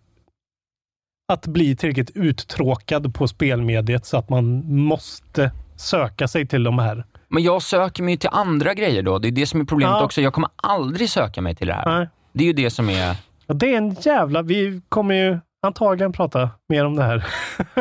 [1.32, 7.06] att bli tillräckligt uttråkad på spelmediet så att man måste söka sig till de här.
[7.30, 9.20] Men jag söker mig till andra grejer då.
[9.20, 10.04] Det är det som är problemet Ja.
[10.06, 10.22] också.
[10.22, 11.98] Jag kommer aldrig söka mig till det här.
[12.00, 12.10] Nej.
[12.34, 13.16] Det är ju det som är...
[13.48, 14.42] Och det är en jävla...
[14.42, 17.26] Vi kommer ju antagligen prata mer om det här.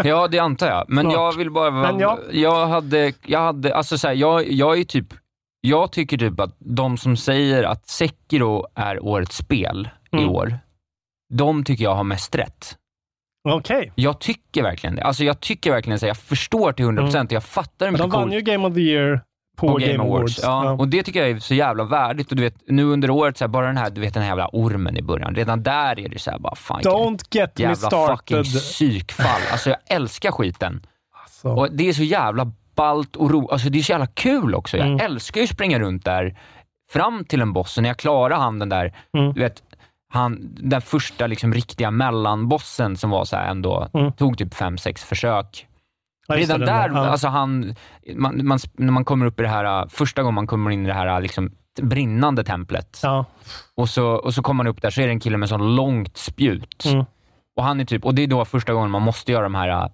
[0.05, 0.84] Ja, det antar jag.
[0.88, 1.14] Men Snart.
[1.14, 1.70] jag vill bara...
[1.70, 2.18] Men ja.
[2.32, 3.12] Jag hade...
[3.26, 3.74] Jag hade...
[3.74, 5.07] Alltså så här, jag, jag är typ...
[5.61, 10.28] Jag tycker typ att de som säger att Sekiro är årets spel i Mm.
[10.30, 10.59] år,
[11.34, 12.76] de tycker jag har mest rätt.
[13.49, 13.92] Okej.
[13.94, 15.03] Jag tycker verkligen det.
[15.03, 16.07] Alltså jag tycker verkligen så.
[16.07, 17.26] Jag förstår till 100% Mm.
[17.30, 19.20] jag fattar hur Men de mycket vann ju Game of the Year
[19.59, 20.38] på, på Game, Awards.
[20.42, 20.64] Ja.
[20.64, 20.70] Ja.
[20.72, 22.30] Och det tycker jag är så jävla värdigt.
[22.30, 24.30] Och du vet, nu under året, så här, bara den här, du vet den här
[24.30, 25.34] jävla ormen i början.
[25.34, 26.80] Redan där är det så här, bara fan.
[26.82, 28.44] Don't get me jävla fucking started.
[28.44, 29.40] psykfall.
[29.52, 30.86] Alltså jag älskar skiten.
[31.22, 31.48] Alltså.
[31.48, 33.48] Och det är så jävla ballt och ro.
[33.48, 34.76] Alltså det är så jävla kul också.
[34.76, 35.00] Jag Mm.
[35.00, 36.38] älskar ju att springa runt där
[36.92, 37.76] fram till en boss.
[37.76, 39.32] Och när jag klarar han den där, Mm.
[39.32, 39.62] du vet,
[40.12, 44.12] han, den första liksom riktiga mellanbossen som var så här ändå, Mm.
[44.12, 45.66] tog typ fem sex försök.
[46.32, 47.06] Redan där, Ja.
[47.06, 47.74] alltså han,
[48.14, 50.88] man, man, när man kommer upp i det här, första gången man kommer in i
[50.88, 51.50] det här liksom,
[51.82, 53.24] brinnande templet Ja.
[53.76, 55.76] och, så, och så kommer man upp där så är det en kille med sån
[55.76, 56.84] långt spjut.
[56.86, 57.04] Mm.
[57.56, 59.68] Och, han är typ, och det är då första gången man måste göra de här
[59.68, 59.88] äh,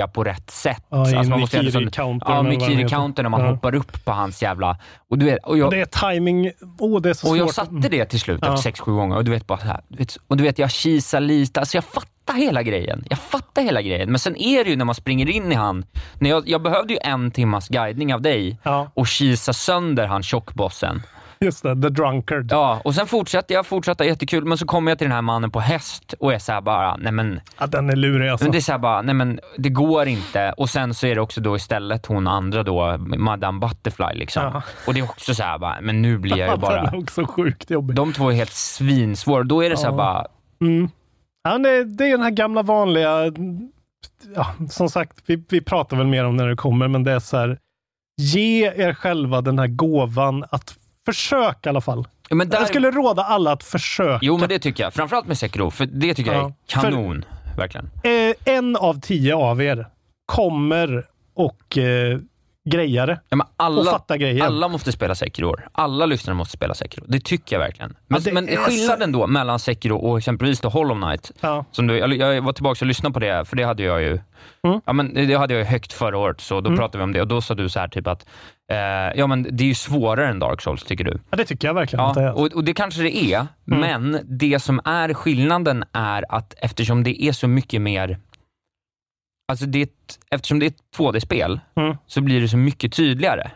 [0.00, 0.82] blocka på rätt sätt.
[0.88, 2.96] Ja, Alltså, man måste göra sån- Mikiri-countern Ja, eller vad den Mikiri heter.
[2.96, 3.50] counter när man Ja.
[3.50, 4.76] hoppar upp på hans jävla...
[5.10, 6.50] Och, du vet, och, jag, det är timing.
[6.78, 7.38] Åh, det är så och svårt.
[7.38, 8.48] jag satte det till slut Ja.
[8.48, 10.70] efter sex, sju gånger och du vet bara här, du vet, och du vet jag
[10.70, 13.04] kisar lite, alltså jag fattar hela grejen.
[13.10, 14.10] Jag fattar hela grejen.
[14.10, 15.84] Men sen är det ju när man springer in i han,
[16.18, 20.22] när jag, jag behövde ju en timmas guidning av dig Ja, och kisa sönder han
[20.22, 21.02] tjockbossen.
[21.44, 21.82] just det.
[21.82, 22.46] The Drunkard.
[22.50, 25.50] Ja, och sen fortsatte jag, fortsatte jättekul, men så kommer jag till den här mannen
[25.50, 28.44] på häst och är så här bara, nej men, Ja, den är lurig alltså.
[28.44, 30.54] men det är så här bara, nej men det går inte.
[30.56, 34.42] Och sen så är det också då istället hon andra då, Madame Butterfly liksom.
[34.42, 34.62] Ja.
[34.86, 36.80] Och det är också så här bara, men nu blir jag ju den bara...
[36.80, 37.96] är också sjukt jobbig.
[37.96, 39.42] De två är helt svinsvåra.
[39.42, 39.96] Då är det så här Ja.
[39.96, 40.26] bara,
[40.60, 40.88] Mm.
[41.42, 43.32] Ja, det, det är den här gamla vanliga,
[44.34, 47.18] ja, som sagt, vi, vi pratar väl mer om när det kommer, men det är
[47.18, 47.58] så här,
[48.20, 50.74] ge er själva den här gåvan att
[51.12, 52.08] försöka i alla fall.
[52.28, 54.18] ja, men där, Jag skulle råda alla att försöka.
[54.22, 54.94] Jo men det tycker jag.
[54.94, 57.24] Framförallt med Sekiro, för det tycker jag är Ja, kanon.
[57.56, 57.90] Verkligen.
[58.04, 59.86] eh, en av tio av er
[60.26, 61.04] kommer
[61.34, 62.18] och eh,
[62.70, 63.20] greja det.
[63.28, 64.46] Ja, men Och alla, fatta grejen.
[64.46, 65.56] alla måste spela Sekiro.
[65.72, 67.04] Alla lyssnare måste spela Sekiro.
[67.08, 67.96] Det tycker jag verkligen.
[68.08, 71.64] Men, Ja, men skillnaden då mellan Sekiro och exempelvis då Hollow Knight, Ja.
[71.70, 74.18] som du, jag, var tillbaka och lyssnade på det, för det hade jag ju
[74.64, 74.80] Mm.
[74.86, 77.28] Ja, men det hade jag högt förra året, så då pratade vi om det och
[77.28, 78.26] då sa du så här typ att
[78.72, 78.76] eh,
[79.18, 81.20] ja, men det är ju svårare än Dark Souls, tycker du.
[81.30, 83.80] ja, det tycker jag verkligen Ja, och, och det kanske det är, Mm.
[83.80, 88.18] men det som är skillnaden är att eftersom det är så mycket mer
[89.50, 91.96] Alltså det är ett, eftersom det är ett 2D-spel Mm.
[92.06, 93.50] så blir det så mycket tydligare.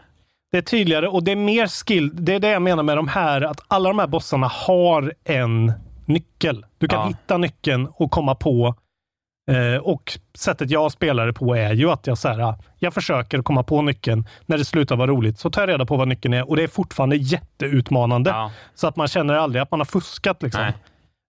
[0.53, 2.11] Det är tydligare och det är mer skill.
[2.24, 5.72] Det är det jag menar med de här, att alla de här bossarna har en
[6.07, 6.66] nyckel.
[6.78, 7.07] Du kan Ja.
[7.07, 8.74] hitta nyckeln och komma på.
[9.51, 13.42] Eh, och sättet jag spelar det på är ju att jag, så här, jag försöker
[13.42, 14.28] komma på nyckeln.
[14.47, 16.62] När det slutar vara roligt så tar jag reda på vad nyckeln är och det
[16.62, 18.30] är fortfarande jätteutmanande.
[18.30, 18.51] Ja.
[18.74, 20.42] Så att man känner aldrig att man har fuskat.
[20.42, 20.62] Liksom.
[20.62, 20.72] Nej.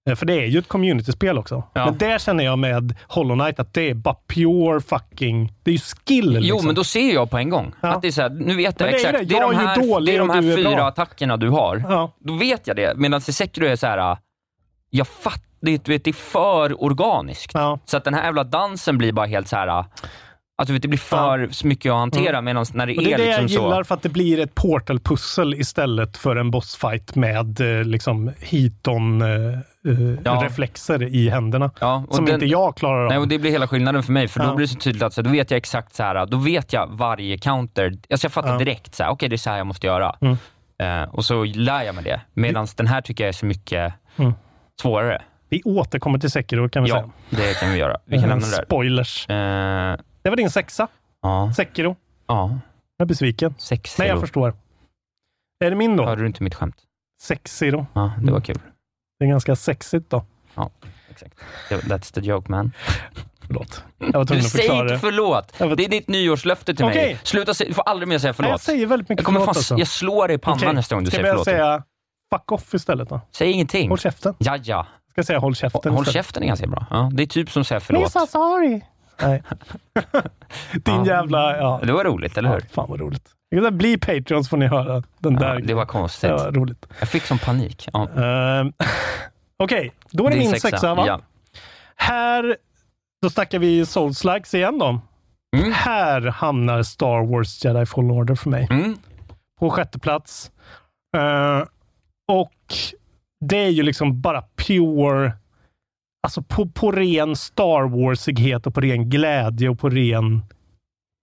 [0.10, 1.64] Eh, För det är ju ett communityspel också.
[1.74, 1.86] Ja.
[1.86, 5.54] Men där känner jag med Hollow Knight att det är bara pure fucking...
[5.64, 6.34] Det är ju skill.
[6.34, 6.66] Jo, liksom.
[6.66, 7.74] men då ser jag på en gång.
[7.82, 7.90] Ja.
[7.96, 9.26] Att det är så här, nu vet jag det är exakt, det.
[9.26, 10.88] det är, Jag de är ju här, dålig det är de här är fyra bra.
[10.88, 11.84] attackerna du har.
[11.90, 12.12] Ja.
[12.20, 12.94] Då vet jag det.
[12.98, 14.18] Medan i Sekiro är det så här,
[14.90, 17.54] jag fattar, det, vet, det är för organiskt.
[17.86, 19.86] Så att den här jävla dansen blir bara helt så här.
[20.58, 22.98] Att det blir för så mycket att hantera, medan när det Mm.
[22.98, 23.88] Och det är det liksom jag gillar så...
[23.88, 28.34] för att det blir ett portal-pussel istället för en bossfight med eh, liksom Ja.
[30.24, 31.72] hiton-reflexer i händerna.
[31.80, 33.10] Ja, som den- inte jag klarar av.
[33.10, 34.46] Nej, och det blir hela skillnaden för mig, för Ja.
[34.50, 36.74] då blir det så tydligt att så, då vet jag exakt så här, då vet
[36.74, 37.94] jag varje counter.
[38.10, 38.58] Alltså jag fattar Ja.
[38.58, 40.16] direkt okej det är så här jag måste göra.
[40.22, 40.38] Mm.
[40.80, 42.22] Eh, och så lär jag mig det.
[42.34, 44.34] Medan den här tycker jag är så mycket Mm.
[44.82, 45.22] svårare.
[45.50, 47.10] Vi återkommer till Sekiro kan vi Ja, säga.
[47.48, 47.98] det kan vi göra.
[48.06, 48.64] Vi kan lämna det där.
[48.66, 49.30] Spoilers.
[49.30, 49.96] Eh,
[50.26, 50.88] Det var din sexa.
[51.22, 51.96] ja, Sekiro.
[52.28, 52.60] ja,
[52.98, 53.56] Jag är besviken.
[53.58, 54.54] sex Men jag förstår.
[55.66, 56.06] Är det min då?
[56.06, 56.76] Hörde du inte mitt skämt?
[57.22, 57.86] Sekiro.
[57.94, 58.60] Ja, det var kul.
[59.20, 60.26] Det är ganska sexigt då.
[60.56, 60.70] Ja,
[61.10, 61.36] exakt.
[61.70, 62.72] That's the joke man.
[63.48, 63.84] Förlåt.
[64.00, 65.00] Jag var Du tvungen att säger förklara inte det.
[65.00, 65.54] förlåt.
[65.58, 66.92] Jag vet- Det är ditt nyårslöfte till mig.
[66.94, 67.20] Okej.
[67.24, 68.62] Sluta säga, du får aldrig mer säga Nej, jag förlåt.
[68.62, 69.78] säger väldigt mycket Jag kommer förlåt fan, alltså.
[69.78, 70.74] jag slår dig i pannan Okej.
[70.74, 71.82] nästa gång du Ska säger jag börja förlåt.
[72.32, 73.22] säga fuck off istället då?
[73.32, 73.90] Säg ingenting.
[73.90, 74.34] Håll käften.
[74.38, 74.88] Ja, ja.
[75.12, 76.14] Ska jag säga håll käften Håll istället?
[76.26, 76.86] käften är ganska bra.
[76.90, 78.12] Ja, det är typ som säga förlåt.
[78.12, 78.82] so sorry.
[79.22, 79.44] Nej.
[80.74, 81.06] Din Ja.
[81.06, 81.58] jävla...
[81.58, 81.80] Ja.
[81.84, 82.62] Det var roligt, eller ja, hur?
[82.62, 83.32] fan vad roligt.
[83.72, 85.04] Bli Patreons får ni höra.
[85.20, 85.60] Den Ja, där.
[85.62, 86.30] det var konstigt.
[86.30, 86.86] Det var roligt.
[87.00, 87.88] Jag fick som panik.
[87.94, 88.10] Ja.
[88.10, 88.74] Ehm,
[89.64, 91.08] Okej, då är det Din min sexa, va?
[91.08, 91.22] Ja.
[91.96, 92.58] Här,
[93.22, 95.00] då snackar vi Souls-likes igen då.
[95.58, 95.72] Mm.
[95.74, 98.68] Här hamnar Star Wars Jedi Fallen Order för mig.
[98.70, 98.98] Mm.
[99.60, 100.52] På sjätte plats.
[101.18, 101.64] Eh,
[102.28, 102.76] och
[103.46, 105.32] det är ju liksom bara pure,
[106.26, 110.42] alltså på, på ren Star Warsighet och på ren glädje och på ren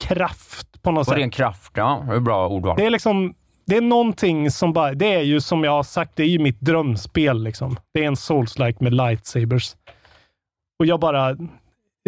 [0.04, 1.18] kraft på något Och sätt.
[1.18, 2.04] ren kraft, ja.
[2.08, 2.76] Det är bra ordval.
[2.76, 3.34] Det är liksom,
[3.66, 6.38] det är någonting som bara, det är ju som jag har sagt, det är ju
[6.38, 7.76] mitt drömspel liksom.
[7.94, 9.72] Det är en souls-like med lightsabers.
[10.78, 11.36] Och jag bara,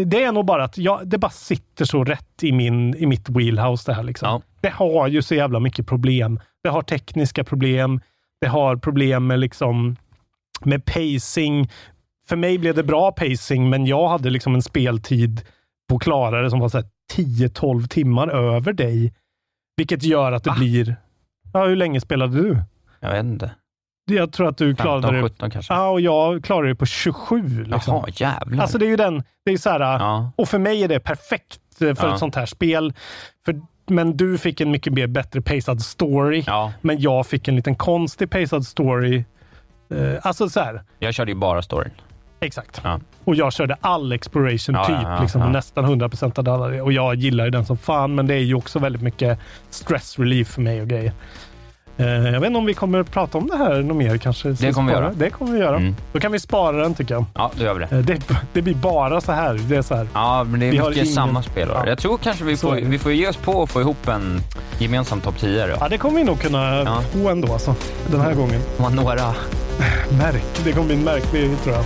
[0.05, 3.29] det är nog bara att jag, det bara sitter så rätt i, min, i mitt
[3.29, 4.29] wheelhouse det här liksom.
[4.29, 4.43] Ja.
[4.61, 6.41] Det har ju så jävla mycket problem.
[6.63, 8.01] Det har tekniska problem.
[8.41, 9.97] Det har problem med liksom,
[10.65, 11.71] med pacing.
[12.29, 15.41] För mig blev det bra pacing, men jag hade liksom en speltid
[15.89, 19.15] på att klara det som var så här 10-12 timmar över dig.
[19.77, 20.57] Vilket gör att det Va?
[20.59, 20.97] blir...
[21.53, 22.59] Ja, hur länge spelade du?
[23.01, 23.51] Jag vet inte.
[24.11, 25.29] Jag tror att du klarade 15, det...
[25.31, 25.75] 17 kanske.
[25.75, 27.65] Ja, och jag klarade det på 27.
[27.65, 27.95] Liksom.
[27.95, 28.63] Jaha, jävlar.
[28.63, 29.23] Alltså det är ju den...
[29.45, 30.31] Det är så här, ja.
[30.37, 32.13] Och för mig är det perfekt för Ja.
[32.13, 32.93] ett sånt här spel.
[33.45, 36.45] För, men du fick en mycket mer bättre pacad story.
[36.47, 39.25] ja, Men jag fick en liten konstig pacad story.
[39.91, 41.93] Eh, alltså så här, jag körde ju bara storyn.
[42.47, 42.81] Exakt.
[42.85, 43.01] Ja.
[43.25, 45.49] Och jag körde all exploration Ja, typ, ja, liksom, ja.
[45.49, 46.83] nästan 100% av alla det.
[46.83, 49.39] Och jag gillar ju den som fan, men det är ju också väldigt mycket
[49.71, 51.13] stress relief för mig och grejer.
[51.97, 54.49] Eh, jag vet inte om vi kommer att prata om det här något mer kanske.
[54.49, 55.13] Det kommer vi göra.
[55.17, 55.77] Det kommer vi göra.
[55.77, 55.97] Mm.
[56.13, 57.25] Då kan vi spara den tycker jag.
[57.35, 57.97] Ja, då gör vi det.
[57.97, 58.21] Eh, det,
[58.53, 59.55] det blir bara så här.
[59.69, 60.09] Det är så här.
[60.15, 61.69] Ja, men det Vi är har mycket ingen- samma spel.
[61.75, 61.87] Ja.
[61.87, 64.41] Jag tror kanske vi får, vi får ge oss på att få ihop en
[64.79, 65.75] gemensam topp 10 då.
[65.81, 67.01] Ja, det kommer vi nog kunna Ja.
[67.13, 67.75] få ändå alltså,
[68.11, 68.61] den här gången.
[68.81, 69.35] Man några.
[70.19, 70.45] Märk.
[70.65, 71.85] Det kommer bli en märklig tror jag.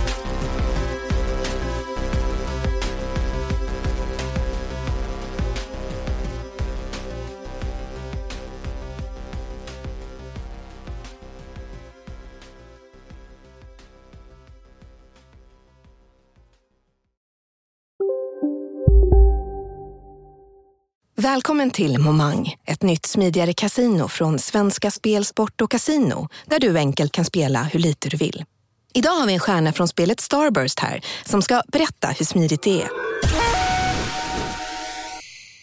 [21.21, 26.77] Välkommen till Momang, ett nytt smidigare casino från Svenska Spel, Sport och Casino där du
[26.77, 28.45] enkelt kan spela hur lite du vill.
[28.93, 32.81] Idag har vi en stjärna från spelet Starburst här som ska berätta hur smidigt det
[32.81, 32.89] är.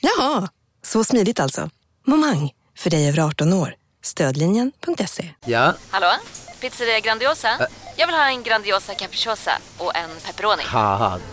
[0.00, 0.48] Jaha,
[0.84, 1.70] så smidigt alltså.
[2.06, 3.74] Momang, för dig över 18 år.
[4.04, 5.30] Stödlinjen.se.
[5.44, 6.12] Ja, Hallå?
[6.60, 7.48] Pizzeria Grandiosa?
[7.96, 10.62] Jag vill ha en Grandiosa capriciosa och en pepperoni.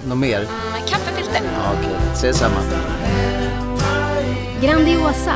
[0.07, 0.39] något mer?
[0.71, 1.41] Med kaffefilter.
[1.53, 2.59] Ja, Okej, ses samma.
[4.63, 5.35] Grandiosa,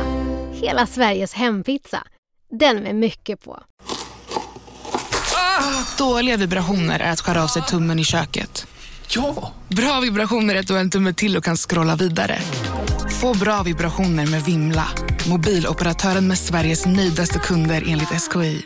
[0.52, 2.02] hela Sveriges hempizza.
[2.60, 3.62] Den med mycket på.
[5.98, 8.66] Dåliga vibrationer är att skära av sig tummen i köket.
[9.08, 9.52] Ja!
[9.68, 12.38] Bra vibrationer är att du har en tumme till och kan scrolla vidare.
[13.20, 14.88] Få bra vibrationer med Vimla.
[15.28, 18.62] Mobiloperatören med Sveriges nöjdaste kunder enligt SKI.